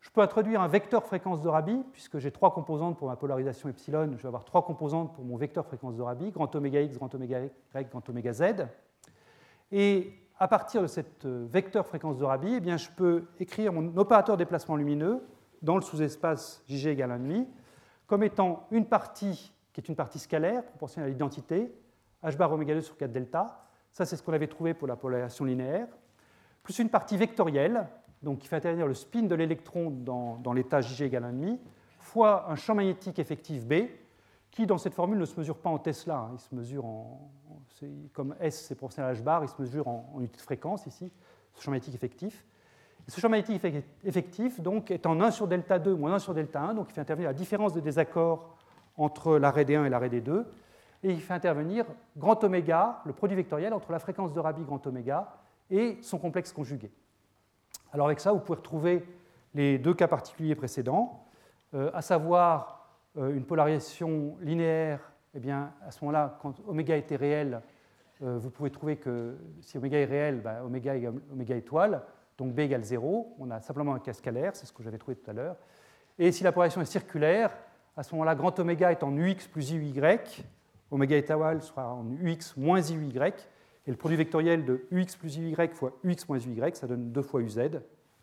[0.00, 3.68] Je peux introduire un vecteur fréquence de Rabi, puisque j'ai trois composantes pour ma polarisation
[3.68, 4.12] epsilon.
[4.16, 7.14] Je vais avoir trois composantes pour mon vecteur fréquence de Rabi, grand oméga x, grand
[7.14, 8.66] oméga y, grand oméga z.
[9.72, 13.74] Et à partir de cette euh, vecteur fréquence de Rabi, eh bien, je peux écrire
[13.74, 15.22] mon opérateur déplacement lumineux
[15.60, 17.46] dans le sous-espace Jg égale 1,5
[18.06, 21.72] comme étant une partie qui est une partie scalaire proportionnelle à l'identité,
[22.24, 23.64] h bar oméga 2 sur 4 delta.
[23.92, 25.86] Ça, c'est ce qu'on avait trouvé pour la polarisation linéaire.
[26.64, 27.86] Plus une partie vectorielle,
[28.22, 31.58] donc qui fait intervenir le spin de l'électron dans, dans l'état Jg égale 1,5,
[31.98, 33.74] fois un champ magnétique effectif B,
[34.50, 36.30] qui dans cette formule ne se mesure pas en Tesla, hein.
[36.34, 37.30] il se mesure en,
[38.12, 41.12] comme S c'est proportionnel à h bar, il se mesure en, unité de fréquence ici,
[41.54, 42.44] ce champ magnétique effectif.
[43.08, 43.64] Ce champ magnétique
[44.04, 46.92] effectif donc, est en 1 sur delta 2 moins 1 sur delta 1, donc il
[46.92, 48.56] fait intervenir la différence de désaccord
[48.96, 50.44] entre l'arrêt D1 et l'arrêt D2,
[51.02, 54.86] et il fait intervenir grand oméga, le produit vectoriel entre la fréquence de Rabi grand
[54.86, 55.32] oméga
[55.70, 56.90] et son complexe conjugué.
[57.92, 59.04] Alors avec ça, vous pouvez retrouver
[59.54, 61.26] les deux cas particuliers précédents,
[61.74, 65.00] euh, à savoir euh, une polarisation linéaire,
[65.34, 67.60] eh bien, à ce moment-là, quand oméga était réel,
[68.22, 72.02] euh, vous pouvez trouver que si oméga est réel, bah, oméga égale oméga étoile,
[72.38, 73.34] donc b égale 0.
[73.40, 75.56] On a simplement un cas scalaire, c'est ce que j'avais trouvé tout à l'heure.
[76.16, 77.56] Et si la polarisation est circulaire,
[77.96, 79.92] à ce moment-là, grand oméga est en ux plus iuy,
[80.92, 83.12] oméga étoile sera en ux moins iuy,
[83.90, 87.22] et le produit vectoriel de ux plus iuy fois ux moins iuy, ça donne 2
[87.22, 87.58] fois uz.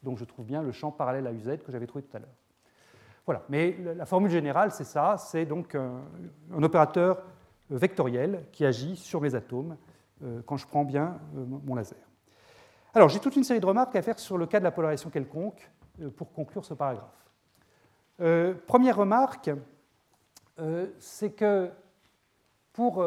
[0.02, 2.34] Donc je trouve bien le champ parallèle à uz que j'avais trouvé tout à l'heure.
[3.26, 6.04] Voilà, mais la formule générale, c'est ça, c'est donc un,
[6.64, 7.22] opérateur
[7.70, 9.76] vectoriel qui agit sur mes atomes
[10.24, 12.00] euh, quand je prends bien euh, mon laser.
[12.94, 15.10] Alors, j'ai toute une série de remarques à faire sur le cas de la polarisation
[15.10, 15.70] quelconque
[16.02, 17.28] euh, pour conclure ce paragraphe.
[18.68, 19.52] première remarque,
[20.98, 21.70] c'est que
[22.72, 23.04] pour,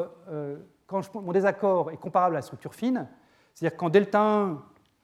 [0.91, 3.07] quand mon désaccord est comparable à la structure fine,
[3.55, 4.63] c'est-à-dire quand delta 1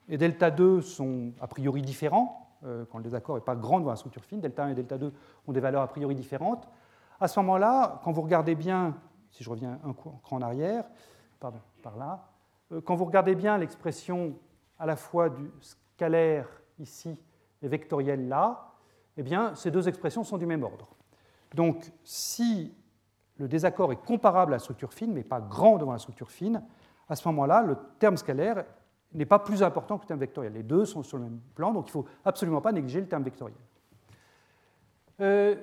[0.09, 3.91] et delta 2 sont a priori différents, euh, quand le désaccord n'est pas grand dans
[3.91, 5.13] la structure fine, delta 1 et delta 2
[5.47, 6.69] ont des valeurs a priori différentes.
[7.21, 8.97] À ce moment-là, quand vous regardez bien,
[9.31, 10.85] si je reviens un cran en arrière,
[11.39, 12.31] pardon, par là,
[12.73, 14.35] euh, quand vous regardez bien l'expression
[14.81, 16.49] à la fois du scalaire
[16.81, 17.17] ici
[17.63, 18.73] et vectoriel là,
[19.17, 20.89] eh bien, ces deux expressions sont du même ordre.
[21.55, 22.75] Donc, si
[23.39, 26.63] le désaccord est comparable à la structure fine, mais pas grand devant la structure fine,
[27.09, 28.65] à ce moment-là, le terme scalaire
[29.15, 30.53] n'est pas plus important que le terme vectoriel.
[30.53, 33.07] Les deux sont sur le même plan, donc il ne faut absolument pas négliger le
[33.07, 33.57] terme vectoriel.
[35.21, 35.55] Euh,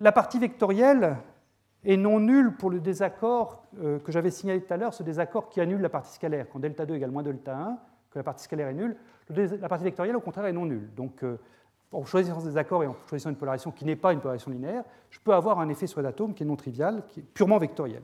[0.00, 1.16] la partie vectorielle
[1.84, 5.48] est non nulle pour le désaccord euh, que j'avais signalé tout à l'heure, ce désaccord
[5.48, 6.46] qui annule la partie scalaire.
[6.50, 7.78] Quand delta 2 égale moins delta 1,
[8.10, 8.96] que la partie scalaire est nulle,
[9.30, 10.90] la partie vectorielle, au contraire, est non nulle.
[10.94, 11.38] Donc, euh,
[11.94, 14.84] en choisissant ce désaccord et en choisissant une polarisation qui n'est pas une polarisation linéaire,
[15.10, 18.02] je peux avoir un effet sur l'atome qui est non trivial, qui est purement vectoriel.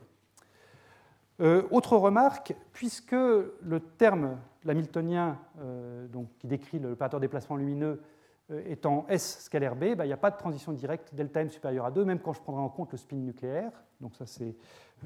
[1.70, 8.02] autre remarque, puisque le terme l'hamiltonien euh, donc, qui décrit l'opérateur déplacement lumineux
[8.50, 11.50] euh, étant S scalaire B, bah, il n'y a pas de transition directe delta m
[11.50, 13.72] supérieur à 2, même quand je prendrai en compte le spin nucléaire.
[14.00, 14.54] Donc ça, c'est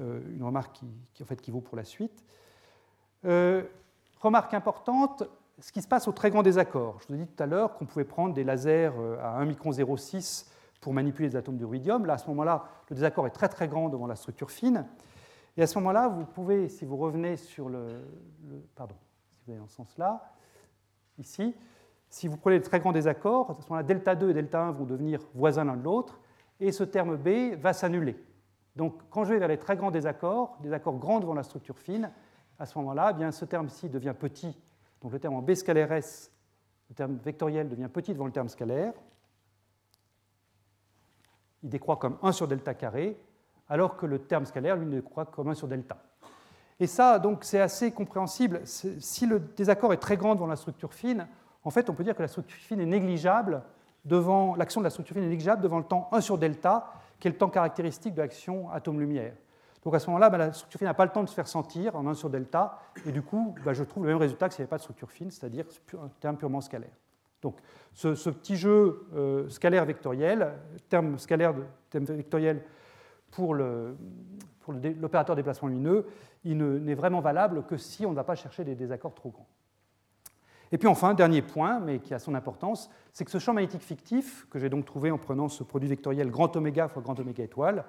[0.01, 0.79] euh, une remarque
[1.13, 2.23] qui, en fait, qui vaut pour la suite.
[3.23, 5.23] remarque importante,
[5.59, 6.99] ce qui se passe au très grand désaccord.
[7.01, 8.91] Je vous ai dit tout à l'heure qu'on pouvait prendre des lasers
[9.21, 10.47] à 1 micron 0,6
[10.81, 12.05] pour manipuler les atomes d'uridium.
[12.05, 14.85] Là, à ce moment-là, le désaccord est très très grand devant la structure fine.
[15.57, 18.01] Et à ce moment-là, vous pouvez, si vous revenez sur le
[18.75, 18.95] pardon,
[19.45, 20.33] vous allez dans ce sens-là,
[21.17, 21.55] ici,
[22.09, 24.71] si vous prenez de très grands désaccords, à ce moment-là, delta 2 et delta 1
[24.71, 26.19] vont devenir voisins l'un de l'autre,
[26.59, 28.15] et ce terme B va s'annuler.
[28.75, 31.79] Donc, quand je vais vers les très grands désaccords, des accords grands devant la structure
[31.79, 32.11] fine,
[32.59, 34.57] à ce moment-là, eh ce terme-ci devient petit.
[35.05, 36.31] Donc, le terme en B scalaire S,
[36.89, 38.91] le terme vectoriel devient petit devant le terme scalaire.
[41.61, 43.15] Il décroît comme 1 sur delta carré,
[43.69, 46.01] alors que le terme scalaire, lui, ne décroît comme 1 sur delta.
[46.79, 48.61] Et ça, donc, c'est assez compréhensible.
[48.65, 51.27] Si le désaccord est très grand devant la structure fine,
[51.63, 53.61] en fait, on peut dire que la structure fine est négligeable
[54.05, 57.27] devant l'action de la structure fine est négligeable devant le temps 1 sur delta, qui
[57.27, 59.35] est le temps caractéristique de l'action atome-lumière.
[59.85, 61.47] Donc à ce moment-là, bah, la structure fine n'a pas le temps de se faire
[61.47, 64.55] sentir en 1 sur delta, et du coup, bah, je trouve le même résultat que
[64.55, 66.89] s'il n'y avait pas de structure fine, c'est-à-dire un terme purement scalaire.
[67.43, 67.57] Donc
[67.93, 70.53] ce, petit jeu euh, scalaire vectoriel,
[70.89, 72.63] terme scalaire de, terme vectoriel
[73.29, 76.07] pour l'opérateur déplacement lumineux,
[76.43, 79.47] il n'est vraiment valable que si on ne va pas chercher des désaccords trop grands.
[80.71, 83.83] Et puis enfin, dernier point, mais qui a son importance, c'est que ce champ magnétique
[83.83, 87.43] fictif, que j'ai donc trouvé en prenant ce produit vectoriel grand oméga fois grand oméga
[87.43, 87.85] étoile,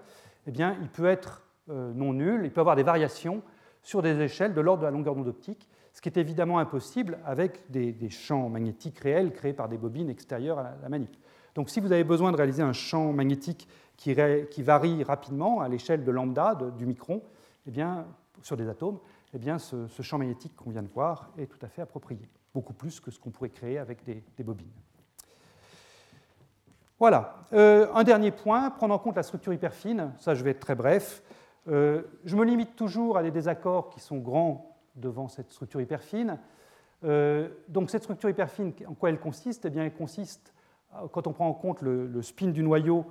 [0.47, 3.43] eh bien, il peut être non nul, il peut avoir des variations
[3.83, 7.19] sur des échelles de l'ordre de la longueur d'onde optique, ce qui est évidemment impossible
[7.25, 11.17] avec des, champs magnétiques réels créés par des bobines extérieures à la manip.
[11.55, 13.67] Donc si vous avez besoin de réaliser un champ magnétique
[13.97, 14.13] qui,
[14.63, 17.23] varie rapidement à l'échelle de lambda, du micron,
[17.67, 17.83] eh
[18.43, 18.99] sur des atomes,
[19.33, 22.75] eh bien, ce, champ magnétique qu'on vient de voir est tout à fait approprié, beaucoup
[22.75, 24.67] plus que ce qu'on pourrait créer avec des, bobines.
[26.99, 27.37] Voilà.
[27.53, 30.13] Euh, un dernier point, prendre en compte la structure hyperfine.
[30.19, 31.23] Ça, je vais être très bref.
[31.69, 36.39] Euh, je me limite toujours à des désaccords qui sont grands devant cette structure hyperfine.
[37.05, 39.65] Euh, donc cette structure hyperfine, en quoi elle consiste?
[39.65, 40.55] Eh bien, Elle consiste,
[41.13, 43.05] quand on prend en compte le, spin du noyau,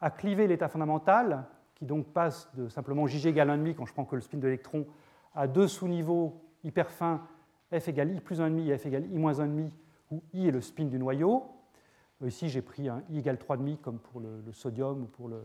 [0.00, 4.04] à cliver l'état fondamental, qui donc passe de simplement J égale 1,5 quand je prends
[4.04, 4.86] que le spin de l'électron,
[5.34, 7.22] à deux sous-niveaux hyper fins,
[7.72, 9.70] F égale I plus 1,5 et F égale I moins 1,5,
[10.10, 11.44] où I est le spin du noyau.
[12.22, 15.42] Euh, ici, j'ai pris un I égale 3,5 comme pour le, sodium ou pour le,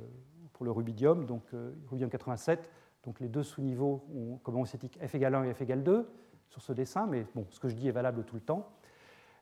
[0.56, 1.44] pour le rubidium, donc
[1.90, 2.72] rubidium 87.
[3.04, 6.08] Donc les deux sous-niveaux ont comme cinétique f égale 1 et f égale 2
[6.50, 8.70] sur ce dessin, mais bon, ce que je dis est valable tout le temps.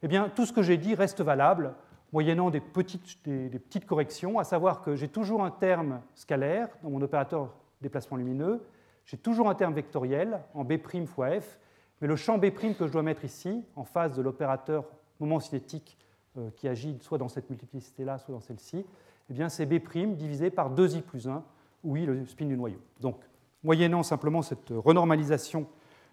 [0.02, 1.76] Eh bien, tout ce que j'ai dit reste valable,
[2.12, 6.90] moyennant des petites, des, petites corrections, à savoir que j'ai toujours un terme scalaire dans
[6.90, 8.64] mon opérateur déplacement lumineux,
[9.06, 11.60] j'ai toujours un terme vectoriel en B' fois f,
[12.02, 14.86] mais le champ B' que je dois mettre ici, en face de l'opérateur
[15.20, 15.98] moment cinétique
[16.38, 18.86] euh, qui agit soit dans cette multiplicité-là, soit dans celle-ci,
[19.30, 19.80] eh bien c'est B'
[20.16, 21.44] divisé par 2i plus 1,
[21.84, 22.80] où i le spin du noyau.
[23.00, 23.18] Donc
[23.64, 25.68] moyennant simplement cette renormalisation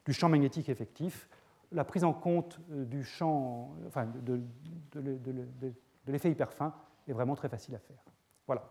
[0.07, 1.29] du champ magnétique effectif,
[1.73, 4.41] la prise en compte de,
[6.07, 6.73] l'effet hyper fin
[7.09, 8.03] est vraiment très facile à faire.
[8.47, 8.69] Voilà.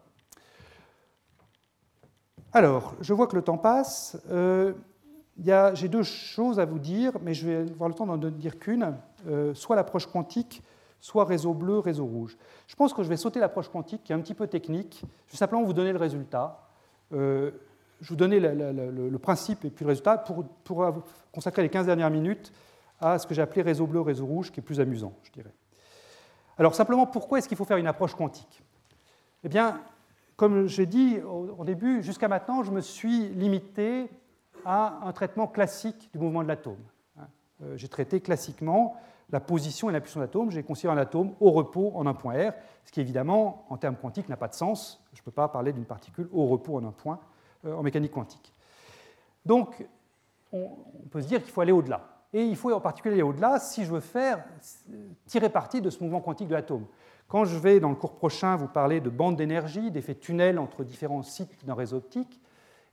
[2.52, 4.18] Alors, je vois que le temps passe.
[4.30, 4.74] Euh,
[5.74, 8.95] J'ai deux choses à vous dire, mais je vais avoir le temps d'en dire qu'une,
[9.28, 10.64] euh, soit l'approche quantique,
[10.99, 12.38] soit réseau bleu, réseau rouge.
[12.67, 15.01] Je pense que je vais sauter l'approche quantique, qui est un petit peu technique.
[15.27, 16.67] Je vais simplement vous donner le résultat.
[17.13, 17.51] Euh,
[18.01, 20.45] je vous donnais le, principe et puis le résultat pour,
[21.31, 22.53] consacrer les 15 dernières minutes
[23.01, 25.53] à ce que j'ai appelé réseau bleu, réseau rouge, qui est plus amusant, je dirais.
[26.57, 28.63] Alors simplement, pourquoi est-ce qu'il faut faire une approche quantique?
[29.43, 29.81] Eh bien,
[30.35, 34.09] comme j'ai dit au, début, jusqu'à maintenant, je me suis limité
[34.65, 36.80] à un traitement classique du mouvement de l'atome.
[37.17, 37.27] Hein.
[37.63, 38.95] Euh, j'ai traité classiquement
[39.31, 40.51] la position et l'impulsion de l'atome.
[40.51, 42.53] J'ai considéré un atome au repos en un point R,
[42.85, 45.03] ce qui évidemment, en termes quantiques, n'a pas de sens.
[45.14, 47.19] Je ne peux pas parler d'une particule au repos en un point.
[47.65, 48.53] Euh, en mécanique quantique.
[49.45, 49.85] Donc,
[50.53, 50.69] on,
[51.11, 52.23] peut se dire qu'il faut aller au-delà.
[52.31, 54.45] Et il faut en particulier aller au-delà si je veux faire
[55.26, 56.85] tirer parti de ce mouvement quantique de l'atome.
[57.27, 60.85] Quand je vais, dans le cours prochain, vous parler de bandes d'énergie, d'effets tunnels entre
[60.85, 62.39] différents sites d'un réseau optique,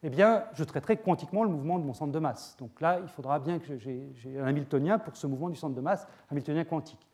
[0.07, 2.57] eh bien, je traiterai quantiquement le mouvement de mon centre de masse.
[2.61, 5.81] Donc là, il faudra bien que j'ai un Hamiltonien pour ce mouvement du centre de
[5.81, 7.05] masse, Hamiltonien quantique.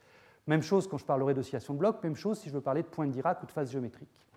[0.47, 2.89] Même chose quand je parlerai d'oscillation de bloc, même chose si je veux parler de
[2.89, 4.29] point de Dirac ou de phase géométrique.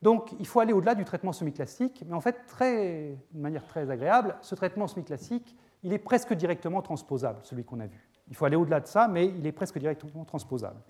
[0.00, 3.90] Donc il faut aller au-delà du traitement semi-classique, mais en fait, très, de manière très
[3.90, 8.08] agréable, ce traitement semi-classique, il est presque directement transposable, celui qu'on a vu.
[8.30, 10.80] Il faut aller au-delà de ça, mais il est presque directement transposable.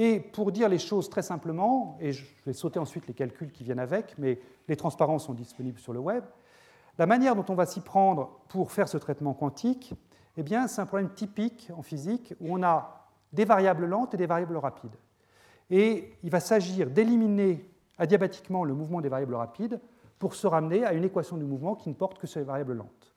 [0.00, 3.64] Et pour dire les choses très simplement, et je vais sauter ensuite les calculs qui
[3.64, 6.22] viennent avec, mais les transparences sont disponibles sur le web,
[6.98, 9.94] la manière dont on va s'y prendre pour faire ce traitement quantique,
[10.36, 14.16] eh bien, c'est un problème typique en physique où on a des variables lentes et
[14.16, 14.94] des variables rapides.
[15.68, 17.68] Et il va s'agir d'éliminer
[17.98, 19.80] adiabatiquement le mouvement des variables rapides
[20.20, 22.74] pour se ramener à une équation du mouvement qui ne porte que sur les variables
[22.74, 23.16] lentes.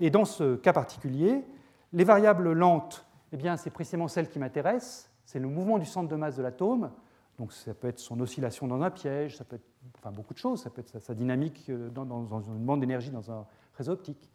[0.00, 1.44] Et dans ce cas particulier,
[1.92, 6.16] les variables lentes, eh c'est précisément celles qui m'intéressent, c'est le mouvement du centre de
[6.16, 6.90] masse de l'atome,
[7.38, 9.66] donc ça peut être son oscillation dans un piège, ça peut être
[9.98, 13.30] enfin, beaucoup de choses, ça peut être sa, dynamique euh, dans, une bande d'énergie dans
[13.30, 13.46] un
[13.76, 14.30] réseau optique.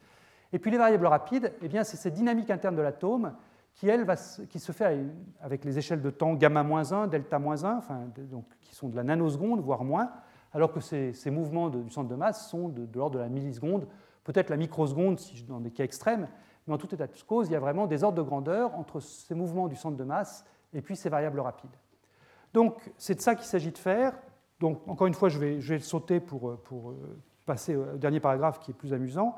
[0.51, 3.33] Et puis les variables rapides, eh bien, c'est cette dynamique interne de l'atome
[3.75, 5.05] qui, elle, va, qui se fait
[5.41, 9.83] avec les échelles de temps gamma-1, delta-1, enfin, donc, qui sont de la nanoseconde, voire
[9.83, 10.11] moins,
[10.51, 13.87] alors que ces, mouvements du centre de masse sont de, l'ordre de la milliseconde,
[14.23, 16.27] peut-être la microseconde si, dans des cas extrêmes,
[16.67, 18.99] mais en tout état de cause, il y a vraiment des ordres de grandeur entre
[18.99, 21.75] ces mouvements du centre de masse et puis ces variables rapides.
[22.53, 24.13] Donc c'est de ça qu'il s'agit de faire.
[24.59, 28.59] Donc encore une fois, je vais, je sauter pour, pour euh, passer au dernier paragraphe
[28.59, 29.35] qui est plus amusant.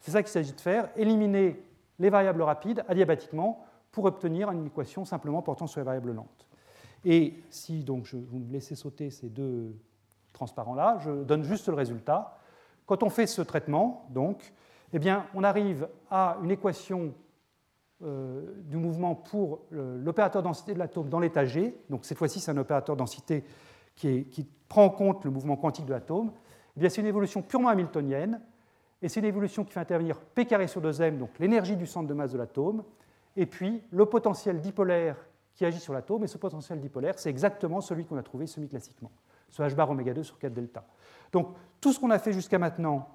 [0.00, 1.62] C'est ça qu'il s'agit de faire, éliminer
[1.98, 6.48] les variables rapides adiabatiquement pour obtenir une équation simplement portant sur les variables lentes.
[7.04, 9.76] Et si donc je, vous me laissez sauter ces deux
[10.32, 12.38] transparents-là, je donne juste le résultat.
[12.86, 14.52] Quand on fait ce traitement, donc,
[14.92, 17.08] eh bien, on arrive à une équation euh,
[18.02, 21.76] du mouvement pour l'opérateur densité de l'atome dans l'état G.
[21.88, 23.44] Donc cette fois-ci, c'est un opérateur densité
[23.94, 26.32] qui, qui, prend en compte le mouvement quantique de l'atome.
[26.80, 28.40] Eh c'est une évolution purement hamiltonienne,
[29.02, 32.08] et c'est une évolution qui fait intervenir P carré sur 2m, donc l'énergie du centre
[32.08, 32.84] de masse de l'atome,
[33.36, 35.16] et puis le potentiel dipolaire
[35.54, 39.10] qui agit sur l'atome, et ce potentiel dipolaire, c'est exactement celui qu'on a trouvé semi-classiquement,
[39.50, 40.84] ce h bar oméga 2 sur 4 delta.
[41.32, 41.48] Donc
[41.80, 43.08] tout ce qu'on a fait jusqu'à maintenant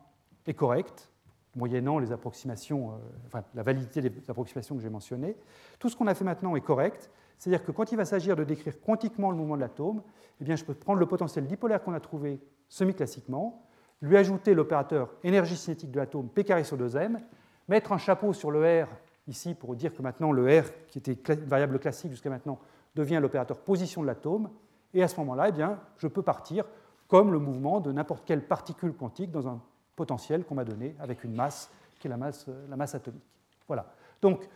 [0.45, 1.09] est correct,
[1.57, 2.93] moyennant les approximations,
[3.25, 5.35] enfin, la validité des approximations que j'ai mentionnées.
[5.79, 8.43] Tout ce qu'on a fait maintenant est correct, c'est-à-dire que quand il va s'agir de
[8.43, 10.01] décrire quantiquement le mouvement de l'atome,
[10.39, 12.39] eh je peux prendre le potentiel dipolaire qu'on a trouvé
[12.69, 13.63] semi-classiquement,
[14.01, 17.19] lui ajouter l'opérateur énergie cinétique de l'atome P carré sur 2m,
[17.67, 18.87] mettre un chapeau sur le R
[19.27, 22.59] ici pour dire que maintenant le R, qui était une variable classique jusqu'à maintenant,
[22.95, 24.49] devient l'opérateur position de l'atome,
[24.93, 25.63] et à ce moment-là, eh
[25.97, 26.65] je peux partir
[27.07, 29.61] comme le mouvement de n'importe quelle particule quantique dans un
[29.97, 31.69] potentiel qu'on m'a donné avec une masse
[31.99, 33.23] qui est la masse, la masse atomique.
[33.67, 33.85] Voilà.
[34.21, 34.47] Donc,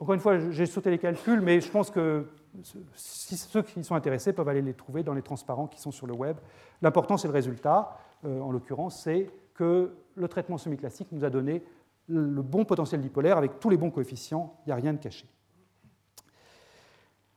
[0.00, 2.26] encore une fois, j'ai sauté les calculs, mais je pense que
[2.94, 6.14] ceux qui sont intéressés peuvent aller les trouver dans les transparents qui sont sur le
[6.14, 6.36] web.
[6.82, 7.98] L'important, c'est le résultat.
[8.24, 11.62] Euh, en l'occurrence, c'est que le traitement semi-classique nous a donné
[12.06, 15.26] le bon potentiel dipolaire avec tous les bons coefficients, il n'y a rien de caché.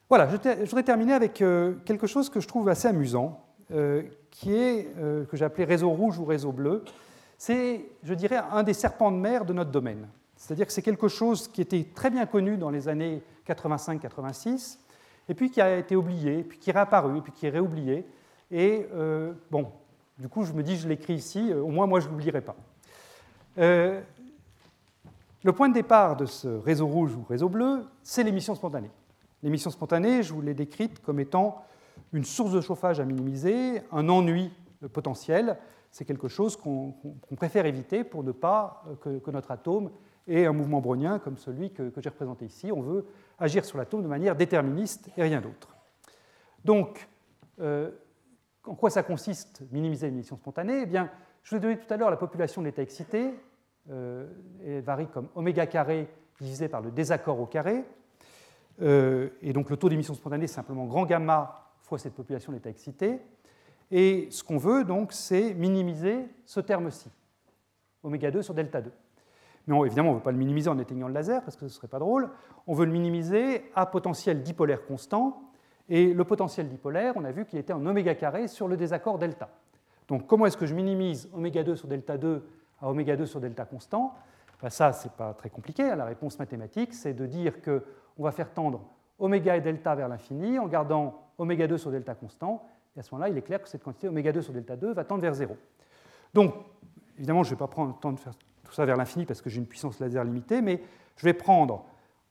[0.08, 4.54] Voilà, je voudrais terminer avec euh, quelque chose que je trouve assez amusant, euh, qui
[4.54, 6.86] est, que j'ai appelé réseau rouge ou réseau bleu.
[7.44, 10.08] C'est, je dirais, un des serpents de mer de notre domaine.
[10.36, 14.78] C'est-à-dire que c'est quelque chose qui était très bien connu dans les années 85-86,
[15.28, 18.06] et puis qui a été oublié, puis qui est réapparu, puis qui est réoublié.
[18.52, 19.72] Et euh, bon,
[20.20, 22.42] du coup, je me dis, je l'écris ici, euh, au moins moi, je ne l'oublierai
[22.42, 22.56] pas.
[23.58, 24.00] Euh,
[25.44, 28.92] le point de départ de ce réseau rouge ou réseau bleu, c'est l'émission spontanée.
[29.42, 31.66] L'émission spontanée, je vous l'ai décrite comme étant
[32.14, 34.54] une source de chauffage à minimiser, un ennui
[34.94, 35.58] potentiel.
[35.92, 36.96] C'est quelque chose qu'on
[37.36, 39.92] préfère éviter pour ne pas que notre atome
[40.28, 42.72] et un mouvement brownien comme celui que, j'ai représenté ici.
[42.72, 43.06] On veut
[43.40, 45.76] agir sur l'atome de manière déterministe et rien d'autre.
[46.64, 47.08] Donc,
[47.60, 47.92] euh,
[48.66, 51.10] en quoi ça consiste, minimiser l'émission spontanée Eh bien,
[51.44, 53.34] je vous ai donné tout à l'heure la population d'états excités.
[53.90, 54.28] Euh,
[54.64, 56.08] elle varie comme oméga carré
[56.40, 57.84] divisé par le désaccord au carré.
[58.82, 62.70] Euh, et donc, le taux d'émission spontanée, c'est simplement grand gamma fois cette population d'états
[62.70, 63.20] excités.
[63.92, 67.10] Et ce qu'on veut, donc, c'est minimiser ce terme-ci,
[68.04, 68.92] oméga 2 sur delta 2.
[69.68, 71.66] Mais évidemment, on ne veut pas le minimiser en éteignant le laser parce que ce
[71.66, 72.30] ne serait pas drôle.
[72.68, 75.44] On veut le minimiser à potentiel dipolaire constant.
[75.90, 79.20] Et le potentiel dipolaire, on a vu qu'il était en oméga carré sur le désaccord
[79.20, 79.50] delta.
[80.08, 82.44] Donc comment est-ce que je minimise oméga 2 sur delta 2
[82.82, 84.16] à oméga 2 sur delta constant?
[84.62, 85.84] Ben Ça, ce n'est pas très compliqué.
[85.84, 85.96] Hein.
[85.96, 88.82] La réponse mathématique, c'est de dire qu'on va faire tendre
[89.20, 92.66] oméga et delta vers l'infini en gardant oméga 2 sur delta constant.
[92.96, 94.94] Et à ce moment-là, il est clair que cette quantité oméga 2 sur delta 2
[94.94, 95.56] va tendre vers 0.
[96.34, 96.54] Donc,
[97.18, 99.42] évidemment, je ne vais pas prendre le temps de faire tout ça vers l'infini parce
[99.42, 100.82] que j'ai une puissance laser limitée, mais
[101.16, 101.86] je vais prendre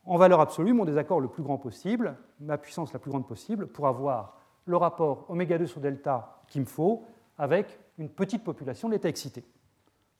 [0.04, 3.66] en valeur absolue mon désaccord le plus grand possible, ma puissance la plus grande possible,
[3.66, 7.04] pour avoir le rapport oméga 2 sur delta qu'il me faut
[7.38, 9.44] avec une petite population d'états excités.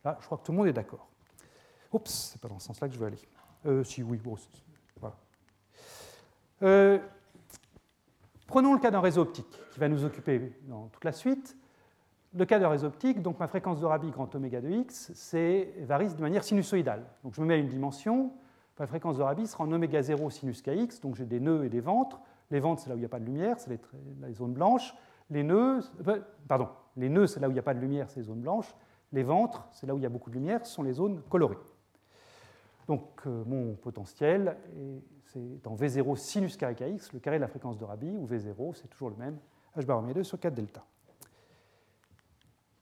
[0.05, 1.09] Là, je crois que tout le monde est d'accord.
[1.93, 3.19] Oups, c'est pas dans ce sens-là que je veux aller.
[3.67, 4.37] Euh, si, oui, bon,
[5.01, 5.17] voilà.
[6.63, 6.99] Euh,
[8.51, 11.57] prenons le cas d'un réseau optique qui va nous occuper dans toute la suite.
[12.35, 15.13] Le cas de réseau optique, donc ma fréquence de Rabi grand oméga de x,
[15.83, 17.07] varie de manière sinusoïdale.
[17.23, 18.33] Donc je me mets à une dimension,
[18.79, 21.69] ma fréquence de Rabi sera en oméga 0 sinus kx, donc j'ai des nœuds et
[21.69, 22.21] des ventres.
[22.51, 24.97] Les ventres, c'est là où il n'y a pas de lumière, c'est les, zones blanches.
[25.31, 25.79] Les nœuds,
[26.09, 26.19] euh,
[26.49, 28.41] pardon, les nœuds, c'est là où il n'y a pas de lumière, c'est les zones
[28.41, 28.75] blanches.
[29.13, 31.23] Les ventres, c'est là où il y a beaucoup de lumière, ce sont les zones
[31.31, 31.59] colorées.
[32.91, 34.57] Donc euh, mon potentiel,
[35.27, 38.75] c'est en V0 sinus carré kx, le carré de la fréquence de Rabi, ou V0,
[38.75, 39.39] c'est toujours le même,
[39.77, 40.85] h bar 2 sur 4 delta.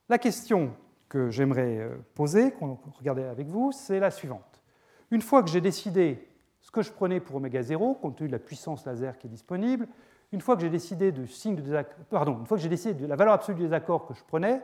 [0.09, 0.71] La question
[1.09, 4.63] que j'aimerais euh, poser, qu'on regardait avec vous, c'est la suivante.
[5.11, 6.27] Une fois que j'ai décidé
[6.59, 9.29] ce que je prenais pour oméga 0, compte tenu de la puissance laser qui est
[9.29, 9.87] disponible,
[10.31, 13.59] une fois que j'ai décidé de une fois que j'ai décidé de la valeur absolue
[13.59, 14.59] des accords que je prenais,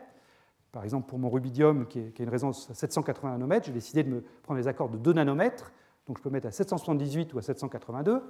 [0.75, 4.09] par exemple pour mon rubidium qui, est, une résonance à 780 nanomètres, j'ai décidé de
[4.09, 5.71] me prendre des accords de 2 nanomètres,
[6.05, 8.21] donc je peux mettre à 778 ou à 782.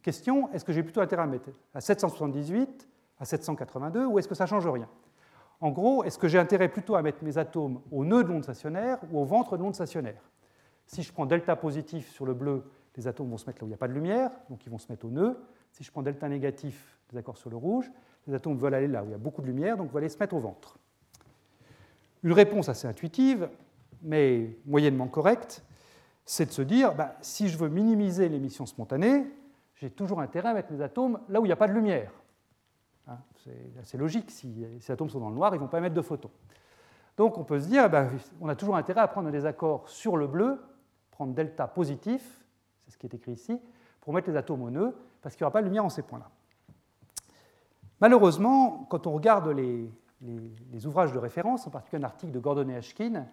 [0.00, 2.88] Question, est-ce que j'ai plutôt intérêt à mettre à 778,
[3.18, 4.88] à 782, ou est-ce que ça ne change rien?
[5.60, 8.44] En gros, est-ce que j'ai intérêt plutôt à mettre mes atomes au nœud de l'onde
[8.44, 10.22] stationnaire ou au ventre de l'onde stationnaire?
[10.86, 12.62] Si je prends delta positif sur le bleu,
[12.96, 14.70] les atomes vont se mettre là où il n'y a pas de lumière, donc ils
[14.70, 15.36] vont se mettre au nœud.
[15.72, 17.90] Si je prends delta négatif, accords sur le rouge,
[18.28, 20.08] les atomes veulent aller là où il y a beaucoup de lumière, donc vont aller
[20.08, 20.78] se mettre au ventre.
[22.22, 23.48] Une réponse assez intuitive,
[24.02, 25.64] mais moyennement correcte,
[26.24, 29.26] c'est de se dire, bah, si je veux minimiser l'émission spontanée,
[29.76, 32.12] j'ai toujours intérêt à mettre mes atomes là où il n'y a pas de lumière.
[33.06, 34.30] Hein, c'est assez logique.
[34.30, 36.30] Si ces atomes sont dans le noir, ils ne vont pas émettre de photons.
[37.16, 40.16] Donc on peut se dire, ben, on a toujours intérêt à prendre des accords sur
[40.16, 40.60] le bleu,
[41.10, 42.44] prendre delta positif,
[42.84, 43.58] c'est ce qui est écrit ici,
[44.00, 46.02] pour mettre les atomes au nœud, parce qu'il n'y aura pas de lumière en ces
[46.02, 46.30] points-là.
[48.00, 49.90] Malheureusement, quand on regarde les,
[50.86, 53.26] ouvrages de référence, en particulier un article de Gordon et Ashkin,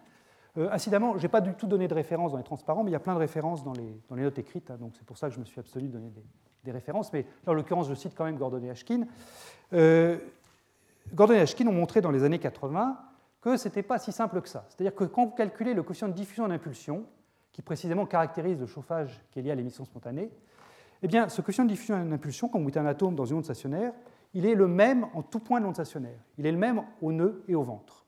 [0.58, 2.94] euh, incidemment, je n'ai pas du tout donné de référence dans les transparents, mais il
[2.94, 5.34] y a plein de références dans les, notes écrites, hein, donc c'est pour ça que
[5.34, 6.24] je me suis abstenu de donner des,
[6.66, 9.06] des références, mais là, en l'occurrence, je cite quand même Gordon et Ashkin.
[9.72, 10.18] Euh,
[11.14, 12.98] Gordon et Ashkin ont montré dans les années 80
[13.40, 14.66] que ce n'était pas si simple que ça.
[14.68, 17.06] C'est-à-dire que quand vous calculez le coefficient de diffusion d'impulsion,
[17.52, 20.30] qui précisément caractérise le chauffage qui est lié à l'émission spontanée,
[21.02, 23.44] eh bien, ce coefficient de diffusion d'impulsion, quand vous mettez un atome dans une onde
[23.44, 23.92] stationnaire,
[24.36, 26.20] il est le même en tout point de l'onde stationnaire.
[26.36, 28.04] Il est le même au nœud et au ventre.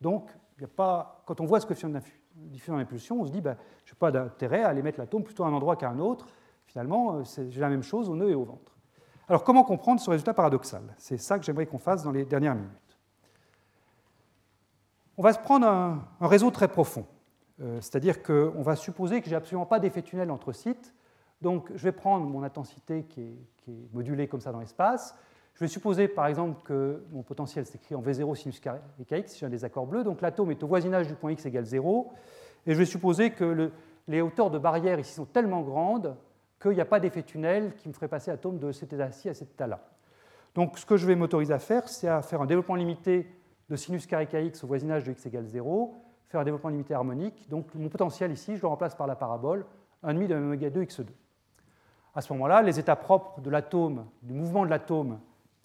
[0.00, 2.00] Donc, il a pas, quand on voit ce coefficient de
[2.34, 5.44] diffusion d'impulsion, on se dit, ben, je n'ai pas d'intérêt à aller mettre l'atome plutôt
[5.44, 6.26] à un endroit qu'à un autre.
[6.64, 8.78] Finalement, euh, j'ai la même chose au nœud et au ventre.
[9.28, 10.94] Alors, comment comprendre ce résultat paradoxal?
[10.96, 12.98] C'est ça que j'aimerais qu'on fasse dans les dernières minutes.
[15.18, 17.04] On va se prendre un, réseau très profond.
[17.60, 20.94] Euh, c'est-à-dire qu'on va supposer que j'ai absolument pas d'effet tunnel entre sites.
[21.42, 23.20] Donc, je vais prendre mon intensité qui
[23.68, 25.14] est modulée comme ça dans l'espace.
[25.54, 29.38] Je vais supposer, par exemple, que mon potentiel s'écrit en V0 sinus carré kx, si
[29.38, 30.02] j'ai un désaccord bleu.
[30.04, 32.12] Donc, l'atome est au voisinage du point x égale 0.
[32.66, 33.70] Et je vais supposer que
[34.08, 36.16] les hauteurs de barrière ici sont tellement grandes
[36.60, 39.34] qu'il n'y a pas d'effet tunnel qui me ferait passer l'atome de cet état-ci à
[39.34, 39.80] cet état-là.
[40.54, 43.26] Donc, ce que je vais m'autoriser à faire, c'est à faire un développement limité
[43.68, 45.94] de sinus carré kx au voisinage de x égale 0,
[46.28, 47.48] faire un développement limité harmonique.
[47.48, 49.64] Donc mon potentiel ici, je le remplace par la parabole
[50.04, 51.06] 1,5 de oméga 2 x2.
[52.14, 55.20] À ce moment-là, les états propres de l'atome, du mouvement de l'atome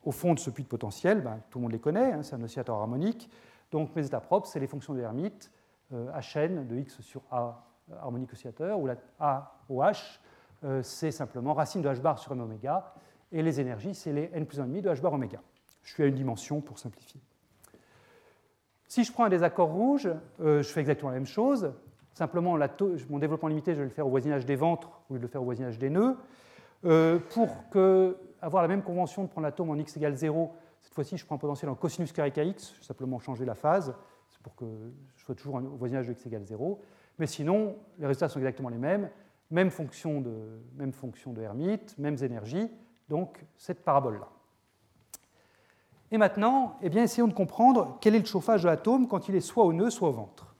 [0.07, 2.33] au fond de ce puits de potentiel, ben, tout le monde les connaît, hein, c'est
[2.33, 3.29] un oscillateur harmonique.
[3.71, 5.51] Donc mes états propres, c'est les fonctions de Hermite,
[5.91, 7.67] euh, Hn de x sur A
[8.01, 9.59] harmonique oscillateur, ou la A
[10.63, 12.93] euh, c'est simplement racine de h bar sur m oméga,
[13.33, 15.41] et les énergies, c'est les n plus 1,5 de h bar oméga.
[15.83, 17.19] Je suis à une dimension pour simplifier.
[18.87, 20.09] Si je prends un désaccord rouge,
[20.39, 21.73] euh, je fais exactement la même chose.
[22.13, 22.57] Simplement,
[23.09, 25.27] mon développement limité, je vais le faire au voisinage des ventres au lieu de le
[25.27, 26.15] faire au voisinage des nœuds.
[26.85, 27.69] Euh, pour
[28.41, 31.35] avoir la même convention de prendre l'atome en x égale 0, cette fois-ci, je prends
[31.35, 32.73] un potentiel en cosinus carré kx.
[32.73, 33.93] Je vais simplement changer la phase.
[34.29, 34.65] C'est pour que
[35.15, 36.79] je sois toujours au voisinage de x égale 0.
[37.19, 39.09] Mais sinon, les résultats sont exactement les mêmes.
[39.49, 42.69] Même fonction de, même fonction de Hermite, mêmes énergies.
[43.09, 44.27] Donc, cette parabole-là.
[46.11, 49.35] Et maintenant, eh bien, essayons de comprendre quel est le chauffage de l'atome quand il
[49.35, 50.55] est soit au nœud, soit au ventre.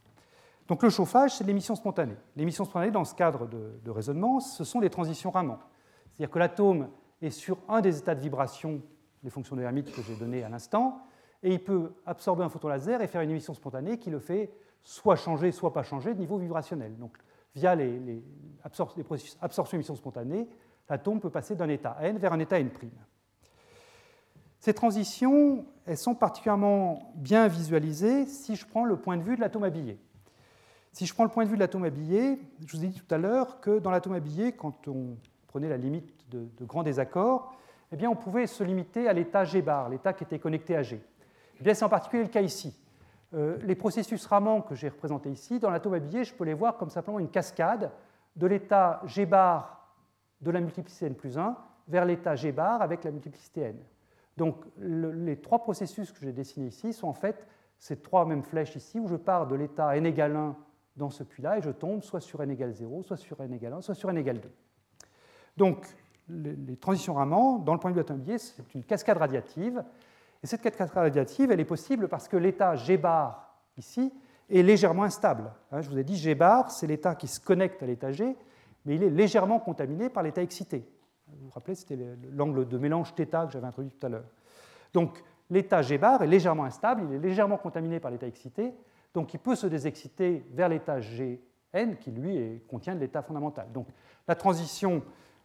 [0.68, 2.18] Donc le chauffage, c'est l'émission spontanée.
[2.36, 5.58] L'émission spontanée, dans ce cadre de, raisonnement, ce sont les transitions Raman.
[6.12, 6.90] C'est-à-dire que l'atome
[7.22, 8.82] est sur un des états de vibration,
[9.24, 11.02] les fonctions de Hermite que j'ai données à l'instant,
[11.44, 14.52] et il peut absorber un photon laser et faire une émission spontanée qui le fait
[14.82, 16.98] soit changer, soit pas changer de niveau vibrationnel.
[16.98, 17.18] Donc
[17.56, 18.24] via les
[19.04, 20.48] processus absorption-émission spontanée,
[20.90, 22.70] l'atome peut passer d'un état n vers un état n'.
[24.60, 29.42] Ces transitions, elles sont particulièrement bien visualisées si je prends le point de vue de
[29.42, 30.00] l'atome habillé.
[30.92, 33.14] Si je prends le point de vue de l'atome habillé, je vous ai dit tout
[33.14, 35.16] à l'heure que dans l'atome habillé, quand on
[35.48, 37.54] prenait la limite de, grands désaccords,
[37.92, 40.84] eh bien, on pouvait se limiter à l'état G bar, l'état qui était connecté à
[40.84, 41.02] G.
[41.60, 42.78] Eh bien, c'est en particulier le cas ici.
[43.34, 46.78] Euh, les processus Raman que j'ai représentés ici, dans l'atome habillé, je peux les voir
[46.78, 47.92] comme simplement une cascade
[48.36, 49.94] de l'état G bar
[50.42, 51.58] de la multiplicité n plus 1
[51.88, 53.78] vers l'état G bar avec la multiplicité n.
[54.38, 57.48] Donc les trois processus que j'ai dessinés ici sont en fait
[57.80, 60.56] ces trois mêmes flèches ici où je pars de l'état n égale 1
[60.96, 63.74] dans ce puits-là et je tombe soit sur n égale 0, soit sur n égale
[63.74, 64.50] 1, soit sur n égale 2.
[65.58, 65.86] Donc
[66.30, 69.84] les, transitions Raman, dans le point de vue atomier, c'est une cascade radiative.
[70.44, 74.14] Et cette cascade radiative, elle est possible parce que l'état G bar ici
[74.50, 75.52] est légèrement instable.
[75.72, 78.36] Hein, je vous ai dit G bar, c'est l'état qui se connecte à l'état G,
[78.86, 80.86] mais il est légèrement contaminé par l'état excité.
[81.28, 81.98] Vous vous rappelez, c'était
[82.32, 84.30] l'angle de mélange θ que j'avais introduit tout à l'heure.
[84.94, 88.74] Donc l'état G bar est légèrement instable, il est légèrement contaminé par l'état excité,
[89.14, 93.68] donc il peut se désexciter vers l'état Gn qui lui contient de l'état fondamental.
[93.74, 93.88] Donc
[94.28, 95.02] la transition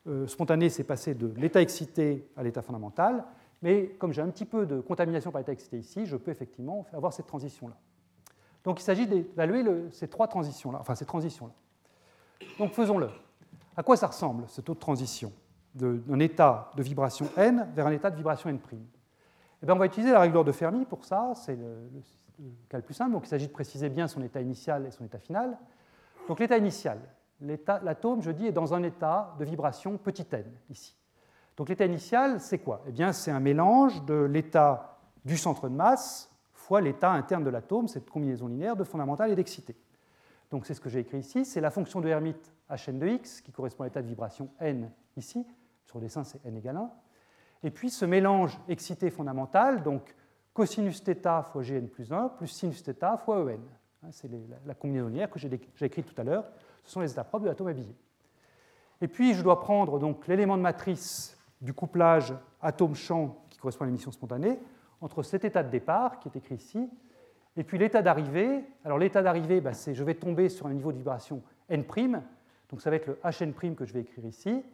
[0.07, 3.25] euh, spontanée s'est passée de l'état excité à l'état fondamental,
[3.63, 6.87] mais comme j'ai un petit peu de contamination par l'état excité ici, je peux effectivement
[6.93, 7.77] avoir cette transition-là.
[8.65, 11.53] Donc il s'agit d'évaluer ces trois transitions-là, enfin ces transitions-là.
[12.59, 13.09] Donc faisons-le.
[13.77, 15.33] À quoi ça ressemble, cette autre transition
[15.75, 18.59] d'un état de vibration n vers un état de vibration n'.
[19.63, 21.89] Eh bien, on va utiliser la règle de Fermi pour ça, c'est le,
[22.69, 23.13] cas le plus simple.
[23.13, 25.57] Donc, il s'agit de préciser bien son état initial et son état final.
[26.29, 26.99] Donc, l'état initial,
[27.43, 30.97] l'atome, je dis, est dans un état de vibration petit n, ici.
[31.57, 32.83] Donc, l'état initial, c'est quoi?
[32.87, 37.51] Eh bien, c'est un mélange de l'état du centre de masse fois l'état interne de
[37.51, 39.77] l'atome, cette combinaison linéaire de fondamental et d'excité.
[40.51, 41.45] Donc, c'est ce que j'ai écrit ici.
[41.45, 44.91] C'est la fonction de Hermite Hn de x, qui correspond à l'état de vibration n
[45.17, 45.47] ici,
[45.85, 46.91] sur le dessin, c'est n égale 1.
[47.65, 50.15] Et puis ce mélange excité fondamental, donc
[50.53, 53.49] cosinus θ fois gn plus 1, plus sinus θ fois en.
[53.49, 54.31] Hein, c'est
[54.67, 56.45] la combinaison linéaire que j'ai écrite tout à l'heure.
[56.85, 57.95] Ce sont les états propres de l'atome habillé.
[59.01, 59.99] Et puis je dois prendre
[60.29, 64.59] l'élément de matrice du couplage atome-champ qui correspond à l'émission spontanée
[65.01, 66.89] entre cet état de départ qui est écrit ici
[67.57, 68.65] et puis l'état d'arrivée.
[68.85, 71.85] Alors l'état d'arrivée, bah, c'est je vais tomber sur un niveau de vibration n',
[72.69, 74.65] donc ça va être le Hn' que je vais écrire ici.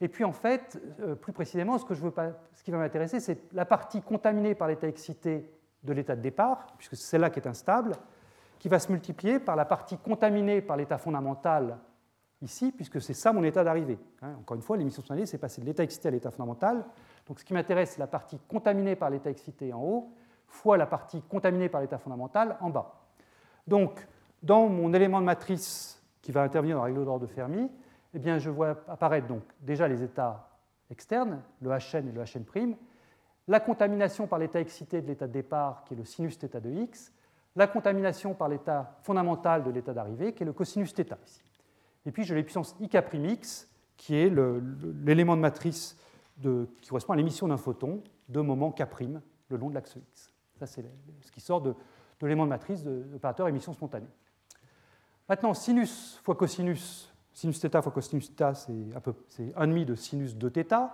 [0.00, 4.00] Et puis en fait, euh, plus précisément, ce, ce qui va m'intéresser, c'est la partie
[4.00, 5.50] contaminée par l'état excité
[5.82, 7.92] de l'état de départ, puisque c'est celle-là qui est instable,
[8.58, 11.78] qui va se multiplier par la partie contaminée par l'état fondamental
[12.42, 13.98] ici, puisque c'est ça mon état d'arrivée.
[14.22, 16.84] Hein, encore une fois, l'émission spontanée, c'est passer de l'état excité à l'état fondamental.
[17.26, 20.12] Donc ce qui m'intéresse, c'est la partie contaminée par l'état excité en haut,
[20.46, 22.94] fois la partie contaminée par l'état fondamental en bas.
[23.66, 24.06] Donc,
[24.42, 27.70] dans mon élément de matrice qui va intervenir dans la règle d'ordre de Fermi,
[28.14, 30.48] eh je vois apparaître donc déjà les états
[30.90, 32.76] externes, le Hn et le Hn',
[33.46, 36.70] la contamination par l'état excité de l'état de départ, qui est le sinus θ de
[36.70, 37.12] x,
[37.57, 41.41] la contamination par l'état fondamental de l'état d'arrivée, qui est le cosinus θ ici.
[42.05, 43.67] Et puis j'ai les puissances IK'X,
[43.97, 44.29] qui est
[45.05, 45.97] l'élément de matrice
[46.41, 48.83] qui correspond à l'émission d'un photon de moment K'
[49.49, 50.31] le long de l'axe X.
[50.59, 50.83] Ça, c'est
[51.21, 51.75] ce qui sort de,
[52.21, 54.07] l'élément de matrice de l'opérateur émission spontanée.
[55.29, 60.89] Maintenant, sinus fois cosinus, sinus θ fois cosinus θ, c'est 1,5 de sinus de θ.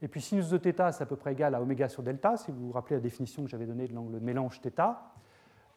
[0.00, 2.50] Et puis sinus de θ, c'est à peu près égal à oméga sur delta, si
[2.50, 4.96] vous vous rappelez la définition que j'avais donnée de l'angle de mélange θ.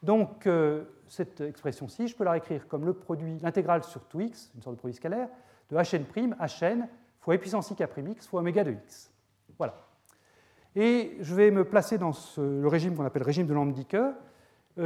[0.03, 4.51] Donc, euh, cette expression-ci, je peux la réécrire comme le produit, l'intégrale sur tout x,
[4.55, 5.29] une sorte de produit scalaire,
[5.71, 6.89] de hn', hn,
[7.21, 9.11] fois e puissance i x fois oméga de x.
[9.59, 9.75] Voilà.
[10.77, 13.95] Et je vais me placer dans le régime qu'on appelle régime de Lambdicke.
[13.95, 14.15] Euh,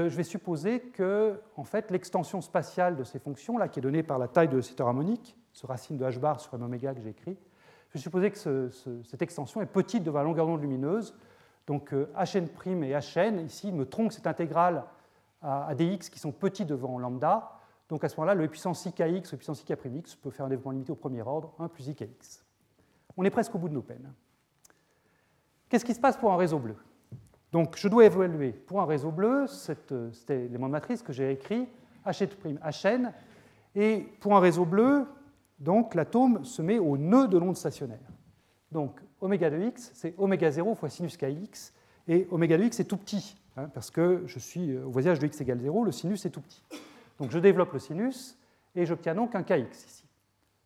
[0.08, 4.02] je vais supposer que en fait, l'extension spatiale de ces fonctions, là, qui est donnée
[4.02, 7.00] par la taille de cette harmonique, ce racine de h bar sur un oméga que
[7.00, 7.36] j'ai écrit,
[7.90, 8.70] je vais supposer que
[9.04, 11.14] cette extension est petite devant la longueur d'onde lumineuse.
[11.66, 14.84] Donc euh, hn' et hn, ici, me tronquent cette intégrale
[15.44, 17.52] à, des x qui sont petits devant lambda.
[17.88, 20.90] Donc à ce moment-là, le puissance ikx, le puissance ik'x peut faire un développement limité
[20.90, 22.44] au premier ordre, 1 plus ikx.
[23.16, 24.12] On est presque au bout de nos peines.
[25.68, 26.76] Qu'est-ce qui se passe pour un réseau bleu?
[27.52, 29.92] Donc je dois évaluer pour un réseau bleu cet,
[30.30, 31.68] élément de matrice que j'ai écrit,
[32.04, 33.12] Hn', Hn,
[33.76, 35.06] et pour un réseau bleu,
[35.58, 38.10] donc l'atome se met au nœud de l'onde stationnaire.
[38.72, 41.72] Donc oméga de x, c'est oméga 0 fois sinus kx,
[42.08, 43.36] et oméga de x est tout petit.
[43.56, 46.40] Hein, parce que je suis au voisinage de x égale 0, le sinus est tout
[46.40, 46.62] petit.
[47.18, 48.36] Donc je développe le sinus
[48.74, 50.04] et j'obtiens donc un kx ici.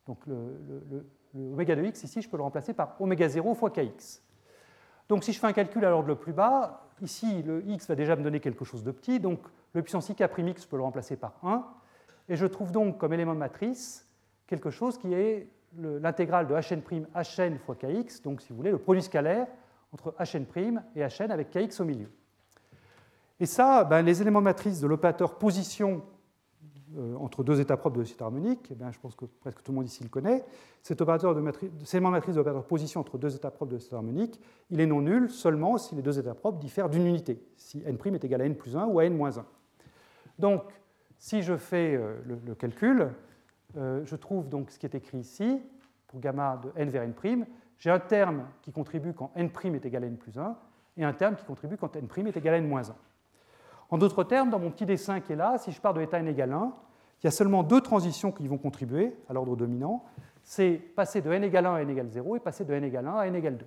[0.07, 1.05] Donc le,
[1.35, 4.23] de x ici, je peux le remplacer par oméga 0 fois kx.
[5.09, 7.95] Donc si je fais un calcul à l'ordre le plus bas, ici le x va
[7.95, 9.41] déjà me donner quelque chose de petit, donc
[9.75, 11.67] le puissance ik', je peux le remplacer par 1,
[12.31, 14.07] et je trouve donc comme élément de matrice
[14.47, 16.83] quelque chose qui est l'intégrale de hn'
[17.15, 19.47] hn fois kx, donc si vous voulez le produit scalaire
[19.93, 22.11] entre hn' et hn avec kx au milieu.
[23.41, 26.03] Et ça, ben, les éléments matrices de l'opérateur position
[26.97, 29.73] euh, entre deux états propres de cette harmonique, eh bien, je pense que presque tout
[29.73, 30.45] le monde ici le connaît.
[30.83, 33.93] Cet opérateur de matrice, élément matrice de l'opérateur position entre deux états propres de cette
[33.93, 34.41] harmonique,
[34.71, 38.15] il est non nul seulement si les deux états propres diffèrent d'une unité, si n'
[38.15, 39.45] est égal à n plus 1 ou à n moins 1.
[40.39, 40.63] Donc,
[41.19, 43.11] si je fais euh, le, calcul,
[43.77, 45.61] euh, je trouve donc ce qui est écrit ici,
[46.07, 47.47] pour gamma de n vers n',
[47.77, 50.57] j'ai un terme qui contribue quand n' est égal à n plus 1,
[50.97, 52.95] et un terme qui contribue quand n' est égal à n moins 1.
[53.91, 56.19] En d'autres termes, dans mon petit dessin qui est là, si je pars de l'état
[56.19, 56.73] n égale 1,
[57.23, 60.05] il y a seulement deux transitions qui vont contribuer à l'ordre dominant.
[60.43, 63.07] C'est passer de n égale 1 à n égale 0 et passer de n égale
[63.07, 63.67] 1 à n égale 2.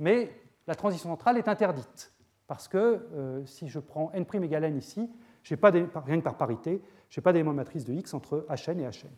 [0.00, 0.32] Mais
[0.66, 2.12] la transition centrale est interdite,
[2.46, 5.10] parce que euh, si je prends n' égale n ici,
[5.44, 9.10] rien que par parité, je n'ai pas d'élément matrice de x entre hn et hn.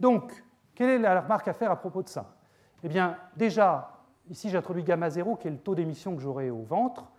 [0.00, 0.44] Donc,
[0.74, 2.36] quelle est la remarque à faire à propos de ça?
[2.82, 6.62] Eh bien, déjà, ici j'introduis gamma 0, qui est le taux d'émission que j'aurai au
[6.62, 7.10] ventre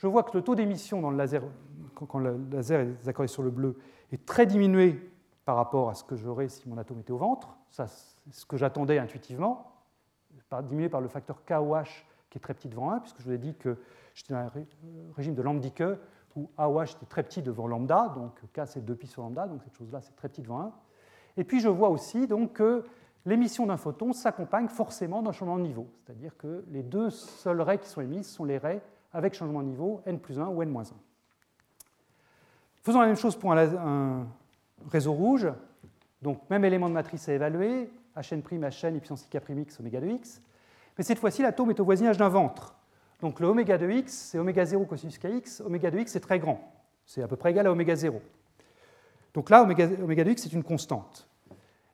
[0.00, 1.40] je vois que le taux d'émission dans le
[1.94, 3.76] quand le laser est accordé sur le bleu,
[4.10, 4.98] est très diminué
[5.44, 7.54] par rapport à ce que j'aurais si mon atome était au ventre.
[7.68, 9.74] Ça, c'est ce que j'attendais intuitivement,
[10.62, 13.38] diminué par le facteur KOH qui est très petit devant 1, puisque je vous ai
[13.38, 13.76] dit que
[14.14, 14.50] j'étais dans un
[15.14, 15.82] régime de Lambdicke
[16.34, 19.76] où AOH était très petit devant lambda, donc K c'est 2pi sur lambda, donc cette
[19.76, 20.72] chose-là c'est très petit devant 1.
[21.36, 22.84] Et puis je vois aussi que
[23.26, 27.78] l'émission d'un photon s'accompagne forcément d'un changement de niveau, c'est-à-dire que les deux seuls rays
[27.78, 28.80] qui sont émises sont les rays
[29.12, 30.86] avec changement de niveau n plus 1 ou n moins 1.
[32.82, 34.26] Faisons la même chose pour un,
[34.90, 35.48] réseau rouge.
[36.22, 40.42] Donc, même élément de matrice à évaluer, Hn', Hn et puissance K'X, oméga de x.
[40.96, 42.74] Mais cette fois-ci, l'atome est au voisinage d'un ventre.
[43.20, 45.60] Donc, le oméga de x, c'est oméga 0 cosinus kx.
[45.60, 46.72] Oméga de x, c'est très grand.
[47.04, 48.20] C'est à peu près égal à oméga 0.
[49.34, 51.28] Donc là, oméga, de x, c'est une constante.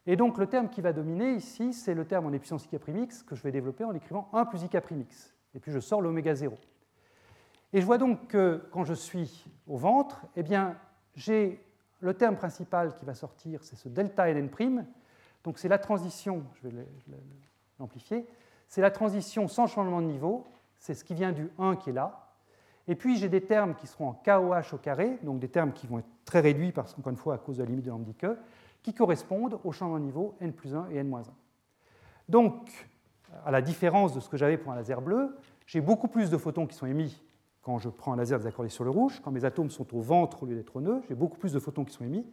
[0.06, 3.34] Et donc, le terme qui va dominer ici, c'est le terme en puissance K'X que
[3.34, 5.34] je vais développer en écrivant 1 plus Ik'X.
[5.54, 6.56] Et puis, je sors l'oméga 0.
[7.76, 10.78] Et je vois donc que quand je suis au ventre, eh bien,
[11.14, 11.62] j'ai
[12.00, 14.86] le terme principal qui va sortir, c'est ce delta Ln'.
[15.44, 16.86] Donc c'est la transition, je vais
[17.78, 18.26] l'amplifier,
[18.66, 20.46] c'est la transition sans changement de niveau,
[20.78, 22.30] c'est ce qui vient du 1 qui est là.
[22.88, 25.86] Et puis j'ai des termes qui seront en KOH au carré, donc des termes qui
[25.86, 28.38] vont être très réduits, parce qu'encore une fois, à cause de la limite de Lambdicke,
[28.82, 31.24] qui correspondent au changement de niveau n plus 1 et n moins 1.
[32.30, 32.88] Donc,
[33.44, 35.36] à la différence de ce que j'avais pour un laser bleu,
[35.66, 37.22] j'ai beaucoup plus de photons qui sont émis
[37.66, 40.44] quand je prends un laser désaccordé sur le rouge, quand mes atomes sont au ventre
[40.44, 42.24] au lieu d'être au nœud, j'ai beaucoup plus de photons qui sont émis.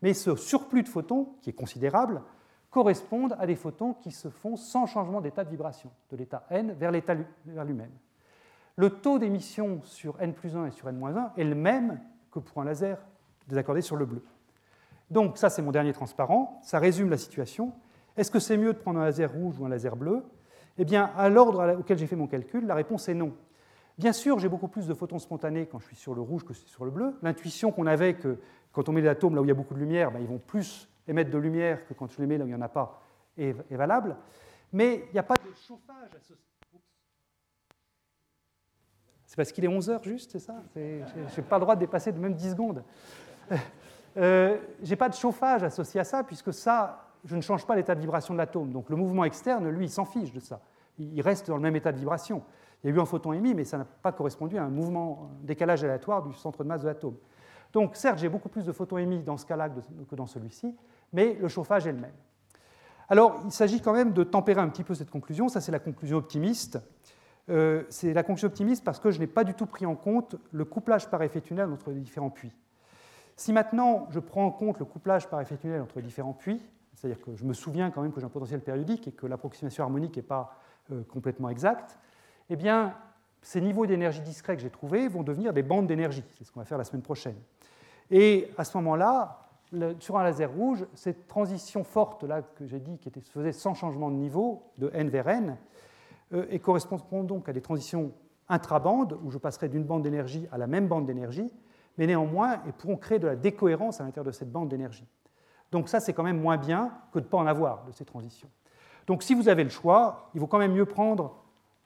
[0.00, 2.22] Mais ce surplus de photons, qui est considérable,
[2.70, 6.72] correspond à des photons qui se font sans changement d'état de vibration, de l'état n
[6.72, 7.90] vers l'état vers lui-même.
[8.76, 12.00] Le taux d'émission sur n plus 1 et sur n-1 est le même
[12.30, 12.96] que pour un laser
[13.48, 14.24] désaccordé sur le bleu.
[15.10, 16.58] Donc ça, c'est mon dernier transparent.
[16.62, 17.74] Ça résume la situation.
[18.16, 20.24] Est-ce que c'est mieux de prendre un laser rouge ou un laser bleu?
[20.78, 23.34] Eh bien, à l'ordre auquel j'ai fait mon calcul, la réponse est non.
[24.00, 26.54] Bien sûr, j'ai beaucoup plus de photons spontanés quand je suis sur le rouge que
[26.54, 27.18] sur le bleu.
[27.20, 28.38] L'intuition qu'on avait que
[28.72, 30.26] quand on met des atomes là où il y a beaucoup de lumière, ben, ils
[30.26, 32.62] vont plus émettre de lumière que quand je les mets là où il n'y en
[32.62, 33.02] a pas
[33.36, 34.16] est, valable.
[34.72, 36.80] Mais il n'y a pas de chauffage associé.
[39.26, 40.54] C'est parce qu'il est 11 heures juste, c'est ça?
[40.74, 42.82] Je n'ai pas le droit de dépasser de même 10 secondes.
[44.16, 47.76] Euh, je n'ai pas de chauffage associé à ça, puisque ça, je ne change pas
[47.76, 48.72] l'état de vibration de l'atome.
[48.72, 50.60] Donc le mouvement externe, lui, il s'en fiche de ça.
[50.98, 52.42] Il reste dans le même état de vibration.
[52.82, 55.30] Il y a eu un photon émis, mais ça n'a pas correspondu à un mouvement,
[55.42, 57.16] décalage aléatoire du centre de masse de l'atome.
[57.72, 59.68] Donc certes, j'ai beaucoup plus de photons émis dans ce cas-là
[60.08, 60.74] que dans celui-ci,
[61.12, 62.14] mais le chauffage est le même.
[63.08, 65.48] Alors, il s'agit quand même de tempérer un petit peu cette conclusion.
[65.48, 66.78] Ça, c'est la conclusion optimiste.
[67.48, 70.36] Euh, c'est la conclusion optimiste parce que je n'ai pas du tout pris en compte
[70.52, 72.52] le couplage par effet tunnel entre les différents puits.
[73.36, 76.62] Si maintenant je prends en compte le couplage par effet tunnel entre les différents puits,
[76.94, 79.82] c'est-à-dire que je me souviens quand même que j'ai un potentiel périodique et que l'approximation
[79.82, 80.54] harmonique n'est pas
[80.92, 81.98] euh, complètement exacte,
[82.50, 82.94] eh bien,
[83.42, 86.24] ces niveaux d'énergie discrets que j'ai trouvés vont devenir des bandes d'énergie.
[86.36, 87.36] C'est ce qu'on va faire la semaine prochaine.
[88.10, 89.48] Et à ce moment-là,
[90.00, 93.74] sur un laser rouge, cette transition forte là que j'ai dit qui se faisait sans
[93.74, 95.56] changement de niveau, de n vers n,
[96.32, 98.12] euh, et correspond donc à des transitions
[98.48, 101.52] intrabandes, où je passerai d'une bande d'énergie à la même bande d'énergie,
[101.98, 105.06] mais néanmoins, elles pourront créer de la décohérence à l'intérieur de cette bande d'énergie.
[105.70, 108.04] Donc ça, c'est quand même moins bien que de ne pas en avoir de ces
[108.04, 108.50] transitions.
[109.06, 111.39] Donc si vous avez le choix, il vaut quand même mieux prendre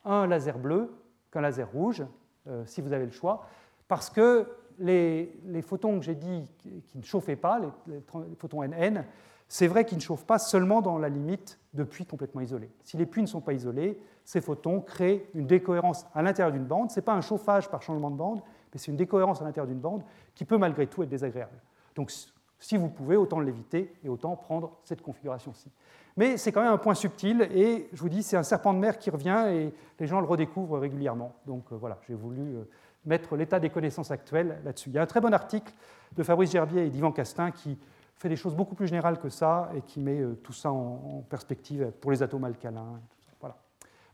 [0.05, 0.93] un laser bleu
[1.31, 2.03] qu'un laser rouge,
[2.47, 3.47] euh, si vous avez le choix,
[3.87, 4.47] parce que
[4.79, 6.47] les, photons que j'ai dit
[6.87, 8.01] qui ne chauffaient pas, les,
[8.37, 9.05] photons NN,
[9.47, 12.71] c'est vrai qu'ils ne chauffent pas seulement dans la limite de puits complètement isolés.
[12.83, 16.65] Si les puits ne sont pas isolés, ces photons créent une décohérence à l'intérieur d'une
[16.65, 16.89] bande.
[16.89, 18.41] Ce n'est pas un chauffage par changement de bande,
[18.73, 20.03] mais c'est une décohérence à l'intérieur d'une bande
[20.33, 21.61] qui peut malgré tout être désagréable.
[21.95, 22.11] Donc
[22.59, 25.69] si vous pouvez, autant l'éviter et autant prendre cette configuration-ci.
[26.17, 28.79] Mais c'est quand même un point subtil et je vous dis, c'est un serpent de
[28.79, 31.33] mer qui revient et les gens le redécouvrent régulièrement.
[31.45, 32.63] Donc euh, voilà, j'ai voulu euh,
[33.05, 34.89] mettre l'état des connaissances actuelles là-dessus.
[34.89, 35.73] Il y a un très bon article
[36.15, 37.77] de Fabrice Gerbier et d'Yvan Castin qui
[38.15, 41.25] fait des choses beaucoup plus générales que ça et qui met euh, tout ça en,
[41.29, 43.01] perspective pour les atomes alcalins.
[43.41, 43.57] Voilà.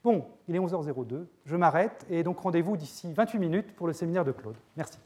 [0.03, 4.25] Bon, il est 11h02, je m'arrête et donc rendez-vous d'ici 28 minutes pour le séminaire
[4.25, 4.57] de Claude.
[4.75, 4.97] Merci.